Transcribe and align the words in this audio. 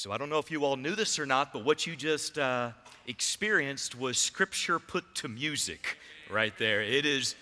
So 0.00 0.10
I 0.10 0.16
don't 0.16 0.30
know 0.30 0.38
if 0.38 0.50
you 0.50 0.64
all 0.64 0.76
knew 0.76 0.94
this 0.94 1.18
or 1.18 1.26
not, 1.26 1.52
but 1.52 1.62
what 1.62 1.86
you 1.86 1.94
just 1.94 2.38
uh, 2.38 2.70
experienced 3.06 4.00
was 4.00 4.16
scripture 4.16 4.78
put 4.78 5.14
to 5.16 5.28
music 5.28 5.98
right 6.30 6.56
there. 6.56 6.80
It 6.80 7.04
is 7.04 7.34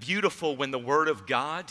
beautiful 0.00 0.56
when 0.56 0.70
the 0.70 0.78
Word 0.78 1.08
of 1.08 1.26
God 1.26 1.70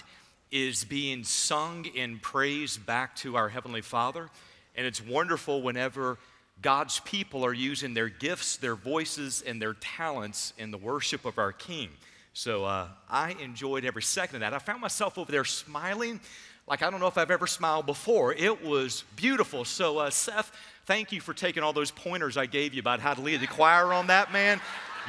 is 0.52 0.84
being 0.84 1.24
sung 1.24 1.86
in 1.86 2.20
praise 2.20 2.78
back 2.78 3.16
to 3.16 3.36
our 3.36 3.50
Heavenly 3.50 3.82
Father. 3.82 4.30
And 4.76 4.86
it's 4.86 5.04
wonderful 5.04 5.64
whenever 5.64 6.20
God's 6.62 7.00
people 7.00 7.44
are 7.44 7.52
using 7.52 7.96
their 7.96 8.10
gifts, 8.10 8.58
their 8.58 8.76
voices, 8.76 9.42
and 9.48 9.60
their 9.60 9.74
talents 9.74 10.54
in 10.60 10.70
the 10.70 10.78
worship 10.78 11.26
of 11.26 11.40
our 11.40 11.54
King. 11.54 11.90
So 12.34 12.66
uh, 12.66 12.90
I 13.10 13.32
enjoyed 13.42 13.84
every 13.84 14.04
second 14.04 14.36
of 14.36 14.40
that. 14.42 14.54
I 14.54 14.60
found 14.60 14.80
myself 14.80 15.18
over 15.18 15.32
there 15.32 15.44
smiling 15.44 16.20
like 16.68 16.82
I 16.82 16.90
don't 16.90 17.00
know 17.00 17.08
if 17.08 17.18
I've 17.18 17.32
ever 17.32 17.48
smiled 17.48 17.86
before. 17.86 18.34
It 18.34 18.64
was 18.64 19.04
beautiful. 19.16 19.66
So, 19.66 20.00
uh, 20.00 20.10
Seth, 20.10 20.52
thank 20.86 21.12
you 21.12 21.22
for 21.22 21.34
taking 21.34 21.62
all 21.62 21.74
those 21.74 21.92
pointers 21.92 22.38
I 22.38 22.48
gave 22.48 22.74
you 22.74 22.80
about 22.80 23.00
how 23.00 23.14
to 23.14 23.22
lead 23.22 23.42
the 23.42 23.48
choir 23.48 23.94
on 23.94 24.08
that, 24.08 24.34
man. 24.34 24.60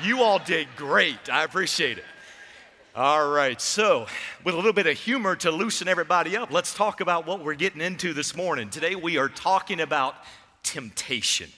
You 0.02 0.23
all 0.23 0.38
did 0.38 0.69
great. 0.77 1.30
I 1.30 1.45
appreciate 1.45 1.98
it. 1.98 2.05
All 2.95 3.30
right, 3.30 3.60
so 3.60 4.06
with 4.42 4.55
a 4.55 4.56
little 4.56 4.73
bit 4.73 4.87
of 4.87 4.96
humor 4.96 5.37
to 5.37 5.51
loosen 5.51 5.87
everybody 5.87 6.34
up, 6.34 6.51
let's 6.51 6.73
talk 6.73 7.02
about 7.02 7.27
what 7.27 7.45
we're 7.45 7.55
getting 7.55 7.82
into 7.82 8.15
this 8.15 8.34
morning. 8.34 8.70
Today 8.70 8.95
we 8.95 9.18
are 9.18 9.29
talking 9.29 9.80
about 9.80 10.15
temptation. 10.62 11.51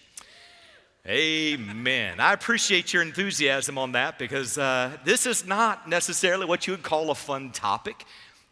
Amen. 1.07 2.19
I 2.19 2.33
appreciate 2.33 2.93
your 2.93 3.03
enthusiasm 3.03 3.79
on 3.79 3.93
that 3.93 4.19
because 4.19 4.59
uh, 4.59 4.97
this 5.05 5.27
is 5.27 5.47
not 5.47 5.89
necessarily 5.89 6.45
what 6.45 6.67
you 6.67 6.73
would 6.73 6.83
call 6.83 7.11
a 7.11 7.15
fun 7.15 7.51
topic. 7.53 8.05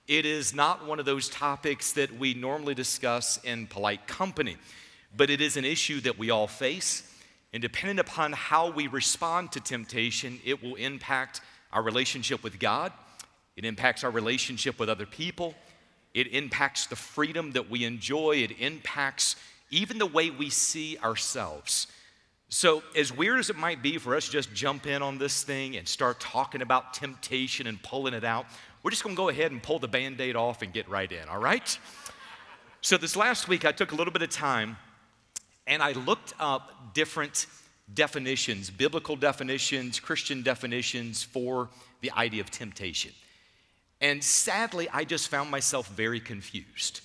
It 0.09 0.25
is 0.25 0.55
not 0.55 0.87
one 0.87 1.01
of 1.01 1.05
those 1.05 1.29
topics 1.29 1.93
that 1.95 2.17
we 2.17 2.33
normally 2.33 2.75
discuss 2.75 3.39
in 3.43 3.67
polite 3.67 4.07
company, 4.07 4.57
but 5.17 5.31
it 5.31 5.41
is 5.41 5.57
an 5.57 5.65
issue 5.65 6.01
that 6.03 6.17
we 6.17 6.31
all 6.31 6.47
face. 6.47 7.03
And 7.53 7.61
depending 7.61 7.99
upon 7.99 8.33
how 8.33 8.71
we 8.71 8.87
respond 8.87 9.51
to 9.53 9.61
temptation, 9.61 10.39
it 10.45 10.63
will 10.63 10.77
impact 10.77 11.41
our 11.73 11.83
relationship 11.83 12.45
with 12.45 12.61
God, 12.61 12.93
it 13.57 13.65
impacts 13.65 14.05
our 14.05 14.11
relationship 14.13 14.79
with 14.79 14.89
other 14.89 15.07
people, 15.07 15.57
it 16.15 16.29
impacts 16.29 16.87
the 16.87 16.95
freedom 16.95 17.51
that 17.53 17.69
we 17.69 17.85
enjoy, 17.85 18.37
it 18.37 18.53
impacts 18.61 19.35
even 19.71 19.99
the 19.99 20.07
way 20.07 20.31
we 20.31 20.51
see 20.51 20.99
ourselves. 20.99 21.89
So, 22.49 22.85
as 22.95 23.13
weird 23.13 23.41
as 23.41 23.51
it 23.51 23.57
might 23.57 23.83
be 23.83 23.99
for 23.99 24.15
us 24.15 24.27
to 24.27 24.33
just 24.33 24.55
jump 24.55 24.87
in 24.87 25.03
on 25.03 25.19
this 25.19 25.43
thing 25.43 25.77
and 25.77 25.87
start 25.87 26.21
talking 26.21 26.63
about 26.63 26.95
temptation 26.95 27.67
and 27.67 27.83
pulling 27.83 28.15
it 28.15 28.23
out, 28.23 28.47
we're 28.83 28.93
just 28.93 29.03
gonna 29.03 29.17
go 29.17 29.29
ahead 29.29 29.51
and 29.51 29.61
pull 29.61 29.81
the 29.81 29.89
band 29.89 30.21
aid 30.21 30.37
off 30.37 30.63
and 30.63 30.73
get 30.73 30.89
right 30.89 31.11
in, 31.11 31.29
all 31.29 31.41
right? 31.41 31.77
So, 32.83 32.97
this 32.97 33.17
last 33.17 33.49
week, 33.49 33.65
I 33.65 33.73
took 33.73 33.91
a 33.91 33.97
little 33.97 34.13
bit 34.13 34.23
of 34.23 34.31
time 34.31 34.77
and 35.67 35.83
I 35.83 35.93
looked 35.93 36.35
up 36.39 36.95
different 36.95 37.47
definitions, 37.93 38.71
biblical 38.71 39.17
definitions, 39.17 39.99
Christian 39.99 40.43
definitions 40.43 41.25
for 41.25 41.69
the 42.01 42.13
idea 42.13 42.41
of 42.41 42.51
temptation. 42.53 43.11
And 44.01 44.23
sadly, 44.23 44.89
I 44.93 45.05
just 45.05 45.29
found 45.29 45.51
myself 45.51 45.89
very 45.89 46.21
confused. 46.21 47.01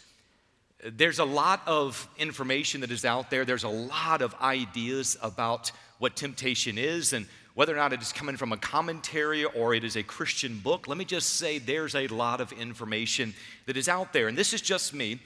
There's 0.84 1.20
a 1.20 1.26
lot 1.26 1.62
of 1.68 2.08
information 2.18 2.82
that 2.82 2.92
is 2.92 3.06
out 3.06 3.30
there, 3.30 3.46
there's 3.46 3.64
a 3.64 3.70
lot 3.70 4.22
of 4.22 4.34
ideas 4.42 5.18
about 5.22 5.72
what 6.00 6.16
temptation 6.16 6.78
is 6.78 7.14
and 7.14 7.28
whether 7.54 7.74
or 7.74 7.78
not 7.78 7.94
it 7.94 8.02
is 8.02 8.12
coming 8.12 8.38
from 8.38 8.54
a 8.54 8.58
commentary 8.58 9.44
or 9.44 9.74
it 9.74 9.84
is 9.84 9.96
a 9.96 10.04
Christian 10.04 10.58
book, 10.60 10.88
let 10.88 10.98
me 10.98 11.06
just 11.06 11.36
say 11.36 11.60
there's 11.60 11.96
a 11.96 12.08
lot 12.08 12.40
of 12.40 12.52
information 12.54 13.34
that 13.66 13.76
is 13.76 13.90
out 13.90 14.14
there. 14.14 14.28
And 14.28 14.38
this 14.38 14.54
is 14.54 14.62
just 14.62 14.94
me, 14.94 15.20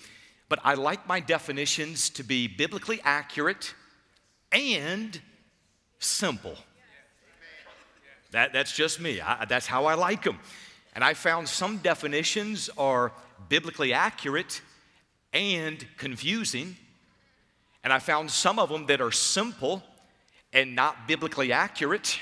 but 0.49 0.59
I 0.63 0.73
like 0.73 1.07
my 1.07 1.19
definitions 1.19 2.09
to 2.11 2.23
be 2.23 2.47
biblically 2.47 2.99
accurate 3.03 3.73
and 4.51 5.19
simple. 5.99 6.55
That, 8.31 8.53
that's 8.53 8.75
just 8.75 8.99
me. 8.99 9.21
I, 9.21 9.45
that's 9.45 9.67
how 9.67 9.85
I 9.85 9.93
like 9.93 10.23
them. 10.23 10.39
And 10.93 11.03
I 11.03 11.13
found 11.13 11.47
some 11.47 11.77
definitions 11.77 12.69
are 12.77 13.11
biblically 13.49 13.93
accurate 13.93 14.61
and 15.35 15.85
confusing. 15.97 16.77
And 17.83 17.93
I 17.93 17.99
found 17.99 18.31
some 18.31 18.57
of 18.57 18.69
them 18.69 18.87
that 18.87 19.01
are 19.01 19.11
simple 19.11 19.83
and 20.53 20.73
not 20.73 21.07
biblically 21.07 21.51
accurate. 21.51 22.17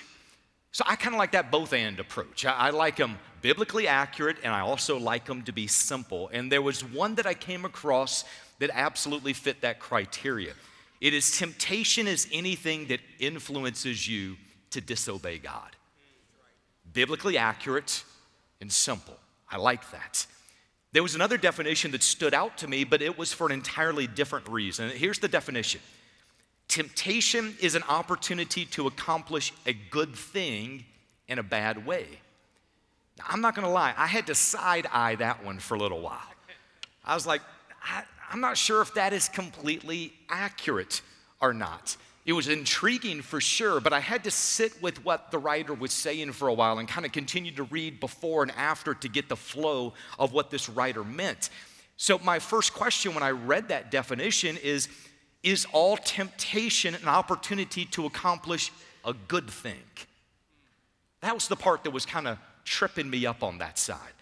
So 0.72 0.84
I 0.88 0.96
kind 0.96 1.16
of 1.16 1.19
like 1.19 1.31
that 1.34 1.51
both 1.51 1.72
and 1.72 2.00
approach. 2.00 2.46
I, 2.46 2.53
I 2.53 2.69
like 2.72 2.97
them 2.97 3.19
biblically 3.41 3.88
accurate 3.88 4.38
and 4.44 4.51
I 4.51 4.62
also 4.62 4.97
like 4.97 5.25
them 5.25 5.44
to 5.44 5.53
be 5.53 5.68
simple. 5.68 6.29
And 6.34 6.51
there 6.51 6.62
was 6.62 6.84
one 6.84 7.16
that 7.16 7.28
I 7.28 7.35
came 7.35 7.63
across 7.63 8.25
that 8.59 8.72
absolutely 8.74 9.34
fit 9.34 9.62
that 9.62 9.80
criteria. 9.80 10.53
It 11.00 11.13
is 11.13 11.38
temptation 11.38 12.07
is 12.07 12.28
anything 12.31 12.88
that 12.88 13.00
influences 13.19 14.07
you 14.07 14.38
to 14.72 14.81
disobey 14.81 15.38
God. 15.38 15.75
Biblically 16.91 17.38
accurate 17.38 18.03
and 18.59 18.72
simple. 18.72 19.18
I 19.50 19.57
like 19.57 19.91
that. 19.91 20.25
There 20.94 21.04
was 21.04 21.16
another 21.16 21.38
definition 21.38 21.92
that 21.92 22.04
stood 22.04 22.36
out 22.36 22.59
to 22.59 22.68
me, 22.68 22.84
but 22.84 23.02
it 23.02 23.18
was 23.18 23.34
for 23.34 23.48
an 23.48 23.52
entirely 23.52 24.06
different 24.06 24.48
reason. 24.48 24.90
Here's 24.90 25.20
the 25.20 25.28
definition 25.28 25.81
Temptation 26.68 27.56
is 27.59 27.76
an 27.76 27.84
opportunity 27.90 28.66
to 28.66 28.88
accomplish 28.88 29.54
a 29.66 29.74
good 29.74 30.16
thing 30.16 30.86
in 31.28 31.40
a 31.40 31.44
bad 31.44 31.86
way. 31.86 32.08
Now, 33.18 33.26
I'm 33.28 33.42
not 33.42 33.56
gonna 33.56 33.72
lie, 33.72 33.94
I 33.98 34.08
had 34.08 34.28
to 34.28 34.36
side 34.36 34.88
eye 34.92 35.16
that 35.16 35.44
one 35.44 35.59
for 35.59 35.76
a 35.76 35.80
little 35.80 36.02
while. 36.02 36.22
I 37.04 37.16
was 37.16 37.28
like, 37.28 37.42
I, 37.84 38.04
I'm 38.31 38.40
not 38.40 38.58
sure 38.58 38.81
if 38.81 38.94
that 38.94 39.14
is 39.14 39.30
completely 39.30 40.14
accurate 40.30 41.02
or 41.42 41.54
not. 41.54 41.98
It 42.26 42.34
was 42.34 42.48
intriguing 42.48 43.22
for 43.22 43.42
sure, 43.42 43.82
but 43.82 43.92
I 43.92 44.00
had 44.00 44.24
to 44.24 44.32
sit 44.32 44.82
with 44.82 45.04
what 45.04 45.30
the 45.30 45.38
writer 45.38 45.74
was 45.74 45.92
saying 45.92 46.32
for 46.32 46.48
a 46.48 46.54
while 46.54 46.80
and 46.80 46.88
kind 46.88 47.06
of 47.06 47.12
continue 47.12 47.52
to 47.56 47.64
read 47.64 48.00
before 48.00 48.44
and 48.44 48.52
after 48.52 48.94
to 48.94 49.10
get 49.10 49.28
the 49.28 49.36
flow 49.36 49.94
of 50.18 50.32
what 50.32 50.50
this 50.50 50.70
writer 50.70 51.04
meant. 51.04 51.50
So, 51.98 52.20
my 52.20 52.40
first 52.40 52.74
question 52.74 53.14
when 53.14 53.24
I 53.24 53.32
read 53.32 53.70
that 53.70 53.92
definition 53.92 54.58
is 54.58 54.88
is 55.44 55.68
all 55.74 55.98
temptation 55.98 56.96
an 56.96 57.08
opportunity 57.10 57.84
to 57.84 58.06
accomplish 58.06 58.72
a 59.04 59.14
good 59.28 59.50
thing? 59.50 59.84
That 61.20 61.34
was 61.34 61.50
the 61.50 61.58
part 61.58 61.84
that 61.84 61.92
was 61.92 62.06
kind 62.06 62.28
of 62.28 62.38
tripping 62.64 63.10
me 63.10 63.26
up 63.26 63.44
on 63.44 63.58
that 63.58 63.78
side. 63.78 64.14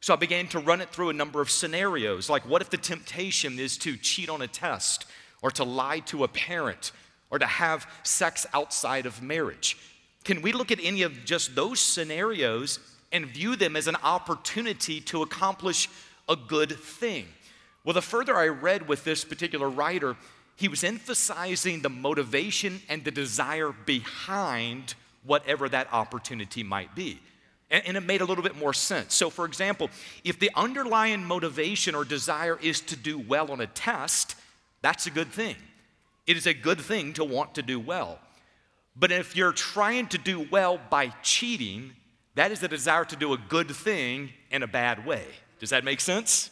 So 0.00 0.14
I 0.14 0.16
began 0.16 0.48
to 0.48 0.58
run 0.58 0.80
it 0.80 0.88
through 0.88 1.10
a 1.10 1.12
number 1.12 1.42
of 1.42 1.50
scenarios. 1.50 2.30
Like, 2.30 2.48
what 2.48 2.62
if 2.62 2.70
the 2.70 2.78
temptation 2.78 3.58
is 3.58 3.76
to 3.78 3.98
cheat 3.98 4.30
on 4.30 4.40
a 4.40 4.46
test, 4.46 5.04
or 5.42 5.50
to 5.52 5.64
lie 5.64 6.00
to 6.00 6.24
a 6.24 6.28
parent, 6.28 6.92
or 7.30 7.38
to 7.38 7.46
have 7.46 7.86
sex 8.02 8.46
outside 8.52 9.06
of 9.06 9.22
marriage? 9.22 9.76
Can 10.24 10.42
we 10.42 10.52
look 10.52 10.70
at 10.70 10.78
any 10.82 11.02
of 11.02 11.24
just 11.24 11.54
those 11.54 11.80
scenarios 11.80 12.78
and 13.12 13.26
view 13.26 13.56
them 13.56 13.76
as 13.76 13.86
an 13.86 13.96
opportunity 14.02 15.00
to 15.00 15.22
accomplish 15.22 15.88
a 16.28 16.36
good 16.36 16.72
thing? 16.72 17.26
Well, 17.84 17.94
the 17.94 18.02
further 18.02 18.36
I 18.36 18.48
read 18.48 18.88
with 18.88 19.04
this 19.04 19.24
particular 19.24 19.68
writer, 19.68 20.16
he 20.56 20.68
was 20.68 20.84
emphasizing 20.84 21.80
the 21.80 21.88
motivation 21.88 22.82
and 22.88 23.02
the 23.02 23.10
desire 23.10 23.74
behind 23.86 24.94
whatever 25.24 25.68
that 25.68 25.92
opportunity 25.92 26.62
might 26.62 26.94
be. 26.94 27.20
And, 27.70 27.96
it 27.96 28.00
made 28.00 28.20
a 28.20 28.24
little 28.24 28.42
bit 28.42 28.58
more 28.58 28.74
sense. 28.74 29.14
So, 29.14 29.30
for 29.30 29.44
example, 29.44 29.90
if 30.24 30.40
the 30.40 30.50
underlying 30.56 31.24
motivation 31.24 31.94
or 31.94 32.04
desire 32.04 32.58
is 32.60 32.80
to 32.82 32.96
do 32.96 33.16
well 33.16 33.52
on 33.52 33.60
a 33.60 33.68
test, 33.68 34.34
that's 34.82 35.06
a 35.06 35.10
good 35.10 35.28
thing. 35.28 35.54
It 36.26 36.36
is 36.36 36.46
a 36.46 36.54
good 36.54 36.80
thing 36.80 37.12
to 37.14 37.24
want 37.24 37.54
to 37.54 37.62
do 37.62 37.80
well. 37.80 38.18
But 38.96 39.12
if 39.12 39.36
you're 39.36 39.52
trying 39.52 40.08
to 40.08 40.18
do 40.18 40.46
well 40.50 40.80
by 40.90 41.08
cheating, 41.22 41.92
that 42.34 42.52
is 42.52 42.60
the 42.60 42.68
desire 42.68 43.04
to 43.06 43.16
do 43.16 43.32
a 43.32 43.38
good 43.38 43.70
thing 43.70 44.30
in 44.50 44.62
a 44.62 44.66
bad 44.66 45.06
way. 45.06 45.24
Does 45.58 45.70
that 45.70 45.84
make 45.84 46.00
sense? 46.00 46.50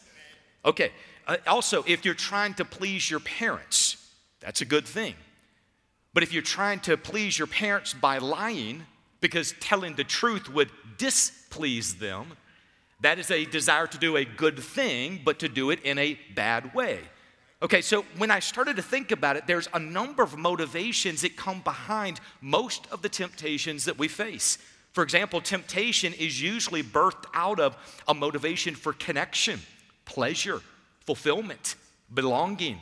Okay. 0.65 0.91
Uh, 1.27 1.37
also, 1.47 1.83
if 1.87 2.05
you're 2.05 2.13
trying 2.13 2.53
to 2.55 2.65
please 2.65 3.09
your 3.09 3.19
parents, 3.19 3.97
that's 4.39 4.61
a 4.61 4.65
good 4.65 4.85
thing. 4.85 5.15
But 6.13 6.23
if 6.23 6.33
you're 6.33 6.41
trying 6.41 6.79
to 6.81 6.97
please 6.97 7.37
your 7.37 7.47
parents 7.47 7.93
by 7.93 8.17
lying, 8.17 8.83
because 9.21 9.53
telling 9.59 9.95
the 9.95 10.03
truth 10.03 10.49
would 10.49 10.69
displease 10.97 11.95
them, 11.95 12.33
that 13.01 13.19
is 13.19 13.31
a 13.31 13.45
desire 13.45 13.87
to 13.87 13.97
do 13.97 14.17
a 14.17 14.25
good 14.25 14.59
thing, 14.59 15.21
but 15.23 15.39
to 15.39 15.47
do 15.47 15.69
it 15.69 15.81
in 15.83 15.97
a 15.97 16.19
bad 16.35 16.73
way. 16.73 16.99
Okay, 17.61 17.81
so 17.81 18.05
when 18.17 18.31
I 18.31 18.39
started 18.39 18.77
to 18.77 18.81
think 18.81 19.11
about 19.11 19.35
it, 19.35 19.45
there's 19.45 19.67
a 19.73 19.79
number 19.79 20.23
of 20.23 20.37
motivations 20.37 21.21
that 21.23 21.35
come 21.35 21.59
behind 21.59 22.21
most 22.39 22.87
of 22.89 23.01
the 23.01 23.09
temptations 23.09 23.83
that 23.85 23.97
we 23.97 24.07
face. 24.07 24.57
For 24.93 25.03
example, 25.03 25.41
temptation 25.41 26.13
is 26.13 26.41
usually 26.41 26.83
birthed 26.83 27.25
out 27.33 27.59
of 27.59 27.75
a 28.07 28.13
motivation 28.13 28.75
for 28.75 28.93
connection, 28.93 29.59
pleasure, 30.05 30.61
fulfillment, 31.01 31.75
belonging, 32.13 32.79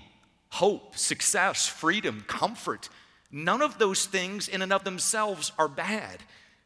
hope, 0.50 0.96
success, 0.96 1.68
freedom, 1.68 2.24
comfort. 2.28 2.88
None 3.32 3.64
of 3.64 3.80
those 3.80 4.06
things 4.06 4.48
in 4.48 4.62
and 4.62 4.72
of 4.72 4.84
themselves 4.84 5.52
are 5.58 5.68
bad. 5.68 6.20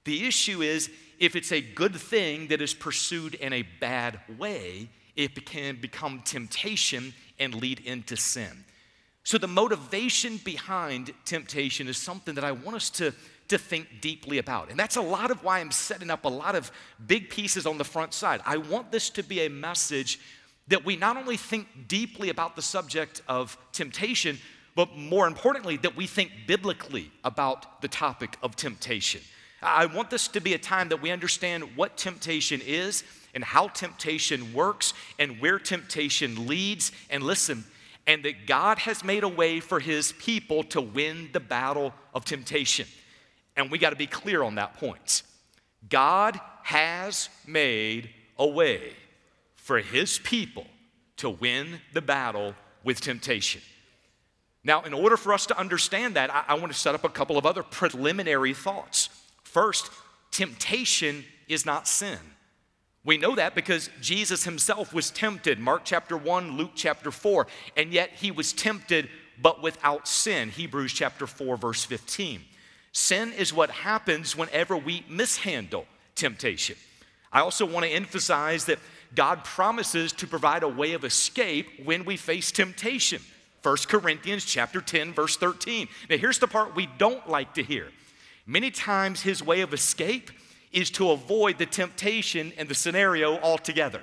The 0.04 0.28
issue 0.28 0.62
is 0.62 0.92
if 1.18 1.38
it's 1.38 1.54
a 1.54 1.62
good 1.62 1.96
thing 1.96 2.48
that 2.48 2.62
is 2.62 2.74
pursued 2.74 3.36
in 3.36 3.54
a 3.54 3.62
bad 3.80 4.19
way, 4.38 4.90
it 5.16 5.46
can 5.46 5.80
become 5.80 6.22
temptation 6.25 7.14
and 7.42 7.56
lead 7.56 7.82
into 7.82 8.16
sin. 8.16 8.64
So, 9.24 9.38
the 9.38 9.48
motivation 9.48 10.38
behind 10.38 11.14
temptation 11.26 11.88
is 11.88 11.98
something 11.98 12.36
that 12.36 12.44
I 12.44 12.54
want 12.54 12.76
us 12.76 12.90
to, 12.92 13.14
to 13.50 13.58
think 13.58 13.88
deeply 14.00 14.38
about. 14.38 14.70
And 14.70 14.80
that's 14.80 14.96
a 14.96 15.02
lot 15.02 15.30
of 15.30 15.44
why 15.44 15.60
I'm 15.60 15.72
setting 15.72 16.10
up 16.10 16.26
a 16.26 16.30
lot 16.30 16.56
of 16.56 16.72
big 17.06 17.30
pieces 17.30 17.66
on 17.66 17.78
the 17.78 17.84
front 17.84 18.14
side. 18.14 18.42
I 18.46 18.58
want 18.58 18.92
this 18.92 19.10
to 19.12 19.24
be 19.24 19.42
a 19.42 19.50
message 19.50 20.20
that 20.70 20.86
we 20.86 20.96
not 20.96 21.18
only 21.18 21.38
think 21.38 21.68
deeply 21.88 22.30
about 22.30 22.56
the 22.56 22.62
subject 22.62 23.22
of 23.28 23.58
temptation, 23.74 24.40
but 24.76 24.96
more 24.96 25.28
importantly, 25.28 25.78
that 25.78 25.98
we 25.98 26.08
think 26.08 26.32
biblically 26.48 27.12
about 27.24 27.82
the 27.82 27.88
topic 27.88 28.38
of 28.42 28.56
temptation. 28.56 29.22
I 29.62 29.86
want 29.86 30.10
this 30.10 30.28
to 30.30 30.40
be 30.40 30.54
a 30.54 30.58
time 30.58 30.90
that 30.90 31.02
we 31.02 31.12
understand 31.12 31.76
what 31.76 31.98
temptation 31.98 32.62
is 32.66 33.04
and 33.33 33.44
how 33.44 33.68
temptation 33.68 34.54
works 34.54 34.94
and 35.19 35.39
where 35.39 35.60
temptation 35.60 36.48
leads. 36.48 36.92
And 37.10 37.24
listen, 37.24 37.63
and 38.07 38.24
that 38.25 38.48
God 38.48 38.80
has 38.80 39.04
made 39.04 39.24
a 39.24 39.30
way 39.30 39.60
for 39.60 39.80
his 39.80 40.12
people 40.13 40.63
to 40.63 40.81
win 40.81 41.30
the 41.33 41.39
battle 41.39 41.94
of 42.13 42.25
temptation. 42.25 42.88
And 43.56 43.69
we 43.69 43.78
got 43.78 43.92
to 43.92 43.95
be 43.95 44.07
clear 44.07 44.44
on 44.44 44.56
that 44.56 44.75
point. 44.75 45.24
God 45.89 46.39
has 46.63 47.30
made 47.45 48.10
a 48.38 48.48
way 48.48 48.94
for 49.56 49.80
his 49.80 50.19
people 50.19 50.66
to 51.18 51.30
win 51.30 51.80
the 51.94 52.01
battle 52.01 52.56
with 52.83 53.01
temptation. 53.01 53.62
Now, 54.63 54.81
in 54.83 54.94
order 54.94 55.18
for 55.18 55.33
us 55.33 55.45
to 55.48 55.57
understand 55.57 56.16
that, 56.16 56.33
I, 56.33 56.44
I 56.50 56.54
want 56.56 56.72
to 56.72 56.78
set 56.78 56.95
up 56.95 57.04
a 57.04 57.10
couple 57.10 57.38
of 57.38 57.45
other 57.45 57.63
preliminary 57.63 58.54
thoughts. 58.54 59.10
First, 59.44 59.89
temptation 60.31 61.24
is 61.48 61.66
not 61.66 61.88
sin. 61.88 62.18
We 63.03 63.18
know 63.18 63.36
that 63.36 63.56
because 63.56 63.89
Jesus 64.00 64.44
himself 64.44 64.94
was 64.94 65.09
tempted, 65.09 65.59
Mark 65.59 65.81
chapter 65.86 66.15
1, 66.15 66.56
Luke 66.56 66.71
chapter 66.75 67.09
4, 67.09 67.48
and 67.75 67.92
yet 67.92 68.12
he 68.12 68.30
was 68.30 68.53
tempted 68.53 69.09
but 69.42 69.63
without 69.63 70.07
sin, 70.07 70.50
Hebrews 70.50 70.94
chapter 70.94 71.25
4, 71.25 71.57
verse 71.57 71.83
15. 71.83 72.42
Sin 72.92 73.33
is 73.33 73.53
what 73.53 73.71
happens 73.71 74.38
whenever 74.38 74.77
we 74.77 75.03
mishandle 75.09 75.88
temptation. 76.15 76.75
I 77.31 77.39
also 77.39 77.65
want 77.65 77.86
to 77.86 77.92
emphasize 77.92 78.65
that 78.65 78.80
God 79.15 79.44
promises 79.44 80.12
to 80.13 80.27
provide 80.27 80.63
a 80.63 80.68
way 80.68 80.94
of 80.94 81.04
escape 81.04 81.68
when 81.83 82.06
we 82.06 82.18
face 82.18 82.51
temptation. 82.51 83.21
1 83.63 83.77
Corinthians 83.88 84.45
chapter 84.45 84.81
10 84.81 85.13
verse 85.13 85.38
13. 85.38 85.88
Now 86.09 86.18
here's 86.18 86.39
the 86.39 86.47
part 86.47 86.75
we 86.75 86.88
don't 86.97 87.27
like 87.30 87.54
to 87.56 87.63
hear. 87.63 87.88
Many 88.45 88.71
times 88.71 89.21
his 89.21 89.44
way 89.44 89.62
of 89.62 89.74
escape 89.74 90.31
is 90.71 90.89
to 90.91 91.12
avoid 91.12 91.57
the 91.57 91.65
temptation 91.65 92.53
and 92.57 92.69
the 92.69 92.75
scenario 92.75 93.38
altogether. 93.39 94.01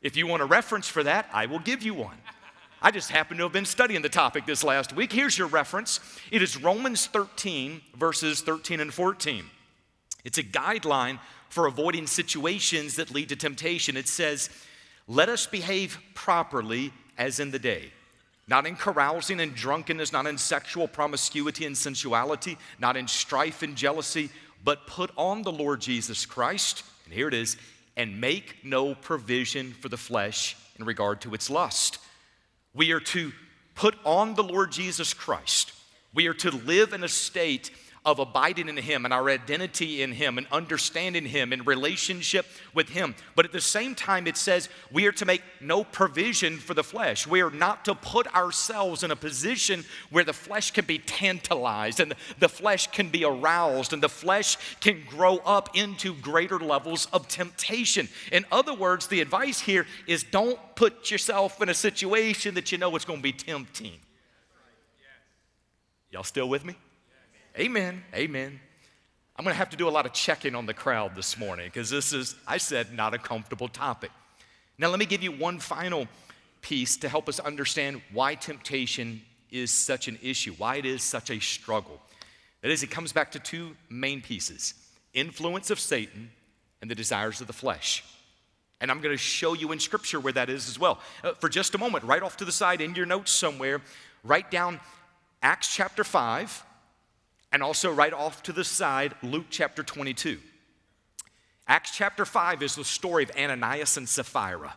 If 0.00 0.16
you 0.16 0.26
want 0.26 0.42
a 0.42 0.46
reference 0.46 0.88
for 0.88 1.02
that, 1.04 1.28
I 1.32 1.46
will 1.46 1.60
give 1.60 1.82
you 1.82 1.94
one. 1.94 2.16
I 2.84 2.90
just 2.90 3.10
happen 3.10 3.36
to 3.36 3.44
have 3.44 3.52
been 3.52 3.64
studying 3.64 4.02
the 4.02 4.08
topic 4.08 4.44
this 4.44 4.64
last 4.64 4.92
week. 4.92 5.12
Here's 5.12 5.38
your 5.38 5.46
reference 5.46 6.00
it 6.32 6.42
is 6.42 6.60
Romans 6.60 7.06
13, 7.06 7.80
verses 7.94 8.40
13 8.40 8.80
and 8.80 8.92
14. 8.92 9.44
It's 10.24 10.38
a 10.38 10.42
guideline 10.42 11.20
for 11.48 11.66
avoiding 11.66 12.08
situations 12.08 12.96
that 12.96 13.12
lead 13.12 13.28
to 13.28 13.36
temptation. 13.36 13.96
It 13.96 14.08
says, 14.08 14.50
Let 15.06 15.28
us 15.28 15.46
behave 15.46 15.98
properly 16.14 16.92
as 17.16 17.38
in 17.38 17.52
the 17.52 17.58
day, 17.60 17.92
not 18.48 18.66
in 18.66 18.74
carousing 18.74 19.40
and 19.40 19.54
drunkenness, 19.54 20.12
not 20.12 20.26
in 20.26 20.36
sexual 20.36 20.88
promiscuity 20.88 21.66
and 21.66 21.76
sensuality, 21.76 22.58
not 22.80 22.96
in 22.96 23.06
strife 23.06 23.62
and 23.62 23.76
jealousy 23.76 24.28
but 24.64 24.86
put 24.86 25.10
on 25.16 25.42
the 25.42 25.52
Lord 25.52 25.80
Jesus 25.80 26.26
Christ, 26.26 26.84
and 27.04 27.14
here 27.14 27.28
it 27.28 27.34
is, 27.34 27.56
and 27.96 28.20
make 28.20 28.64
no 28.64 28.94
provision 28.94 29.72
for 29.72 29.88
the 29.88 29.96
flesh 29.96 30.56
in 30.78 30.84
regard 30.84 31.20
to 31.22 31.34
its 31.34 31.50
lust. 31.50 31.98
We 32.74 32.92
are 32.92 33.00
to 33.00 33.32
put 33.74 33.96
on 34.04 34.34
the 34.34 34.42
Lord 34.42 34.72
Jesus 34.72 35.14
Christ. 35.14 35.72
We 36.14 36.26
are 36.26 36.34
to 36.34 36.50
live 36.50 36.92
in 36.92 37.04
a 37.04 37.08
state 37.08 37.70
of 38.04 38.18
abiding 38.18 38.68
in 38.68 38.76
Him 38.76 39.04
and 39.04 39.14
our 39.14 39.30
identity 39.30 40.02
in 40.02 40.12
Him 40.12 40.36
and 40.36 40.46
understanding 40.50 41.24
Him 41.24 41.52
and 41.52 41.66
relationship 41.66 42.46
with 42.74 42.88
Him. 42.88 43.14
But 43.36 43.44
at 43.44 43.52
the 43.52 43.60
same 43.60 43.94
time, 43.94 44.26
it 44.26 44.36
says 44.36 44.68
we 44.90 45.06
are 45.06 45.12
to 45.12 45.24
make 45.24 45.42
no 45.60 45.84
provision 45.84 46.58
for 46.58 46.74
the 46.74 46.82
flesh. 46.82 47.26
We 47.26 47.42
are 47.42 47.50
not 47.50 47.84
to 47.84 47.94
put 47.94 48.32
ourselves 48.34 49.04
in 49.04 49.12
a 49.12 49.16
position 49.16 49.84
where 50.10 50.24
the 50.24 50.32
flesh 50.32 50.72
can 50.72 50.84
be 50.84 50.98
tantalized 50.98 52.00
and 52.00 52.14
the 52.40 52.48
flesh 52.48 52.88
can 52.88 53.08
be 53.08 53.24
aroused 53.24 53.92
and 53.92 54.02
the 54.02 54.08
flesh 54.08 54.56
can 54.80 55.02
grow 55.08 55.36
up 55.38 55.76
into 55.76 56.14
greater 56.14 56.58
levels 56.58 57.06
of 57.12 57.28
temptation. 57.28 58.08
In 58.32 58.44
other 58.50 58.74
words, 58.74 59.06
the 59.06 59.20
advice 59.20 59.60
here 59.60 59.86
is 60.08 60.24
don't 60.24 60.58
put 60.74 61.10
yourself 61.10 61.62
in 61.62 61.68
a 61.68 61.74
situation 61.74 62.54
that 62.54 62.72
you 62.72 62.78
know 62.78 62.94
it's 62.96 63.04
going 63.04 63.20
to 63.20 63.22
be 63.22 63.32
tempting. 63.32 64.00
Y'all 66.10 66.24
still 66.24 66.48
with 66.48 66.64
me? 66.64 66.74
Amen. 67.58 68.02
Amen. 68.14 68.58
I'm 69.36 69.44
going 69.44 69.52
to 69.52 69.58
have 69.58 69.70
to 69.70 69.76
do 69.76 69.86
a 69.86 69.90
lot 69.90 70.06
of 70.06 70.14
checking 70.14 70.54
on 70.54 70.64
the 70.64 70.72
crowd 70.72 71.14
this 71.14 71.38
morning 71.38 71.66
because 71.66 71.90
this 71.90 72.14
is, 72.14 72.34
I 72.46 72.56
said, 72.56 72.94
not 72.94 73.12
a 73.12 73.18
comfortable 73.18 73.68
topic. 73.68 74.10
Now, 74.78 74.88
let 74.88 74.98
me 74.98 75.04
give 75.04 75.22
you 75.22 75.32
one 75.32 75.58
final 75.58 76.08
piece 76.62 76.96
to 76.98 77.10
help 77.10 77.28
us 77.28 77.38
understand 77.40 78.00
why 78.12 78.36
temptation 78.36 79.20
is 79.50 79.70
such 79.70 80.08
an 80.08 80.18
issue, 80.22 80.54
why 80.54 80.76
it 80.76 80.86
is 80.86 81.02
such 81.02 81.30
a 81.30 81.40
struggle. 81.40 82.00
That 82.62 82.70
is, 82.70 82.82
it 82.82 82.90
comes 82.90 83.12
back 83.12 83.32
to 83.32 83.38
two 83.38 83.76
main 83.90 84.22
pieces 84.22 84.74
influence 85.12 85.70
of 85.70 85.78
Satan 85.78 86.30
and 86.80 86.90
the 86.90 86.94
desires 86.94 87.42
of 87.42 87.46
the 87.46 87.52
flesh. 87.52 88.02
And 88.80 88.90
I'm 88.90 89.02
going 89.02 89.14
to 89.14 89.18
show 89.18 89.52
you 89.52 89.72
in 89.72 89.78
Scripture 89.78 90.20
where 90.20 90.32
that 90.32 90.48
is 90.48 90.70
as 90.70 90.78
well. 90.78 91.00
Uh, 91.22 91.32
for 91.32 91.50
just 91.50 91.74
a 91.74 91.78
moment, 91.78 92.04
right 92.04 92.22
off 92.22 92.38
to 92.38 92.46
the 92.46 92.52
side 92.52 92.80
in 92.80 92.94
your 92.94 93.04
notes 93.04 93.30
somewhere, 93.30 93.82
write 94.24 94.50
down 94.50 94.80
Acts 95.42 95.74
chapter 95.74 96.02
5 96.02 96.64
and 97.52 97.62
also 97.62 97.92
right 97.92 98.12
off 98.12 98.42
to 98.44 98.52
the 98.52 98.64
side, 98.64 99.14
Luke 99.22 99.46
chapter 99.50 99.82
22. 99.82 100.38
Acts 101.68 101.94
chapter 101.94 102.24
5 102.24 102.62
is 102.62 102.74
the 102.74 102.84
story 102.84 103.24
of 103.24 103.30
Ananias 103.38 103.96
and 103.96 104.08
Sapphira. 104.08 104.74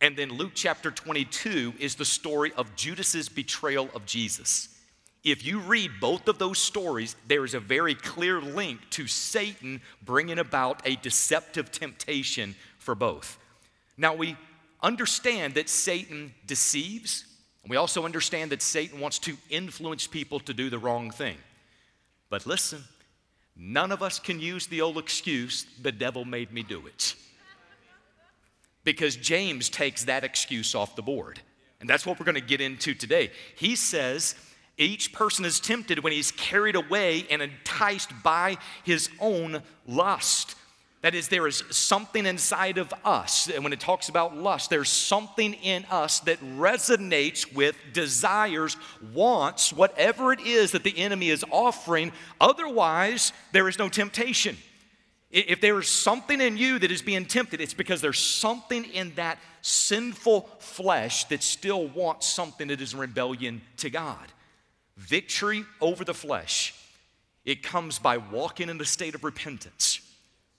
And 0.00 0.16
then 0.16 0.30
Luke 0.30 0.52
chapter 0.54 0.90
22 0.90 1.74
is 1.78 1.94
the 1.94 2.04
story 2.04 2.52
of 2.56 2.74
Judas's 2.74 3.28
betrayal 3.28 3.88
of 3.94 4.04
Jesus. 4.06 4.68
If 5.22 5.46
you 5.46 5.60
read 5.60 5.92
both 6.00 6.28
of 6.28 6.38
those 6.38 6.58
stories, 6.58 7.16
there 7.26 7.44
is 7.44 7.54
a 7.54 7.60
very 7.60 7.94
clear 7.94 8.40
link 8.40 8.80
to 8.90 9.06
Satan 9.06 9.80
bringing 10.02 10.38
about 10.38 10.82
a 10.84 10.96
deceptive 10.96 11.72
temptation 11.72 12.54
for 12.78 12.94
both. 12.94 13.38
Now, 13.96 14.14
we 14.14 14.36
understand 14.82 15.54
that 15.54 15.70
Satan 15.70 16.34
deceives, 16.46 17.24
and 17.62 17.70
we 17.70 17.76
also 17.78 18.04
understand 18.04 18.52
that 18.52 18.60
Satan 18.60 19.00
wants 19.00 19.18
to 19.20 19.38
influence 19.48 20.06
people 20.06 20.40
to 20.40 20.52
do 20.52 20.68
the 20.68 20.78
wrong 20.78 21.10
thing. 21.10 21.38
But 22.34 22.46
listen, 22.46 22.82
none 23.54 23.92
of 23.92 24.02
us 24.02 24.18
can 24.18 24.40
use 24.40 24.66
the 24.66 24.80
old 24.80 24.98
excuse, 24.98 25.66
the 25.80 25.92
devil 25.92 26.24
made 26.24 26.52
me 26.52 26.64
do 26.64 26.84
it. 26.88 27.14
Because 28.82 29.14
James 29.14 29.68
takes 29.68 30.02
that 30.06 30.24
excuse 30.24 30.74
off 30.74 30.96
the 30.96 31.02
board. 31.02 31.38
And 31.78 31.88
that's 31.88 32.04
what 32.04 32.18
we're 32.18 32.24
going 32.24 32.34
to 32.34 32.40
get 32.40 32.60
into 32.60 32.92
today. 32.92 33.30
He 33.54 33.76
says, 33.76 34.34
each 34.76 35.12
person 35.12 35.44
is 35.44 35.60
tempted 35.60 36.02
when 36.02 36.12
he's 36.12 36.32
carried 36.32 36.74
away 36.74 37.24
and 37.30 37.40
enticed 37.40 38.10
by 38.24 38.56
his 38.82 39.10
own 39.20 39.62
lust. 39.86 40.56
That 41.04 41.14
is, 41.14 41.28
there 41.28 41.46
is 41.46 41.62
something 41.68 42.24
inside 42.24 42.78
of 42.78 42.90
us. 43.04 43.50
And 43.50 43.62
when 43.62 43.74
it 43.74 43.80
talks 43.80 44.08
about 44.08 44.38
lust, 44.38 44.70
there's 44.70 44.88
something 44.88 45.52
in 45.52 45.84
us 45.90 46.20
that 46.20 46.40
resonates 46.56 47.54
with 47.54 47.76
desires, 47.92 48.78
wants, 49.12 49.70
whatever 49.70 50.32
it 50.32 50.40
is 50.40 50.72
that 50.72 50.82
the 50.82 50.96
enemy 50.96 51.28
is 51.28 51.44
offering. 51.50 52.10
Otherwise, 52.40 53.34
there 53.52 53.68
is 53.68 53.78
no 53.78 53.90
temptation. 53.90 54.56
If 55.30 55.60
there 55.60 55.78
is 55.78 55.88
something 55.88 56.40
in 56.40 56.56
you 56.56 56.78
that 56.78 56.90
is 56.90 57.02
being 57.02 57.26
tempted, 57.26 57.60
it's 57.60 57.74
because 57.74 58.00
there's 58.00 58.18
something 58.18 58.84
in 58.86 59.14
that 59.16 59.38
sinful 59.60 60.48
flesh 60.58 61.24
that 61.24 61.42
still 61.42 61.86
wants 61.86 62.26
something 62.26 62.68
that 62.68 62.80
is 62.80 62.94
in 62.94 62.98
rebellion 62.98 63.60
to 63.76 63.90
God. 63.90 64.32
Victory 64.96 65.66
over 65.82 66.02
the 66.02 66.14
flesh, 66.14 66.74
it 67.44 67.62
comes 67.62 67.98
by 67.98 68.16
walking 68.16 68.70
in 68.70 68.78
the 68.78 68.86
state 68.86 69.14
of 69.14 69.22
repentance 69.22 70.00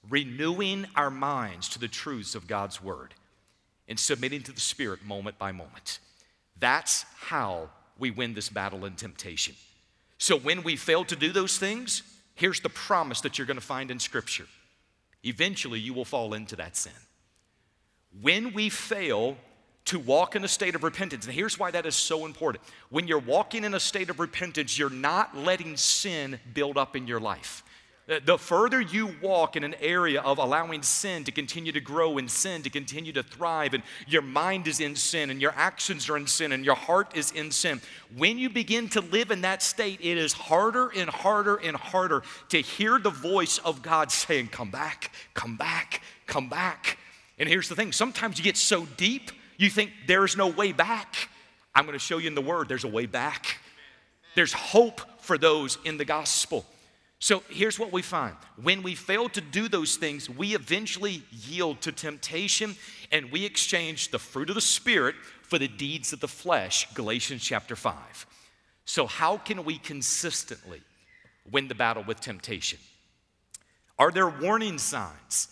renewing 0.09 0.85
our 0.95 1.09
minds 1.09 1.69
to 1.69 1.79
the 1.79 1.88
truths 1.88 2.35
of 2.35 2.47
God's 2.47 2.81
Word 2.81 3.13
and 3.88 4.00
submitting 4.00 4.43
to 4.43 4.51
the 4.51 4.62
Spirit 4.62 5.05
moment 5.05 5.38
by 5.38 5.51
moment. 5.51 6.00
That's 6.59 7.05
how 7.17 7.69
we 7.97 8.12
win 8.12 8.33
this 8.33 8.50
battle 8.50 8.85
in 8.85 8.95
temptation. 8.95 9.55
So 10.17 10.38
when 10.38 10.63
we 10.63 10.75
fail 10.75 11.05
to 11.05 11.15
do 11.15 11.31
those 11.31 11.57
things, 11.57 12.03
here's 12.35 12.62
the 12.62 12.69
promise 12.69 13.21
that 13.21 13.38
you're 13.38 13.47
going 13.47 13.59
to 13.59 13.65
find 13.65 13.91
in 13.91 14.00
Scripture. 14.00 14.47
Eventually, 15.24 15.79
you 15.79 15.93
will 15.93 16.05
fall 16.05 16.33
into 16.33 16.55
that 16.57 16.75
sin. 16.77 16.93
When 18.21 18.53
we 18.53 18.69
fail 18.69 19.38
to 19.85 20.00
walk 20.00 20.35
in 20.35 20.43
a 20.43 20.47
state 20.47 20.75
of 20.75 20.83
repentance, 20.83 21.25
and 21.25 21.33
here's 21.33 21.59
why 21.59 21.71
that 21.71 21.85
is 21.85 21.95
so 21.95 22.25
important. 22.25 22.63
When 22.89 23.07
you're 23.07 23.19
walking 23.19 23.63
in 23.63 23.74
a 23.74 23.79
state 23.79 24.09
of 24.09 24.19
repentance, 24.19 24.77
you're 24.77 24.89
not 24.89 25.38
letting 25.38 25.77
sin 25.77 26.39
build 26.53 26.77
up 26.77 26.95
in 26.95 27.07
your 27.07 27.19
life. 27.19 27.63
The 28.07 28.38
further 28.38 28.79
you 28.79 29.15
walk 29.19 29.55
in 29.55 29.63
an 29.63 29.74
area 29.81 30.21
of 30.21 30.38
allowing 30.38 30.83
sin 30.83 31.24
to 31.24 31.31
continue 31.31 31.71
to 31.71 31.81
grow 31.81 32.19
and 32.19 32.29
sin 32.29 32.62
to 32.62 32.69
continue 32.69 33.12
to 33.13 33.24
thrive, 33.24 33.74
and 33.74 33.81
your 34.07 34.21
mind 34.21 34.67
is 34.67 34.79
in 34.79 34.95
sin, 34.95 35.31
and 35.31 35.41
your 35.41 35.53
actions 35.55 36.07
are 36.07 36.15
in 36.15 36.27
sin, 36.27 36.51
and 36.51 36.63
your 36.63 36.75
heart 36.75 37.17
is 37.17 37.31
in 37.31 37.50
sin, 37.50 37.81
when 38.15 38.38
you 38.38 38.51
begin 38.51 38.89
to 38.89 39.01
live 39.01 39.31
in 39.31 39.41
that 39.41 39.63
state, 39.63 40.00
it 40.01 40.19
is 40.19 40.33
harder 40.33 40.89
and 40.89 41.09
harder 41.09 41.55
and 41.55 41.75
harder 41.75 42.21
to 42.50 42.62
hear 42.62 43.00
the 43.00 43.09
voice 43.09 43.57
of 43.57 43.81
God 43.81 44.12
saying, 44.12 44.50
Come 44.50 44.69
back, 44.69 45.12
come 45.33 45.57
back, 45.57 46.03
come 46.27 46.47
back. 46.47 47.00
And 47.39 47.50
here's 47.50 47.69
the 47.69 47.75
thing 47.75 47.91
sometimes 47.91 48.38
you 48.38 48.43
get 48.43 48.55
so 48.57 48.85
deep, 48.97 49.31
you 49.57 49.71
think 49.71 49.89
there's 50.05 50.38
no 50.38 50.47
way 50.47 50.74
back. 50.74 51.27
I'm 51.74 51.85
going 51.85 51.97
to 51.97 52.00
show 52.00 52.19
you 52.19 52.27
in 52.27 52.35
the 52.35 52.41
Word, 52.41 52.69
there's 52.69 52.83
a 52.83 52.89
way 52.89 53.07
back. 53.07 53.57
There's 54.35 54.53
hope 54.53 55.01
for 55.21 55.39
those 55.39 55.79
in 55.85 55.97
the 55.97 56.05
gospel. 56.05 56.65
So 57.19 57.43
here's 57.50 57.79
what 57.79 57.91
we 57.91 58.01
find 58.01 58.36
when 58.62 58.84
we 58.84 58.95
fail 58.95 59.29
to 59.29 59.41
do 59.41 59.67
those 59.67 59.95
things, 59.95 60.29
we 60.29 60.53
eventually 60.53 61.24
yield 61.31 61.81
to 61.81 61.91
temptation 61.91 62.75
and 63.12 63.31
we 63.31 63.45
exchange 63.45 64.12
the 64.12 64.19
fruit 64.19 64.50
of 64.50 64.55
the 64.55 64.62
Spirit 64.62 65.15
for 65.41 65.57
the 65.57 65.67
deeds 65.67 66.12
of 66.12 66.19
the 66.19 66.27
flesh, 66.27 66.88
Galatians 66.93 67.43
chapter 67.43 67.75
5. 67.75 68.25
So, 68.86 69.07
how 69.07 69.38
can 69.38 69.63
we 69.63 69.77
consistently 69.77 70.81
win 71.50 71.67
the 71.67 71.75
battle 71.75 72.03
with 72.03 72.19
temptation? 72.19 72.79
Are 73.98 74.12
there 74.12 74.29
warning 74.29 74.77
signs 74.77 75.48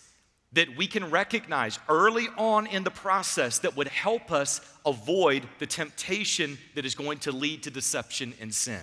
that 0.52 0.76
we 0.76 0.86
can 0.86 1.10
recognize 1.10 1.78
early 1.88 2.28
on 2.36 2.66
in 2.66 2.84
the 2.84 2.90
process 2.90 3.58
that 3.60 3.76
would 3.76 3.88
help 3.88 4.30
us 4.30 4.60
avoid 4.86 5.48
the 5.58 5.66
temptation 5.66 6.58
that 6.74 6.84
is 6.84 6.94
going 6.94 7.18
to 7.18 7.32
lead 7.32 7.62
to 7.64 7.70
deception 7.70 8.34
and 8.40 8.54
sin? 8.54 8.82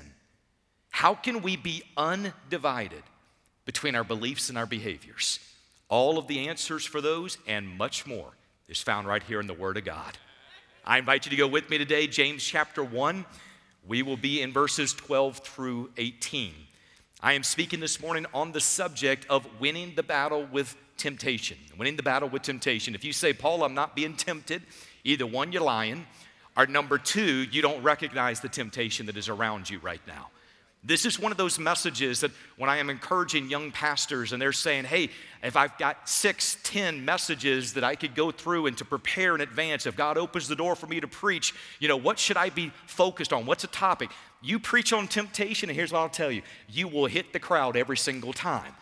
How 0.92 1.16
can 1.16 1.42
we 1.42 1.56
be 1.56 1.82
undivided 1.98 3.04
between 3.66 3.96
our 3.96 4.04
beliefs 4.04 4.50
and 4.50 4.58
our 4.58 4.68
behaviors? 4.68 5.40
All 5.90 6.20
of 6.20 6.28
the 6.28 6.48
answers 6.48 6.86
for 6.86 7.02
those 7.02 7.38
and 7.48 7.68
much 7.68 8.06
more 8.06 8.32
is 8.68 8.82
found 8.82 9.08
right 9.08 9.24
here 9.24 9.40
in 9.40 9.48
the 9.48 9.54
Word 9.54 9.78
of 9.78 9.86
God. 9.86 10.18
I 10.86 11.00
invite 11.00 11.26
you 11.26 11.32
to 11.32 11.36
go 11.36 11.48
with 11.48 11.70
me 11.70 11.78
today, 11.78 12.08
James 12.08 12.44
chapter 12.44 12.84
1. 12.84 13.26
We 13.88 14.04
will 14.04 14.18
be 14.18 14.42
in 14.42 14.54
verses 14.54 14.94
12 14.94 15.40
through 15.40 15.90
18. 15.98 16.54
I 17.22 17.34
am 17.34 17.44
speaking 17.44 17.80
this 17.80 18.02
morning 18.02 18.26
on 18.34 18.52
the 18.52 18.62
subject 18.62 19.26
of 19.30 19.48
winning 19.60 19.94
the 19.96 20.04
battle 20.04 20.48
with 20.52 20.76
temptation. 20.98 21.58
Winning 21.78 21.96
the 21.96 22.04
battle 22.04 22.30
with 22.30 22.42
temptation. 22.42 22.96
If 22.96 23.04
you 23.04 23.14
say, 23.14 23.34
Paul, 23.34 23.64
I'm 23.64 23.74
not 23.74 23.96
being 23.96 24.16
tempted, 24.16 24.62
either 25.04 25.26
one, 25.26 25.52
you're 25.52 25.64
lying, 25.64 26.06
or 26.58 26.68
number 26.68 26.98
two, 26.98 27.44
you 27.52 27.62
don't 27.62 27.82
recognize 27.82 28.40
the 28.40 28.50
temptation 28.50 29.06
that 29.06 29.18
is 29.18 29.30
around 29.30 29.70
you 29.70 29.80
right 29.80 30.02
now. 30.08 30.30
This 30.84 31.06
is 31.06 31.20
one 31.20 31.32
of 31.32 31.38
those 31.38 31.60
messages 31.60 32.22
that 32.22 32.32
when 32.58 32.68
I 32.68 32.78
am 32.78 32.90
encouraging 32.90 33.52
young 33.52 33.72
pastors 33.72 34.34
and 34.34 34.42
they're 34.42 34.52
saying, 34.52 34.86
hey, 34.86 35.10
if 35.44 35.56
I've 35.56 35.78
got 35.78 36.10
six, 36.10 36.58
ten 36.64 37.06
messages 37.06 37.74
that 37.74 37.84
I 37.84 37.94
could 37.94 38.16
go 38.16 38.32
through 38.32 38.66
and 38.66 38.76
to 38.80 38.86
prepare 38.86 39.36
in 39.36 39.42
advance, 39.42 39.86
if 39.86 39.96
God 39.96 40.18
opens 40.18 40.48
the 40.48 40.56
door 40.56 40.76
for 40.76 40.88
me 40.88 41.00
to 41.00 41.08
preach, 41.08 41.54
you 41.80 41.88
know, 41.88 41.98
what 41.98 42.18
should 42.18 42.36
I 42.36 42.50
be 42.50 42.72
focused 42.88 43.32
on? 43.32 43.46
What's 43.46 43.64
a 43.64 43.68
topic? 43.68 44.10
You 44.42 44.60
preach 44.60 44.92
on 44.92 45.08
temptation, 45.08 45.70
and 45.70 45.78
here's 45.78 45.92
what 45.92 46.00
I'll 46.00 46.10
tell 46.10 46.32
you 46.32 46.42
you 46.68 46.88
will 46.88 47.06
hit 47.06 47.32
the 47.32 47.40
crowd 47.40 47.78
every 47.78 47.98
single 47.98 48.34
time. 48.34 48.74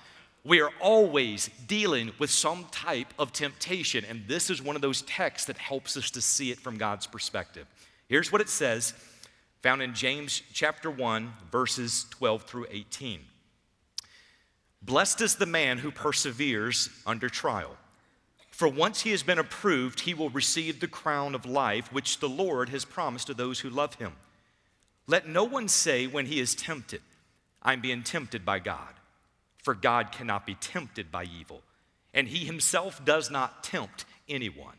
We 0.46 0.62
are 0.62 0.72
always 0.80 1.50
dealing 1.68 2.14
with 2.18 2.30
some 2.30 2.66
type 2.72 3.14
of 3.20 3.34
temptation, 3.34 4.06
and 4.10 4.24
this 4.26 4.50
is 4.50 4.62
one 4.62 4.78
of 4.78 4.82
those 4.82 5.02
texts 5.02 5.48
that 5.48 5.58
helps 5.58 5.98
us 5.98 6.10
to 6.12 6.22
see 6.22 6.50
it 6.50 6.62
from 6.62 6.78
God's 6.78 7.08
perspective. 7.08 7.68
Here's 8.08 8.32
what 8.32 8.40
it 8.40 8.48
says 8.48 8.94
found 9.62 9.82
in 9.82 9.94
James 9.94 10.42
chapter 10.54 10.90
1, 10.90 11.34
verses 11.52 12.06
12 12.12 12.44
through 12.44 12.68
18. 12.72 13.22
Blessed 14.82 15.22
is 15.22 15.36
the 15.36 15.46
man 15.46 15.80
who 15.80 15.92
perseveres 15.92 16.90
under 17.06 17.28
trial. 17.28 17.76
For 18.52 18.68
once 18.68 19.02
he 19.02 19.12
has 19.12 19.24
been 19.24 19.40
approved, 19.40 20.02
he 20.02 20.14
will 20.14 20.30
receive 20.30 20.80
the 20.80 20.88
crown 20.88 21.36
of 21.36 21.46
life 21.46 21.92
which 21.92 22.20
the 22.20 22.30
Lord 22.30 22.70
has 22.70 22.86
promised 22.86 23.28
to 23.28 23.34
those 23.34 23.60
who 23.60 23.70
love 23.70 23.96
him. 23.96 24.14
Let 25.08 25.28
no 25.28 25.44
one 25.44 25.68
say 25.68 26.08
when 26.08 26.26
he 26.26 26.40
is 26.40 26.56
tempted, 26.56 27.02
I'm 27.62 27.82
being 27.82 28.04
tempted 28.04 28.46
by 28.46 28.60
God. 28.60 28.94
For 29.64 29.74
God 29.74 30.12
cannot 30.12 30.46
be 30.46 30.56
tempted 30.56 31.12
by 31.12 31.26
evil, 31.26 31.62
and 32.14 32.28
he 32.28 32.46
himself 32.46 33.04
does 33.04 33.30
not 33.30 33.64
tempt 33.64 34.06
anyone. 34.30 34.78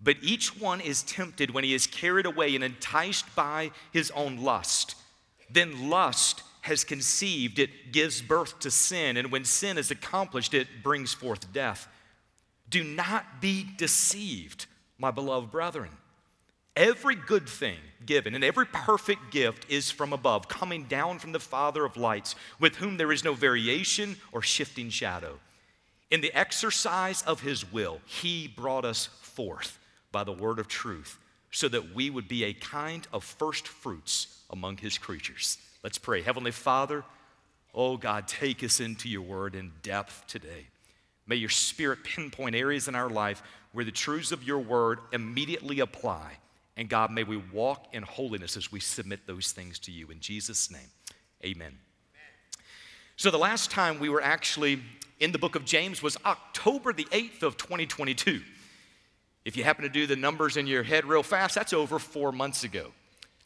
But 0.00 0.16
each 0.22 0.56
one 0.58 0.80
is 0.80 1.02
tempted 1.02 1.50
when 1.50 1.64
he 1.64 1.74
is 1.74 1.86
carried 1.86 2.26
away 2.26 2.54
and 2.54 2.62
enticed 2.62 3.34
by 3.34 3.72
his 3.92 4.10
own 4.12 4.38
lust. 4.38 4.94
Then 5.50 5.90
lust 5.90 6.42
has 6.62 6.84
conceived, 6.84 7.58
it 7.58 7.92
gives 7.92 8.22
birth 8.22 8.60
to 8.60 8.70
sin, 8.70 9.16
and 9.16 9.32
when 9.32 9.44
sin 9.44 9.78
is 9.78 9.90
accomplished, 9.90 10.54
it 10.54 10.68
brings 10.82 11.14
forth 11.14 11.52
death. 11.52 11.88
Do 12.68 12.84
not 12.84 13.40
be 13.40 13.66
deceived, 13.76 14.66
my 14.98 15.10
beloved 15.10 15.50
brethren. 15.50 15.90
Every 16.76 17.16
good 17.16 17.48
thing 17.48 17.78
given 18.06 18.34
and 18.34 18.44
every 18.44 18.66
perfect 18.66 19.32
gift 19.32 19.66
is 19.68 19.90
from 19.90 20.12
above, 20.12 20.48
coming 20.48 20.84
down 20.84 21.18
from 21.18 21.32
the 21.32 21.40
Father 21.40 21.84
of 21.84 21.96
lights, 21.96 22.36
with 22.60 22.76
whom 22.76 22.96
there 22.96 23.10
is 23.10 23.24
no 23.24 23.34
variation 23.34 24.16
or 24.30 24.42
shifting 24.42 24.90
shadow. 24.90 25.40
In 26.10 26.20
the 26.20 26.32
exercise 26.32 27.22
of 27.22 27.40
his 27.40 27.70
will, 27.72 28.00
he 28.04 28.46
brought 28.46 28.84
us 28.84 29.06
forth 29.20 29.77
by 30.12 30.24
the 30.24 30.32
word 30.32 30.58
of 30.58 30.68
truth, 30.68 31.18
so 31.50 31.68
that 31.68 31.94
we 31.94 32.10
would 32.10 32.28
be 32.28 32.44
a 32.44 32.52
kind 32.52 33.06
of 33.12 33.24
first 33.24 33.68
fruits 33.68 34.42
among 34.50 34.78
his 34.78 34.98
creatures. 34.98 35.58
Let's 35.82 35.98
pray. 35.98 36.22
Heavenly 36.22 36.50
Father, 36.50 37.04
oh 37.74 37.96
God, 37.96 38.26
take 38.28 38.62
us 38.64 38.80
into 38.80 39.08
your 39.08 39.22
word 39.22 39.54
in 39.54 39.72
depth 39.82 40.26
today. 40.26 40.66
May 41.26 41.36
your 41.36 41.50
spirit 41.50 42.04
pinpoint 42.04 42.56
areas 42.56 42.88
in 42.88 42.94
our 42.94 43.10
life 43.10 43.42
where 43.72 43.84
the 43.84 43.90
truths 43.92 44.32
of 44.32 44.42
your 44.42 44.58
word 44.58 44.98
immediately 45.12 45.80
apply. 45.80 46.38
And 46.76 46.88
God, 46.88 47.10
may 47.10 47.24
we 47.24 47.36
walk 47.36 47.88
in 47.92 48.02
holiness 48.02 48.56
as 48.56 48.72
we 48.72 48.80
submit 48.80 49.26
those 49.26 49.52
things 49.52 49.78
to 49.80 49.92
you. 49.92 50.10
In 50.10 50.20
Jesus' 50.20 50.70
name, 50.70 50.88
amen. 51.44 51.76
So, 53.16 53.32
the 53.32 53.38
last 53.38 53.72
time 53.72 53.98
we 53.98 54.08
were 54.08 54.22
actually 54.22 54.80
in 55.18 55.32
the 55.32 55.38
book 55.38 55.56
of 55.56 55.64
James 55.64 56.02
was 56.02 56.16
October 56.24 56.92
the 56.92 57.06
8th 57.06 57.42
of 57.42 57.56
2022. 57.56 58.40
If 59.44 59.56
you 59.56 59.64
happen 59.64 59.82
to 59.84 59.88
do 59.88 60.06
the 60.06 60.16
numbers 60.16 60.56
in 60.56 60.66
your 60.66 60.82
head 60.82 61.04
real 61.04 61.22
fast, 61.22 61.54
that's 61.54 61.72
over 61.72 61.98
four 61.98 62.32
months 62.32 62.64
ago. 62.64 62.92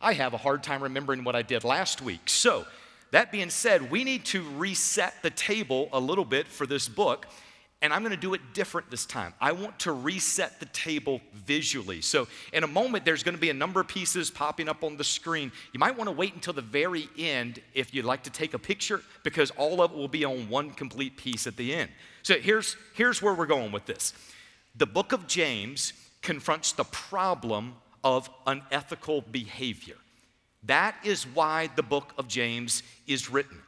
I 0.01 0.15
have 0.15 0.35
a 0.35 0.39
hard 0.39 0.63
time 0.63 0.83
remembering 0.83 1.23
what 1.23 1.37
I 1.37 1.43
did 1.43 1.63
last 1.63 2.03
week. 2.03 2.23
So, 2.27 2.67
that 3.13 3.31
being 3.31 3.51
said, 3.51 3.91
we 3.91 4.05
need 4.05 4.25
to 4.27 4.43
reset 4.57 5.15
the 5.23 5.31
table 5.31 5.91
a 5.93 6.01
little 6.01 6.25
bit 6.25 6.49
for 6.49 6.67
this 6.67 6.89
book, 6.89 7.27
and 7.83 7.93
I'm 7.93 8.01
going 8.01 8.15
to 8.15 8.21
do 8.21 8.33
it 8.33 8.41
different 8.55 8.91
this 8.91 9.05
time. 9.05 9.35
I 9.41 9.53
want 9.53 9.79
to 9.81 9.93
reset 9.93 10.59
the 10.61 10.67
table 10.67 11.21
visually. 11.35 12.01
So, 12.01 12.27
in 12.53 12.65
a 12.65 12.67
moment, 12.67 13.05
there's 13.05 13.23
going 13.23 13.35
to 13.35 13.41
be 13.41 13.51
a 13.51 13.55
number 13.55 13.81
of 13.81 13.89
pieces 13.89 14.31
popping 14.31 14.69
up 14.69 14.83
on 14.83 14.97
the 14.97 15.05
screen. 15.05 15.53
You 15.73 15.79
might 15.79 15.97
want 15.97 16.09
to 16.09 16.17
wait 16.17 16.35
until 16.35 16.55
the 16.55 16.63
very 16.63 17.09
end 17.19 17.61
if 17.75 17.95
you'd 17.95 18.07
like 18.07 18.23
to 18.25 18.31
take 18.31 18.55
a 18.55 18.59
picture, 18.59 19.03
because 19.25 19.51
all 19.53 19.83
of 19.83 19.93
it 19.93 19.97
will 19.97 20.09
be 20.09 20.25
on 20.25 20.49
one 20.49 20.71
complete 20.71 21.17
piece 21.17 21.47
at 21.47 21.57
the 21.57 21.75
end. 21.75 21.91
So, 22.23 22.39
here's, 22.39 22.77
here's 22.95 23.21
where 23.21 23.35
we're 23.35 23.47
going 23.47 23.73
with 23.73 23.85
this. 23.85 24.15
The 24.75 24.87
book 24.87 25.13
of 25.13 25.27
James 25.27 25.93
confronts 26.23 26.73
the 26.73 26.85
problem 26.85 27.75
of 28.03 28.31
unethical 28.47 29.21
behavior. 29.21 29.97
That 30.65 30.97
is 31.05 31.25
why 31.25 31.69
the 31.75 31.83
book 31.83 32.13
of 32.17 32.29
James 32.29 32.83
is 33.07 33.31
written. 33.31 33.59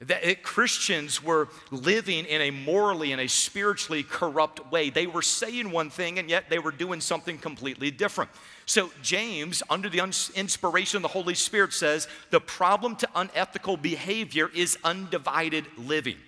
That 0.00 0.42
Christians 0.42 1.22
were 1.22 1.48
living 1.70 2.26
in 2.26 2.42
a 2.42 2.50
morally 2.50 3.12
and 3.12 3.20
a 3.20 3.28
spiritually 3.28 4.02
corrupt 4.02 4.70
way. 4.70 4.90
They 4.90 5.06
were 5.06 5.22
saying 5.22 5.70
one 5.70 5.88
thing 5.88 6.18
and 6.18 6.28
yet 6.28 6.50
they 6.50 6.58
were 6.58 6.72
doing 6.72 7.00
something 7.00 7.38
completely 7.38 7.90
different. 7.90 8.30
So, 8.66 8.90
James, 9.02 9.62
under 9.70 9.88
the 9.88 10.00
inspiration 10.34 10.98
of 10.98 11.02
the 11.02 11.08
Holy 11.08 11.34
Spirit, 11.34 11.72
says 11.72 12.06
the 12.30 12.40
problem 12.40 12.96
to 12.96 13.08
unethical 13.14 13.78
behavior 13.78 14.50
is 14.54 14.76
undivided 14.84 15.66
living. 15.78 16.18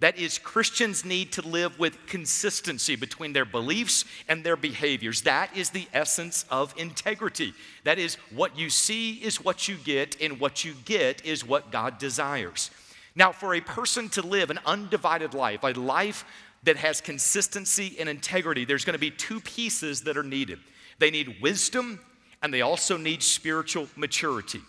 That 0.00 0.18
is, 0.18 0.38
Christians 0.38 1.06
need 1.06 1.32
to 1.32 1.42
live 1.42 1.78
with 1.78 2.06
consistency 2.06 2.96
between 2.96 3.32
their 3.32 3.46
beliefs 3.46 4.04
and 4.28 4.44
their 4.44 4.56
behaviors. 4.56 5.22
That 5.22 5.56
is 5.56 5.70
the 5.70 5.88
essence 5.94 6.44
of 6.50 6.74
integrity. 6.76 7.54
That 7.84 7.98
is, 7.98 8.16
what 8.30 8.58
you 8.58 8.68
see 8.68 9.14
is 9.14 9.42
what 9.42 9.68
you 9.68 9.76
get, 9.76 10.20
and 10.20 10.38
what 10.38 10.64
you 10.64 10.74
get 10.84 11.24
is 11.24 11.46
what 11.46 11.72
God 11.72 11.98
desires. 11.98 12.70
Now, 13.14 13.32
for 13.32 13.54
a 13.54 13.60
person 13.62 14.10
to 14.10 14.22
live 14.22 14.50
an 14.50 14.60
undivided 14.66 15.32
life, 15.32 15.62
a 15.62 15.72
life 15.72 16.26
that 16.64 16.76
has 16.76 17.00
consistency 17.00 17.96
and 17.98 18.06
integrity, 18.06 18.66
there's 18.66 18.84
going 18.84 18.94
to 18.94 18.98
be 18.98 19.10
two 19.10 19.40
pieces 19.40 20.02
that 20.02 20.16
are 20.16 20.22
needed 20.22 20.58
they 20.98 21.10
need 21.10 21.42
wisdom, 21.42 22.00
and 22.42 22.52
they 22.54 22.62
also 22.62 22.96
need 22.96 23.22
spiritual 23.22 23.86
maturity. 23.96 24.62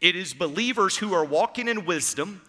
It 0.00 0.16
is 0.16 0.32
believers 0.32 0.96
who 0.96 1.12
are 1.12 1.24
walking 1.24 1.68
in 1.68 1.84
wisdom 1.84 2.40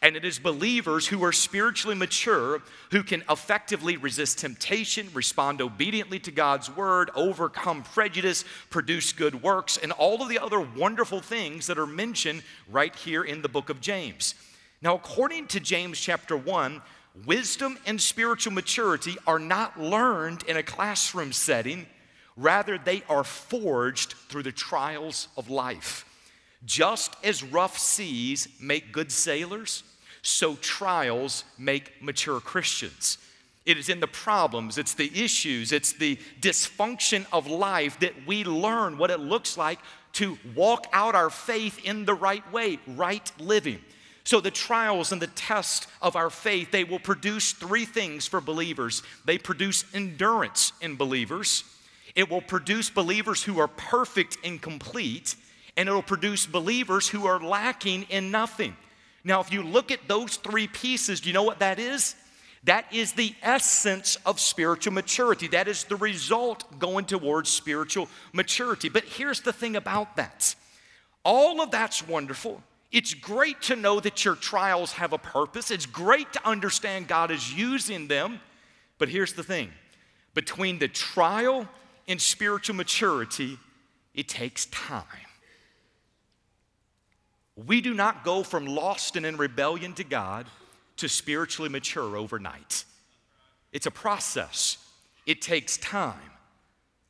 and 0.00 0.16
it 0.16 0.24
is 0.24 0.38
believers 0.38 1.08
who 1.08 1.24
are 1.24 1.32
spiritually 1.32 1.96
mature 1.96 2.62
who 2.90 3.02
can 3.02 3.24
effectively 3.28 3.96
resist 3.96 4.38
temptation, 4.38 5.08
respond 5.12 5.60
obediently 5.60 6.18
to 6.20 6.30
God's 6.30 6.74
word, 6.74 7.10
overcome 7.14 7.82
prejudice, 7.82 8.44
produce 8.70 9.12
good 9.12 9.42
works, 9.42 9.76
and 9.76 9.90
all 9.92 10.22
of 10.22 10.28
the 10.28 10.38
other 10.38 10.60
wonderful 10.60 11.20
things 11.20 11.66
that 11.66 11.78
are 11.78 11.86
mentioned 11.86 12.42
right 12.70 12.94
here 12.94 13.24
in 13.24 13.42
the 13.42 13.48
book 13.48 13.70
of 13.70 13.80
James. 13.80 14.34
Now, 14.80 14.94
according 14.94 15.48
to 15.48 15.60
James 15.60 15.98
chapter 15.98 16.36
1, 16.36 16.80
wisdom 17.26 17.78
and 17.84 18.00
spiritual 18.00 18.52
maturity 18.52 19.16
are 19.26 19.40
not 19.40 19.80
learned 19.80 20.44
in 20.44 20.56
a 20.56 20.62
classroom 20.62 21.32
setting, 21.32 21.86
rather, 22.36 22.78
they 22.78 23.02
are 23.08 23.24
forged 23.24 24.12
through 24.28 24.44
the 24.44 24.52
trials 24.52 25.26
of 25.36 25.50
life. 25.50 26.04
Just 26.64 27.16
as 27.24 27.42
rough 27.42 27.78
seas 27.78 28.48
make 28.60 28.92
good 28.92 29.10
sailors, 29.12 29.82
so 30.28 30.56
trials 30.56 31.44
make 31.56 32.02
mature 32.02 32.40
Christians. 32.40 33.18
It 33.64 33.76
is 33.76 33.88
in 33.88 34.00
the 34.00 34.06
problems, 34.06 34.78
it's 34.78 34.94
the 34.94 35.10
issues, 35.14 35.72
it's 35.72 35.92
the 35.92 36.18
dysfunction 36.40 37.26
of 37.32 37.46
life 37.46 38.00
that 38.00 38.14
we 38.26 38.44
learn 38.44 38.98
what 38.98 39.10
it 39.10 39.20
looks 39.20 39.58
like 39.58 39.78
to 40.14 40.38
walk 40.54 40.86
out 40.92 41.14
our 41.14 41.30
faith 41.30 41.84
in 41.84 42.04
the 42.04 42.14
right 42.14 42.50
way, 42.52 42.78
right 42.86 43.30
living. 43.38 43.78
So 44.24 44.40
the 44.40 44.50
trials 44.50 45.12
and 45.12 45.22
the 45.22 45.28
tests 45.28 45.86
of 46.02 46.16
our 46.16 46.30
faith, 46.30 46.70
they 46.70 46.84
will 46.84 46.98
produce 46.98 47.52
three 47.52 47.84
things 47.84 48.26
for 48.26 48.40
believers. 48.40 49.02
They 49.24 49.38
produce 49.38 49.84
endurance 49.94 50.72
in 50.80 50.96
believers. 50.96 51.64
It 52.14 52.30
will 52.30 52.42
produce 52.42 52.90
believers 52.90 53.42
who 53.42 53.58
are 53.58 53.68
perfect 53.68 54.38
and 54.44 54.60
complete, 54.60 55.36
and 55.76 55.88
it'll 55.88 56.02
produce 56.02 56.46
believers 56.46 57.08
who 57.08 57.26
are 57.26 57.40
lacking 57.40 58.04
in 58.10 58.30
nothing. 58.30 58.76
Now, 59.28 59.40
if 59.40 59.52
you 59.52 59.62
look 59.62 59.92
at 59.92 60.08
those 60.08 60.36
three 60.36 60.66
pieces, 60.66 61.20
do 61.20 61.28
you 61.28 61.34
know 61.34 61.42
what 61.42 61.58
that 61.58 61.78
is? 61.78 62.14
That 62.64 62.86
is 62.90 63.12
the 63.12 63.34
essence 63.42 64.16
of 64.24 64.40
spiritual 64.40 64.94
maturity. 64.94 65.48
That 65.48 65.68
is 65.68 65.84
the 65.84 65.96
result 65.96 66.78
going 66.78 67.04
towards 67.04 67.50
spiritual 67.50 68.08
maturity. 68.32 68.88
But 68.88 69.04
here's 69.04 69.42
the 69.42 69.52
thing 69.52 69.76
about 69.76 70.16
that 70.16 70.56
all 71.24 71.60
of 71.60 71.70
that's 71.70 72.08
wonderful. 72.08 72.62
It's 72.90 73.12
great 73.12 73.60
to 73.62 73.76
know 73.76 74.00
that 74.00 74.24
your 74.24 74.34
trials 74.34 74.92
have 74.92 75.12
a 75.12 75.18
purpose. 75.18 75.70
It's 75.70 75.84
great 75.84 76.32
to 76.32 76.48
understand 76.48 77.06
God 77.06 77.30
is 77.30 77.52
using 77.52 78.08
them. 78.08 78.40
But 78.96 79.10
here's 79.10 79.34
the 79.34 79.42
thing 79.42 79.70
between 80.32 80.78
the 80.78 80.88
trial 80.88 81.68
and 82.08 82.20
spiritual 82.20 82.76
maturity, 82.76 83.58
it 84.14 84.26
takes 84.26 84.64
time. 84.66 85.27
We 87.66 87.80
do 87.80 87.92
not 87.92 88.24
go 88.24 88.44
from 88.44 88.66
lost 88.66 89.16
and 89.16 89.26
in 89.26 89.36
rebellion 89.36 89.92
to 89.94 90.04
God 90.04 90.46
to 90.98 91.08
spiritually 91.08 91.68
mature 91.68 92.16
overnight. 92.16 92.84
It's 93.72 93.86
a 93.86 93.90
process, 93.90 94.78
it 95.26 95.42
takes 95.42 95.76
time. 95.78 96.20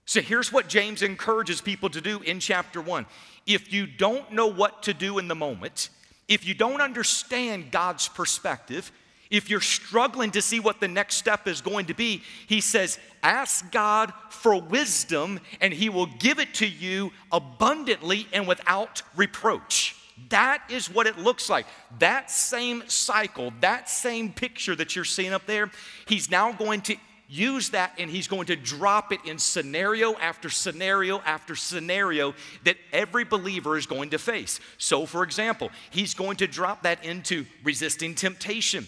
So 0.07 0.23
here's 0.23 0.51
what 0.51 0.69
James 0.69 1.03
encourages 1.03 1.61
people 1.61 1.91
to 1.91 2.01
do 2.01 2.21
in 2.21 2.41
chapter 2.41 2.81
one. 2.81 3.05
If 3.47 3.73
you 3.73 3.87
don't 3.87 4.33
know 4.33 4.47
what 4.47 4.85
to 4.85 4.95
do 4.95 5.19
in 5.19 5.29
the 5.29 5.35
moment, 5.35 5.91
if 6.29 6.47
you 6.47 6.55
don't 6.55 6.81
understand 6.81 7.71
God's 7.71 8.09
perspective, 8.09 8.91
if 9.31 9.51
you're 9.51 9.61
struggling 9.61 10.31
to 10.31 10.41
see 10.41 10.61
what 10.61 10.81
the 10.81 10.89
next 10.89 11.17
step 11.17 11.47
is 11.47 11.61
going 11.61 11.87
to 11.87 11.95
be, 11.95 12.23
he 12.47 12.63
says, 12.63 12.99
Ask 13.23 13.71
God 13.71 14.15
for 14.31 14.59
wisdom, 14.59 15.41
and 15.61 15.75
he 15.75 15.91
will 15.91 16.07
give 16.07 16.39
it 16.39 16.55
to 16.55 16.67
you 16.67 17.13
abundantly 17.31 18.27
and 18.33 18.49
without 18.49 19.03
reproach. 19.15 19.95
That 20.29 20.63
is 20.69 20.91
what 20.91 21.07
it 21.07 21.19
looks 21.19 21.49
like. 21.49 21.67
That 21.99 22.31
same 22.31 22.83
cycle, 22.87 23.53
that 23.61 23.89
same 23.89 24.33
picture 24.33 24.75
that 24.77 24.95
you're 24.95 25.05
seeing 25.05 25.33
up 25.33 25.47
there, 25.47 25.71
he's 26.07 26.31
now 26.31 26.53
going 26.53 26.83
to 26.83 26.97
use 27.29 27.71
that 27.71 27.93
and 27.99 28.11
he's 28.11 28.27
going 28.27 28.47
to 28.47 28.57
drop 28.57 29.13
it 29.13 29.21
in 29.27 29.39
scenario 29.39 30.15
after 30.15 30.49
scenario 30.49 31.19
after 31.21 31.55
scenario 31.55 32.35
that 32.65 32.77
every 32.93 33.25
believer 33.25 33.77
is 33.77 33.87
going 33.87 34.11
to 34.11 34.19
face. 34.19 34.61
So, 34.79 35.07
for 35.07 35.23
example, 35.23 35.71
he's 35.91 36.15
going 36.15 36.39
to 36.39 36.47
drop 36.47 36.83
that 36.83 37.05
into 37.05 37.45
resisting 37.63 38.15
temptation, 38.15 38.87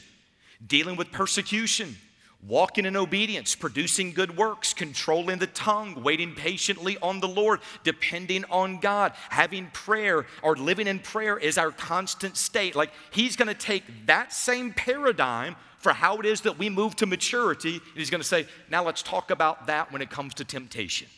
dealing 0.67 0.97
with 0.97 1.13
persecution 1.13 1.97
walking 2.47 2.87
in 2.87 2.97
obedience, 2.97 3.55
producing 3.55 4.13
good 4.13 4.37
works, 4.37 4.73
controlling 4.73 5.39
the 5.39 5.47
tongue, 5.49 6.03
waiting 6.03 6.35
patiently 6.35 6.97
on 7.03 7.21
the 7.21 7.29
Lord, 7.29 7.61
depending 7.85 8.45
on 8.51 8.79
God, 8.79 9.13
having 9.29 9.67
prayer 9.69 10.27
or 10.43 10.57
living 10.57 10.87
in 10.87 10.99
prayer 10.99 11.39
is 11.39 11.59
our 11.59 11.71
constant 11.71 12.37
state. 12.37 12.75
Like 12.75 12.93
He's 13.11 13.37
gonna 13.37 13.55
take 13.55 13.85
that 14.07 14.33
same 14.33 14.73
paradigm 14.73 15.57
for 15.79 15.93
how 15.93 16.19
it 16.19 16.27
is 16.27 16.43
that 16.43 16.59
we 16.59 16.69
move 16.69 16.97
to 16.97 17.07
maturity, 17.07 17.75
and 17.75 17.97
He's 17.97 18.11
gonna 18.11 18.25
say, 18.25 18.47
now 18.71 18.85
let's 18.85 19.03
talk 19.03 19.31
about 19.31 19.67
that 19.67 19.93
when 19.93 20.03
it 20.03 20.11
comes 20.11 20.35
to 20.35 20.45
temptation. 20.45 21.09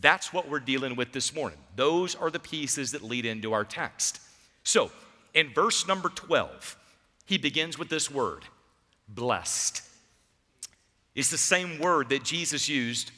That's 0.00 0.32
what 0.32 0.48
we're 0.48 0.60
dealing 0.60 0.96
with 0.96 1.12
this 1.12 1.34
morning. 1.34 1.58
Those 1.76 2.14
are 2.14 2.30
the 2.30 2.40
pieces 2.40 2.92
that 2.92 3.02
lead 3.02 3.24
into 3.24 3.52
our 3.52 3.64
text. 3.64 4.20
So, 4.64 4.90
in 5.34 5.52
verse 5.52 5.86
number 5.86 6.08
12, 6.08 6.76
he 7.26 7.38
begins 7.38 7.78
with 7.78 7.88
this 7.88 8.10
word 8.10 8.44
blessed. 9.08 9.82
It's 11.14 11.30
the 11.30 11.38
same 11.38 11.78
word 11.78 12.08
that 12.08 12.24
Jesus 12.24 12.68
used 12.68 13.12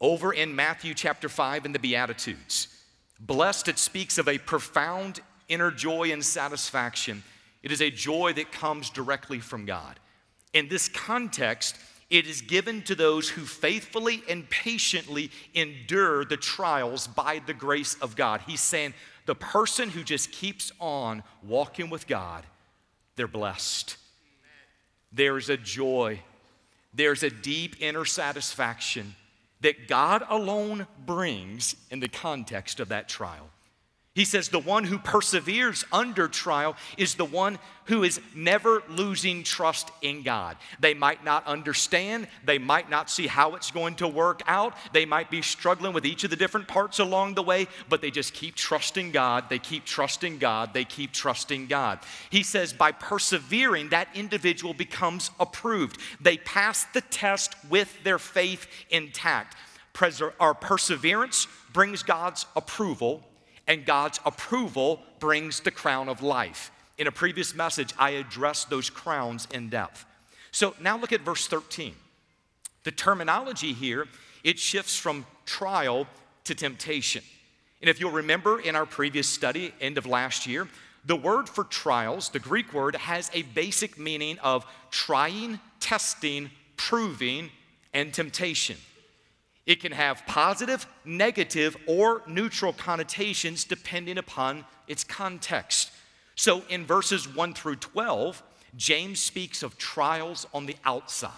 over 0.00 0.32
in 0.32 0.54
Matthew 0.54 0.94
chapter 0.94 1.28
5 1.28 1.64
in 1.64 1.72
the 1.72 1.78
Beatitudes. 1.78 2.68
Blessed, 3.20 3.68
it 3.68 3.78
speaks 3.78 4.18
of 4.18 4.28
a 4.28 4.38
profound 4.38 5.20
inner 5.48 5.70
joy 5.70 6.12
and 6.12 6.24
satisfaction. 6.24 7.22
It 7.62 7.72
is 7.72 7.80
a 7.80 7.90
joy 7.90 8.32
that 8.34 8.52
comes 8.52 8.90
directly 8.90 9.40
from 9.40 9.64
God. 9.64 9.98
In 10.52 10.68
this 10.68 10.88
context, 10.88 11.76
it 12.10 12.26
is 12.26 12.40
given 12.40 12.82
to 12.82 12.94
those 12.94 13.28
who 13.28 13.42
faithfully 13.42 14.22
and 14.28 14.48
patiently 14.48 15.30
endure 15.54 16.24
the 16.24 16.36
trials 16.36 17.06
by 17.06 17.40
the 17.46 17.54
grace 17.54 17.94
of 18.00 18.16
God. 18.16 18.42
He's 18.46 18.60
saying 18.60 18.94
the 19.24 19.34
person 19.34 19.88
who 19.88 20.04
just 20.04 20.30
keeps 20.30 20.70
on 20.80 21.22
walking 21.42 21.90
with 21.90 22.06
God, 22.06 22.44
they're 23.16 23.26
blessed. 23.26 23.96
There's 25.12 25.48
a 25.48 25.56
joy 25.56 26.20
there's 26.96 27.22
a 27.22 27.30
deep 27.30 27.76
inner 27.80 28.04
satisfaction 28.04 29.14
that 29.60 29.86
God 29.86 30.24
alone 30.28 30.86
brings 31.04 31.76
in 31.90 32.00
the 32.00 32.08
context 32.08 32.80
of 32.80 32.88
that 32.88 33.08
trial. 33.08 33.48
He 34.16 34.24
says, 34.24 34.48
The 34.48 34.58
one 34.58 34.84
who 34.84 34.96
perseveres 34.98 35.84
under 35.92 36.26
trial 36.26 36.74
is 36.96 37.16
the 37.16 37.26
one 37.26 37.58
who 37.84 38.02
is 38.02 38.18
never 38.34 38.82
losing 38.88 39.42
trust 39.42 39.90
in 40.00 40.22
God. 40.22 40.56
They 40.80 40.94
might 40.94 41.22
not 41.22 41.46
understand, 41.46 42.26
they 42.42 42.56
might 42.56 42.88
not 42.88 43.10
see 43.10 43.26
how 43.26 43.56
it's 43.56 43.70
going 43.70 43.96
to 43.96 44.08
work 44.08 44.40
out, 44.46 44.74
they 44.94 45.04
might 45.04 45.30
be 45.30 45.42
struggling 45.42 45.92
with 45.92 46.06
each 46.06 46.24
of 46.24 46.30
the 46.30 46.36
different 46.36 46.66
parts 46.66 46.98
along 46.98 47.34
the 47.34 47.42
way, 47.42 47.68
but 47.90 48.00
they 48.00 48.10
just 48.10 48.32
keep 48.32 48.54
trusting 48.54 49.10
God, 49.10 49.50
they 49.50 49.58
keep 49.58 49.84
trusting 49.84 50.38
God, 50.38 50.72
they 50.72 50.86
keep 50.86 51.12
trusting 51.12 51.66
God. 51.66 51.98
He 52.30 52.42
says, 52.42 52.72
By 52.72 52.92
persevering, 52.92 53.90
that 53.90 54.08
individual 54.14 54.72
becomes 54.72 55.30
approved. 55.38 56.00
They 56.22 56.38
pass 56.38 56.84
the 56.84 57.02
test 57.02 57.54
with 57.68 58.02
their 58.02 58.18
faith 58.18 58.66
intact. 58.88 59.56
Our 60.40 60.54
perseverance 60.54 61.48
brings 61.74 62.02
God's 62.02 62.46
approval 62.56 63.22
and 63.66 63.84
God's 63.84 64.20
approval 64.24 65.00
brings 65.18 65.60
the 65.60 65.70
crown 65.70 66.08
of 66.08 66.22
life. 66.22 66.70
In 66.98 67.06
a 67.06 67.12
previous 67.12 67.54
message, 67.54 67.92
I 67.98 68.10
addressed 68.10 68.70
those 68.70 68.88
crowns 68.88 69.46
in 69.52 69.68
depth. 69.68 70.04
So 70.50 70.74
now 70.80 70.96
look 70.96 71.12
at 71.12 71.20
verse 71.20 71.46
13. 71.46 71.94
The 72.84 72.90
terminology 72.92 73.72
here, 73.72 74.06
it 74.44 74.58
shifts 74.58 74.96
from 74.96 75.26
trial 75.44 76.06
to 76.44 76.54
temptation. 76.54 77.22
And 77.80 77.90
if 77.90 78.00
you'll 78.00 78.12
remember 78.12 78.60
in 78.60 78.74
our 78.76 78.86
previous 78.86 79.28
study, 79.28 79.74
end 79.80 79.98
of 79.98 80.06
last 80.06 80.46
year, 80.46 80.68
the 81.04 81.16
word 81.16 81.48
for 81.48 81.64
trials, 81.64 82.30
the 82.30 82.38
Greek 82.38 82.72
word, 82.72 82.96
has 82.96 83.30
a 83.34 83.42
basic 83.42 83.98
meaning 83.98 84.38
of 84.38 84.64
trying, 84.90 85.60
testing, 85.78 86.50
proving, 86.76 87.50
and 87.92 88.12
temptation. 88.12 88.76
It 89.66 89.80
can 89.80 89.92
have 89.92 90.24
positive, 90.26 90.86
negative, 91.04 91.76
or 91.86 92.22
neutral 92.26 92.72
connotations 92.72 93.64
depending 93.64 94.16
upon 94.16 94.64
its 94.86 95.02
context. 95.02 95.90
So 96.36 96.62
in 96.68 96.86
verses 96.86 97.26
1 97.34 97.54
through 97.54 97.76
12, 97.76 98.42
James 98.76 99.20
speaks 99.20 99.62
of 99.62 99.76
trials 99.76 100.46
on 100.54 100.66
the 100.66 100.76
outside. 100.84 101.32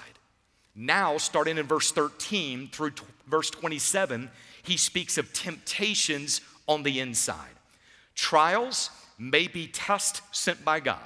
Now, 0.75 1.19
starting 1.19 1.57
in 1.57 1.67
verse 1.67 1.91
13 1.91 2.69
through 2.69 2.91
t- 2.93 3.05
verse 3.27 3.51
27, 3.51 4.31
he 4.63 4.77
speaks 4.77 5.17
of 5.17 5.33
temptations 5.33 6.41
on 6.67 6.83
the 6.83 7.01
inside. 7.01 7.57
Trials 8.15 8.91
may 9.19 9.49
be 9.49 9.67
tests 9.67 10.21
sent 10.33 10.65
by 10.65 10.81
God, 10.81 10.99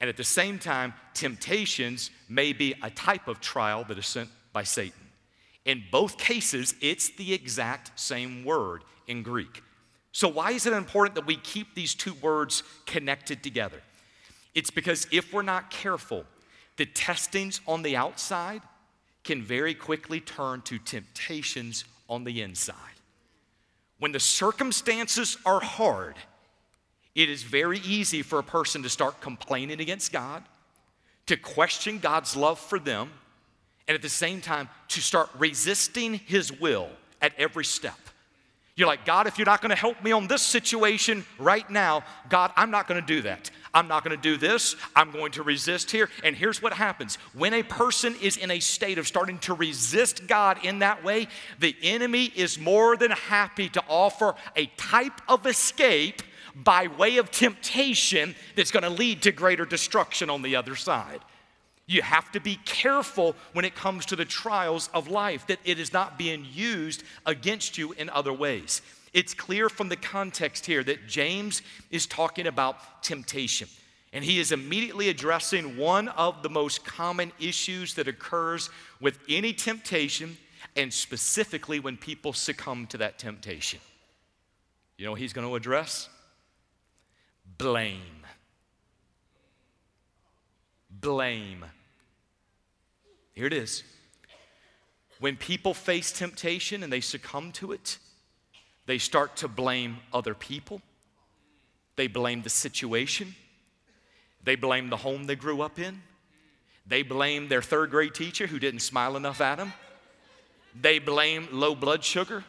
and 0.00 0.08
at 0.08 0.16
the 0.16 0.24
same 0.24 0.58
time, 0.58 0.94
temptations 1.12 2.10
may 2.28 2.52
be 2.52 2.74
a 2.82 2.90
type 2.90 3.28
of 3.28 3.40
trial 3.40 3.84
that 3.84 3.98
is 3.98 4.06
sent 4.06 4.30
by 4.52 4.62
Satan. 4.62 5.03
In 5.64 5.84
both 5.90 6.18
cases, 6.18 6.74
it's 6.80 7.10
the 7.10 7.32
exact 7.32 7.98
same 7.98 8.44
word 8.44 8.84
in 9.06 9.22
Greek. 9.22 9.62
So, 10.12 10.28
why 10.28 10.52
is 10.52 10.66
it 10.66 10.72
important 10.72 11.14
that 11.16 11.26
we 11.26 11.36
keep 11.36 11.74
these 11.74 11.94
two 11.94 12.14
words 12.14 12.62
connected 12.86 13.42
together? 13.42 13.82
It's 14.54 14.70
because 14.70 15.06
if 15.10 15.32
we're 15.32 15.42
not 15.42 15.70
careful, 15.70 16.24
the 16.76 16.86
testings 16.86 17.60
on 17.66 17.82
the 17.82 17.96
outside 17.96 18.62
can 19.24 19.42
very 19.42 19.74
quickly 19.74 20.20
turn 20.20 20.60
to 20.62 20.78
temptations 20.78 21.84
on 22.08 22.24
the 22.24 22.42
inside. 22.42 22.76
When 23.98 24.12
the 24.12 24.20
circumstances 24.20 25.38
are 25.46 25.60
hard, 25.60 26.16
it 27.14 27.30
is 27.30 27.42
very 27.42 27.78
easy 27.78 28.22
for 28.22 28.38
a 28.38 28.42
person 28.42 28.82
to 28.82 28.88
start 28.88 29.20
complaining 29.20 29.80
against 29.80 30.12
God, 30.12 30.42
to 31.26 31.36
question 31.36 31.98
God's 31.98 32.36
love 32.36 32.58
for 32.58 32.78
them, 32.78 33.10
and 33.86 33.94
at 33.94 34.02
the 34.02 34.08
same 34.08 34.40
time 34.40 34.68
to 34.88 35.00
start 35.00 35.28
resisting 35.38 36.14
His 36.14 36.52
will 36.52 36.88
at 37.20 37.32
every 37.38 37.64
step. 37.64 37.98
You're 38.76 38.88
like, 38.88 39.04
God, 39.04 39.28
if 39.28 39.38
you're 39.38 39.46
not 39.46 39.62
gonna 39.62 39.76
help 39.76 40.02
me 40.02 40.10
on 40.10 40.26
this 40.26 40.42
situation 40.42 41.24
right 41.38 41.68
now, 41.70 42.02
God, 42.28 42.52
I'm 42.56 42.72
not 42.72 42.88
gonna 42.88 43.02
do 43.02 43.22
that. 43.22 43.50
I'm 43.72 43.86
not 43.86 44.02
gonna 44.02 44.16
do 44.16 44.36
this. 44.36 44.74
I'm 44.96 45.12
going 45.12 45.30
to 45.32 45.44
resist 45.44 45.92
here. 45.92 46.08
And 46.24 46.34
here's 46.34 46.60
what 46.60 46.72
happens 46.72 47.16
when 47.34 47.54
a 47.54 47.62
person 47.62 48.16
is 48.20 48.36
in 48.36 48.50
a 48.50 48.58
state 48.58 48.98
of 48.98 49.06
starting 49.06 49.38
to 49.40 49.54
resist 49.54 50.26
God 50.26 50.64
in 50.64 50.80
that 50.80 51.04
way, 51.04 51.28
the 51.60 51.76
enemy 51.82 52.32
is 52.34 52.58
more 52.58 52.96
than 52.96 53.12
happy 53.12 53.68
to 53.70 53.82
offer 53.88 54.34
a 54.56 54.66
type 54.76 55.20
of 55.28 55.46
escape 55.46 56.22
by 56.56 56.88
way 56.88 57.18
of 57.18 57.30
temptation 57.30 58.34
that's 58.56 58.72
gonna 58.72 58.90
lead 58.90 59.22
to 59.22 59.30
greater 59.30 59.64
destruction 59.64 60.30
on 60.30 60.42
the 60.42 60.56
other 60.56 60.74
side. 60.74 61.20
You 61.86 62.02
have 62.02 62.32
to 62.32 62.40
be 62.40 62.56
careful 62.64 63.36
when 63.52 63.64
it 63.64 63.74
comes 63.74 64.06
to 64.06 64.16
the 64.16 64.24
trials 64.24 64.88
of 64.94 65.08
life 65.08 65.46
that 65.48 65.58
it 65.64 65.78
is 65.78 65.92
not 65.92 66.16
being 66.16 66.46
used 66.50 67.04
against 67.26 67.76
you 67.76 67.92
in 67.92 68.08
other 68.08 68.32
ways. 68.32 68.80
It's 69.12 69.34
clear 69.34 69.68
from 69.68 69.90
the 69.90 69.96
context 69.96 70.66
here 70.66 70.82
that 70.84 71.06
James 71.06 71.62
is 71.90 72.06
talking 72.06 72.46
about 72.46 73.02
temptation. 73.02 73.68
And 74.12 74.24
he 74.24 74.38
is 74.38 74.50
immediately 74.52 75.08
addressing 75.08 75.76
one 75.76 76.08
of 76.08 76.42
the 76.42 76.48
most 76.48 76.84
common 76.84 77.32
issues 77.38 77.94
that 77.94 78.08
occurs 78.08 78.70
with 79.00 79.18
any 79.28 79.52
temptation, 79.52 80.36
and 80.76 80.92
specifically 80.92 81.80
when 81.80 81.96
people 81.96 82.32
succumb 82.32 82.86
to 82.88 82.98
that 82.98 83.18
temptation. 83.18 83.80
You 84.96 85.04
know 85.04 85.10
what 85.12 85.20
he's 85.20 85.32
going 85.32 85.46
to 85.46 85.56
address? 85.56 86.08
Blame 87.58 88.00
blame. 91.04 91.66
Here 93.34 93.46
it 93.46 93.52
is. 93.52 93.82
When 95.20 95.36
people 95.36 95.74
face 95.74 96.10
temptation 96.10 96.82
and 96.82 96.90
they 96.92 97.02
succumb 97.02 97.52
to 97.52 97.72
it, 97.72 97.98
they 98.86 98.96
start 98.96 99.36
to 99.36 99.48
blame 99.48 99.98
other 100.14 100.34
people. 100.34 100.80
They 101.96 102.06
blame 102.06 102.42
the 102.42 102.50
situation. 102.50 103.34
They 104.42 104.56
blame 104.56 104.88
the 104.88 104.96
home 104.96 105.24
they 105.24 105.36
grew 105.36 105.60
up 105.60 105.78
in. 105.78 106.00
They 106.86 107.02
blame 107.02 107.48
their 107.48 107.62
third 107.62 107.90
grade 107.90 108.14
teacher 108.14 108.46
who 108.46 108.58
didn't 108.58 108.80
smile 108.80 109.16
enough 109.16 109.40
at 109.42 109.58
them. 109.58 109.74
They 110.74 110.98
blame 110.98 111.48
low 111.52 111.74
blood 111.74 112.02
sugar. 112.02 112.44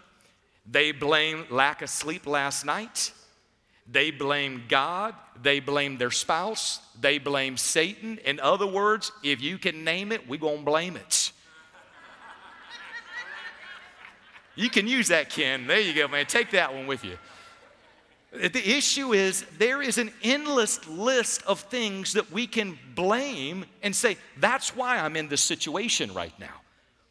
They 0.65 0.93
blame 0.93 1.45
lack 1.49 1.81
of 1.81 1.89
sleep 1.89 2.25
last 2.25 2.65
night. 2.65 3.11
They 3.87 4.09
blame 4.11 4.63
God, 4.67 5.13
they 5.41 5.59
blame 5.59 5.97
their 5.97 6.11
spouse, 6.11 6.79
they 6.99 7.19
blame 7.19 7.55
Satan. 7.55 8.17
In 8.25 8.39
other 8.39 8.65
words, 8.65 9.11
if 9.23 9.41
you 9.41 9.57
can 9.57 9.83
name 9.83 10.11
it, 10.11 10.27
we're 10.27 10.39
going 10.39 10.59
to 10.59 10.65
blame 10.65 10.97
it. 10.97 11.31
You 14.55 14.69
can 14.69 14.87
use 14.87 15.09
that, 15.09 15.29
Ken. 15.29 15.67
There 15.67 15.79
you 15.79 15.93
go, 15.93 16.07
man. 16.07 16.25
Take 16.25 16.51
that 16.51 16.73
one 16.73 16.87
with 16.87 17.03
you. 17.03 17.17
The 18.31 18.77
issue 18.77 19.13
is 19.13 19.45
there 19.57 19.81
is 19.81 19.97
an 19.97 20.11
endless 20.23 20.85
list 20.87 21.43
of 21.43 21.59
things 21.61 22.13
that 22.13 22.31
we 22.31 22.47
can 22.47 22.77
blame 22.95 23.65
and 23.83 23.95
say, 23.95 24.17
that's 24.37 24.75
why 24.75 24.97
I'm 24.97 25.15
in 25.15 25.29
this 25.29 25.41
situation 25.41 26.13
right 26.13 26.37
now. 26.39 26.61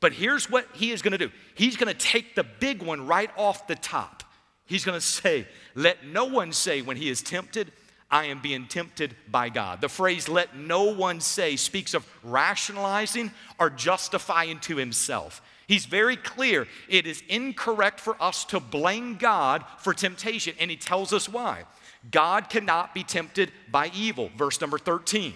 But 0.01 0.13
here's 0.13 0.51
what 0.51 0.67
he 0.75 0.91
is 0.91 1.01
going 1.01 1.13
to 1.13 1.19
do 1.19 1.31
he's 1.55 1.77
going 1.77 1.93
to 1.93 1.99
take 1.99 2.35
the 2.35 2.45
big 2.45 2.83
one 2.83 3.07
right 3.07 3.31
off 3.37 3.67
the 3.67 3.77
top. 3.77 4.24
He's 4.67 4.85
going 4.85 4.99
to 4.99 5.05
say, 5.05 5.47
Let 5.75 6.07
no 6.07 6.25
one 6.25 6.53
say 6.53 6.83
when 6.83 6.97
he 6.97 7.09
is 7.09 7.23
tempted, 7.23 7.73
I 8.11 8.27
am 8.27 8.41
being 8.41 8.67
tempted 8.67 9.17
by 9.29 9.49
God. 9.49 9.81
The 9.81 9.89
phrase 9.89 10.29
let 10.29 10.57
no 10.57 10.85
one 10.85 11.21
say 11.21 11.57
speaks 11.57 11.95
of 11.95 12.07
rationalizing 12.23 13.33
or 13.59 13.71
justifying 13.71 14.61
to 14.61 14.77
himself. 14.77 15.43
He's 15.67 15.87
very 15.87 16.17
clear 16.17 16.69
it 16.89 17.07
is 17.07 17.23
incorrect 17.29 17.99
for 17.99 18.17
us 18.23 18.45
to 18.47 18.61
blame 18.61 19.17
God 19.17 19.65
for 19.79 19.95
temptation, 19.95 20.55
and 20.61 20.71
he 20.71 20.77
tells 20.77 21.13
us 21.13 21.29
why. 21.29 21.65
God 22.11 22.51
cannot 22.51 22.95
be 22.95 23.03
tempted 23.03 23.51
by 23.71 23.91
evil. 23.95 24.31
Verse 24.37 24.61
number 24.61 24.79
13. 24.79 25.35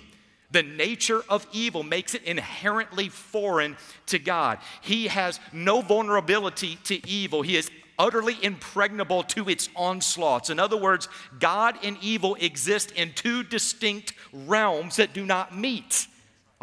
The 0.50 0.62
nature 0.62 1.22
of 1.28 1.46
evil 1.52 1.82
makes 1.82 2.14
it 2.14 2.22
inherently 2.22 3.08
foreign 3.08 3.76
to 4.06 4.18
God. 4.18 4.58
He 4.82 5.08
has 5.08 5.40
no 5.52 5.82
vulnerability 5.82 6.78
to 6.84 7.06
evil. 7.08 7.42
He 7.42 7.56
is 7.56 7.70
utterly 7.98 8.36
impregnable 8.42 9.22
to 9.24 9.48
its 9.48 9.68
onslaughts. 9.74 10.50
In 10.50 10.60
other 10.60 10.76
words, 10.76 11.08
God 11.40 11.76
and 11.82 11.96
evil 12.00 12.36
exist 12.36 12.92
in 12.92 13.12
two 13.12 13.42
distinct 13.42 14.14
realms 14.32 14.96
that 14.96 15.12
do 15.12 15.26
not 15.26 15.56
meet. 15.56 16.06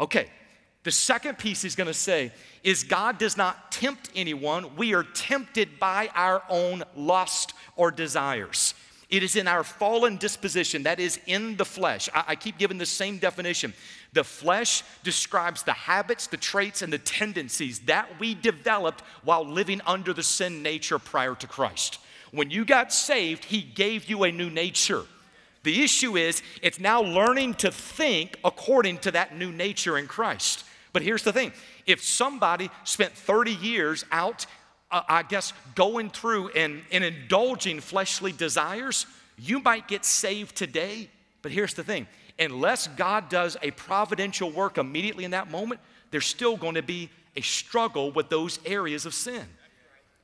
Okay, 0.00 0.30
the 0.82 0.90
second 0.90 1.38
piece 1.38 1.62
he's 1.62 1.76
gonna 1.76 1.92
say 1.94 2.32
is 2.62 2.82
God 2.82 3.18
does 3.18 3.36
not 3.36 3.70
tempt 3.70 4.10
anyone, 4.14 4.76
we 4.76 4.94
are 4.94 5.02
tempted 5.02 5.78
by 5.78 6.10
our 6.14 6.42
own 6.48 6.82
lust 6.94 7.52
or 7.76 7.90
desires. 7.90 8.74
It 9.08 9.22
is 9.22 9.36
in 9.36 9.46
our 9.46 9.62
fallen 9.62 10.16
disposition, 10.16 10.82
that 10.82 10.98
is 10.98 11.20
in 11.26 11.56
the 11.56 11.64
flesh. 11.64 12.08
I, 12.12 12.24
I, 12.28 12.34
keep 12.34 12.58
giving 12.58 12.78
the 12.78 12.86
same 12.86 13.18
definition. 13.18 13.72
The 14.16 14.24
flesh 14.24 14.82
describes 15.02 15.62
the 15.62 15.74
habits, 15.74 16.26
the 16.26 16.38
traits, 16.38 16.80
and 16.80 16.90
the 16.90 16.96
tendencies 16.96 17.80
that 17.80 18.18
we 18.18 18.34
developed 18.34 19.02
while 19.22 19.46
living 19.46 19.82
under 19.86 20.14
the 20.14 20.22
sin 20.22 20.62
nature 20.62 20.98
prior 20.98 21.34
to 21.34 21.46
Christ. 21.46 21.98
When 22.30 22.50
you 22.50 22.64
got 22.64 22.94
saved, 22.94 23.44
He 23.44 23.60
gave 23.60 24.08
you 24.08 24.24
a 24.24 24.32
new 24.32 24.48
nature. 24.48 25.02
The 25.64 25.82
issue 25.82 26.16
is, 26.16 26.42
it's 26.62 26.80
now 26.80 27.02
learning 27.02 27.56
to 27.56 27.70
think 27.70 28.38
according 28.42 29.00
to 29.00 29.10
that 29.10 29.36
new 29.36 29.52
nature 29.52 29.98
in 29.98 30.06
Christ. 30.06 30.64
But 30.94 31.02
here's 31.02 31.22
the 31.22 31.32
thing 31.34 31.52
if 31.84 32.02
somebody 32.02 32.70
spent 32.84 33.12
30 33.12 33.52
years 33.52 34.06
out 34.10 34.46
uh, 34.90 35.02
I 35.06 35.24
guess, 35.24 35.52
going 35.74 36.08
through 36.08 36.48
and, 36.50 36.80
and 36.90 37.04
indulging 37.04 37.80
fleshly 37.80 38.32
desires, 38.32 39.04
you 39.36 39.60
might 39.60 39.88
get 39.88 40.06
saved 40.06 40.56
today. 40.56 41.10
But 41.42 41.52
here's 41.52 41.74
the 41.74 41.84
thing 41.84 42.06
unless 42.38 42.88
God 42.88 43.28
does 43.28 43.56
a 43.62 43.70
providential 43.72 44.50
work 44.50 44.78
immediately 44.78 45.24
in 45.24 45.30
that 45.32 45.50
moment, 45.50 45.80
there's 46.10 46.26
still 46.26 46.56
going 46.56 46.74
to 46.74 46.82
be 46.82 47.10
a 47.36 47.42
struggle 47.42 48.10
with 48.10 48.28
those 48.28 48.58
areas 48.64 49.06
of 49.06 49.14
sin. 49.14 49.44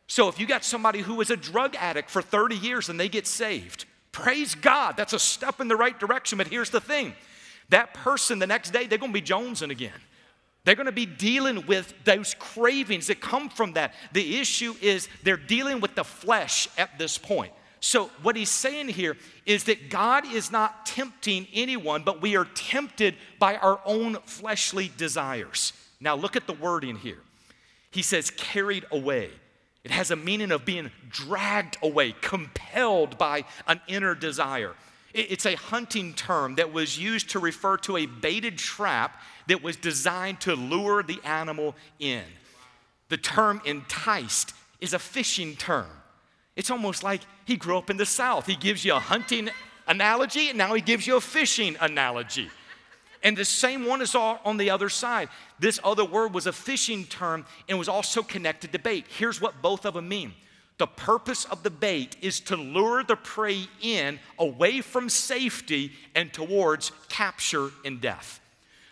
So 0.06 0.28
if 0.28 0.38
you 0.38 0.46
got 0.46 0.64
somebody 0.64 1.00
who 1.00 1.14
was 1.14 1.30
a 1.30 1.36
drug 1.36 1.74
addict 1.76 2.10
for 2.10 2.22
30 2.22 2.56
years 2.56 2.88
and 2.88 2.98
they 2.98 3.08
get 3.08 3.26
saved, 3.26 3.86
praise 4.12 4.54
God, 4.54 4.96
that's 4.96 5.12
a 5.12 5.18
step 5.18 5.60
in 5.60 5.68
the 5.68 5.76
right 5.76 5.98
direction. 5.98 6.38
But 6.38 6.48
here's 6.48 6.70
the 6.70 6.80
thing 6.80 7.14
that 7.70 7.94
person 7.94 8.38
the 8.38 8.46
next 8.46 8.70
day, 8.70 8.86
they're 8.86 8.98
going 8.98 9.12
to 9.12 9.20
be 9.20 9.26
jonesing 9.26 9.70
again. 9.70 9.98
They're 10.64 10.74
going 10.74 10.86
to 10.86 10.92
be 10.92 11.06
dealing 11.06 11.66
with 11.66 11.92
those 12.04 12.34
cravings 12.34 13.08
that 13.08 13.20
come 13.20 13.48
from 13.48 13.72
that. 13.72 13.94
The 14.12 14.38
issue 14.38 14.74
is 14.80 15.08
they're 15.22 15.36
dealing 15.36 15.80
with 15.80 15.94
the 15.94 16.04
flesh 16.04 16.68
at 16.78 16.98
this 16.98 17.18
point. 17.18 17.52
So, 17.84 18.10
what 18.22 18.36
he's 18.36 18.48
saying 18.48 18.90
here 18.90 19.16
is 19.44 19.64
that 19.64 19.90
God 19.90 20.24
is 20.24 20.52
not 20.52 20.86
tempting 20.86 21.48
anyone, 21.52 22.04
but 22.04 22.22
we 22.22 22.36
are 22.36 22.44
tempted 22.44 23.16
by 23.40 23.56
our 23.56 23.80
own 23.84 24.18
fleshly 24.24 24.92
desires. 24.96 25.72
Now, 26.00 26.14
look 26.14 26.36
at 26.36 26.46
the 26.46 26.52
wording 26.52 26.94
here. 26.94 27.18
He 27.90 28.02
says, 28.02 28.30
carried 28.30 28.84
away. 28.92 29.30
It 29.82 29.90
has 29.90 30.12
a 30.12 30.16
meaning 30.16 30.52
of 30.52 30.64
being 30.64 30.92
dragged 31.10 31.76
away, 31.82 32.14
compelled 32.20 33.18
by 33.18 33.44
an 33.66 33.80
inner 33.88 34.14
desire. 34.14 34.74
It's 35.12 35.44
a 35.44 35.56
hunting 35.56 36.14
term 36.14 36.54
that 36.54 36.72
was 36.72 36.96
used 36.96 37.30
to 37.30 37.40
refer 37.40 37.78
to 37.78 37.96
a 37.96 38.06
baited 38.06 38.58
trap 38.58 39.20
that 39.48 39.60
was 39.60 39.74
designed 39.74 40.40
to 40.42 40.54
lure 40.54 41.02
the 41.02 41.18
animal 41.24 41.74
in. 41.98 42.22
The 43.08 43.16
term 43.16 43.60
enticed 43.64 44.54
is 44.80 44.94
a 44.94 45.00
fishing 45.00 45.56
term. 45.56 45.88
It's 46.56 46.70
almost 46.70 47.02
like 47.02 47.22
he 47.44 47.56
grew 47.56 47.78
up 47.78 47.90
in 47.90 47.96
the 47.96 48.06
South. 48.06 48.46
He 48.46 48.56
gives 48.56 48.84
you 48.84 48.94
a 48.94 48.98
hunting 48.98 49.48
analogy, 49.86 50.48
and 50.48 50.58
now 50.58 50.74
he 50.74 50.80
gives 50.80 51.06
you 51.06 51.16
a 51.16 51.20
fishing 51.20 51.76
analogy. 51.80 52.50
And 53.22 53.36
the 53.36 53.44
same 53.44 53.86
one 53.86 54.02
is 54.02 54.14
all 54.14 54.40
on 54.44 54.56
the 54.56 54.70
other 54.70 54.88
side. 54.88 55.28
This 55.58 55.78
other 55.84 56.04
word 56.04 56.34
was 56.34 56.46
a 56.46 56.52
fishing 56.52 57.04
term 57.04 57.46
and 57.68 57.78
was 57.78 57.88
also 57.88 58.22
connected 58.22 58.72
to 58.72 58.78
bait. 58.78 59.06
Here's 59.08 59.40
what 59.40 59.62
both 59.62 59.86
of 59.86 59.94
them 59.94 60.08
mean 60.08 60.34
the 60.78 60.86
purpose 60.88 61.44
of 61.44 61.62
the 61.62 61.70
bait 61.70 62.16
is 62.20 62.40
to 62.40 62.56
lure 62.56 63.04
the 63.04 63.14
prey 63.14 63.68
in 63.80 64.18
away 64.38 64.80
from 64.80 65.08
safety 65.08 65.92
and 66.16 66.32
towards 66.32 66.90
capture 67.08 67.70
and 67.84 68.00
death. 68.00 68.40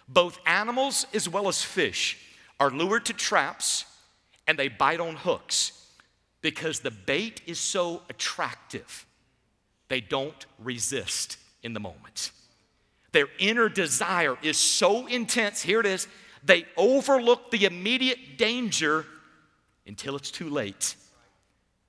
Both 0.08 0.38
animals 0.46 1.06
as 1.12 1.28
well 1.28 1.48
as 1.48 1.64
fish 1.64 2.16
are 2.60 2.70
lured 2.70 3.06
to 3.06 3.12
traps 3.12 3.86
and 4.46 4.56
they 4.56 4.68
bite 4.68 5.00
on 5.00 5.16
hooks 5.16 5.79
because 6.42 6.80
the 6.80 6.90
bait 6.90 7.40
is 7.46 7.58
so 7.58 8.02
attractive, 8.08 9.06
they 9.88 10.00
don't 10.00 10.46
resist 10.58 11.36
in 11.62 11.74
the 11.74 11.80
moment. 11.80 12.30
Their 13.12 13.28
inner 13.38 13.68
desire 13.68 14.36
is 14.42 14.56
so 14.56 15.06
intense, 15.06 15.62
here 15.62 15.80
it 15.80 15.86
is, 15.86 16.06
they 16.42 16.64
overlook 16.76 17.50
the 17.50 17.64
immediate 17.64 18.38
danger 18.38 19.04
until 19.86 20.16
it's 20.16 20.30
too 20.30 20.48
late. 20.48 20.94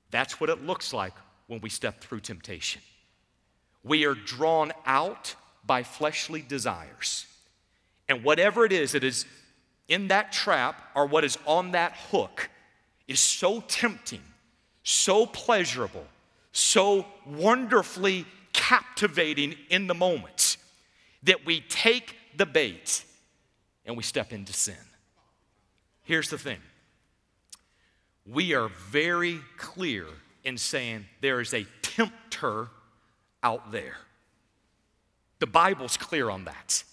That's 0.09 0.41
what 0.41 0.49
it 0.49 0.65
looks 0.65 0.93
like 0.93 1.13
when 1.47 1.61
we 1.61 1.69
step 1.69 2.01
through 2.01 2.19
temptation. 2.21 2.81
We 3.83 4.05
are 4.05 4.15
drawn 4.15 4.73
out 4.85 5.35
by 5.65 5.83
fleshly 5.83 6.41
desires. 6.41 7.27
And 8.09 8.23
whatever 8.23 8.65
it 8.65 8.73
is 8.73 8.91
that 8.91 9.03
is 9.03 9.25
in 9.87 10.09
that 10.09 10.31
trap 10.31 10.81
or 10.95 11.05
what 11.05 11.23
is 11.23 11.37
on 11.45 11.71
that 11.71 11.93
hook 12.11 12.49
is 13.07 13.19
so 13.19 13.61
tempting, 13.61 14.21
so 14.83 15.25
pleasurable, 15.25 16.05
so 16.51 17.05
wonderfully 17.25 18.25
captivating 18.53 19.55
in 19.69 19.87
the 19.87 19.93
moment 19.93 20.57
that 21.23 21.45
we 21.45 21.61
take 21.61 22.15
the 22.35 22.45
bait 22.45 23.05
and 23.85 23.95
we 23.95 24.03
step 24.03 24.33
into 24.33 24.53
sin. 24.53 24.75
Here's 26.03 26.29
the 26.29 26.37
thing 26.37 26.59
we 28.25 28.53
are 28.53 28.69
very 28.69 29.39
clear 29.57 30.05
in 30.43 30.57
saying 30.57 31.05
there 31.21 31.41
is 31.41 31.53
a 31.53 31.65
tempter 31.81 32.67
out 33.43 33.71
there. 33.71 33.97
The 35.39 35.47
Bible's 35.47 35.97
clear 35.97 36.29
on 36.29 36.45
that. 36.45 36.83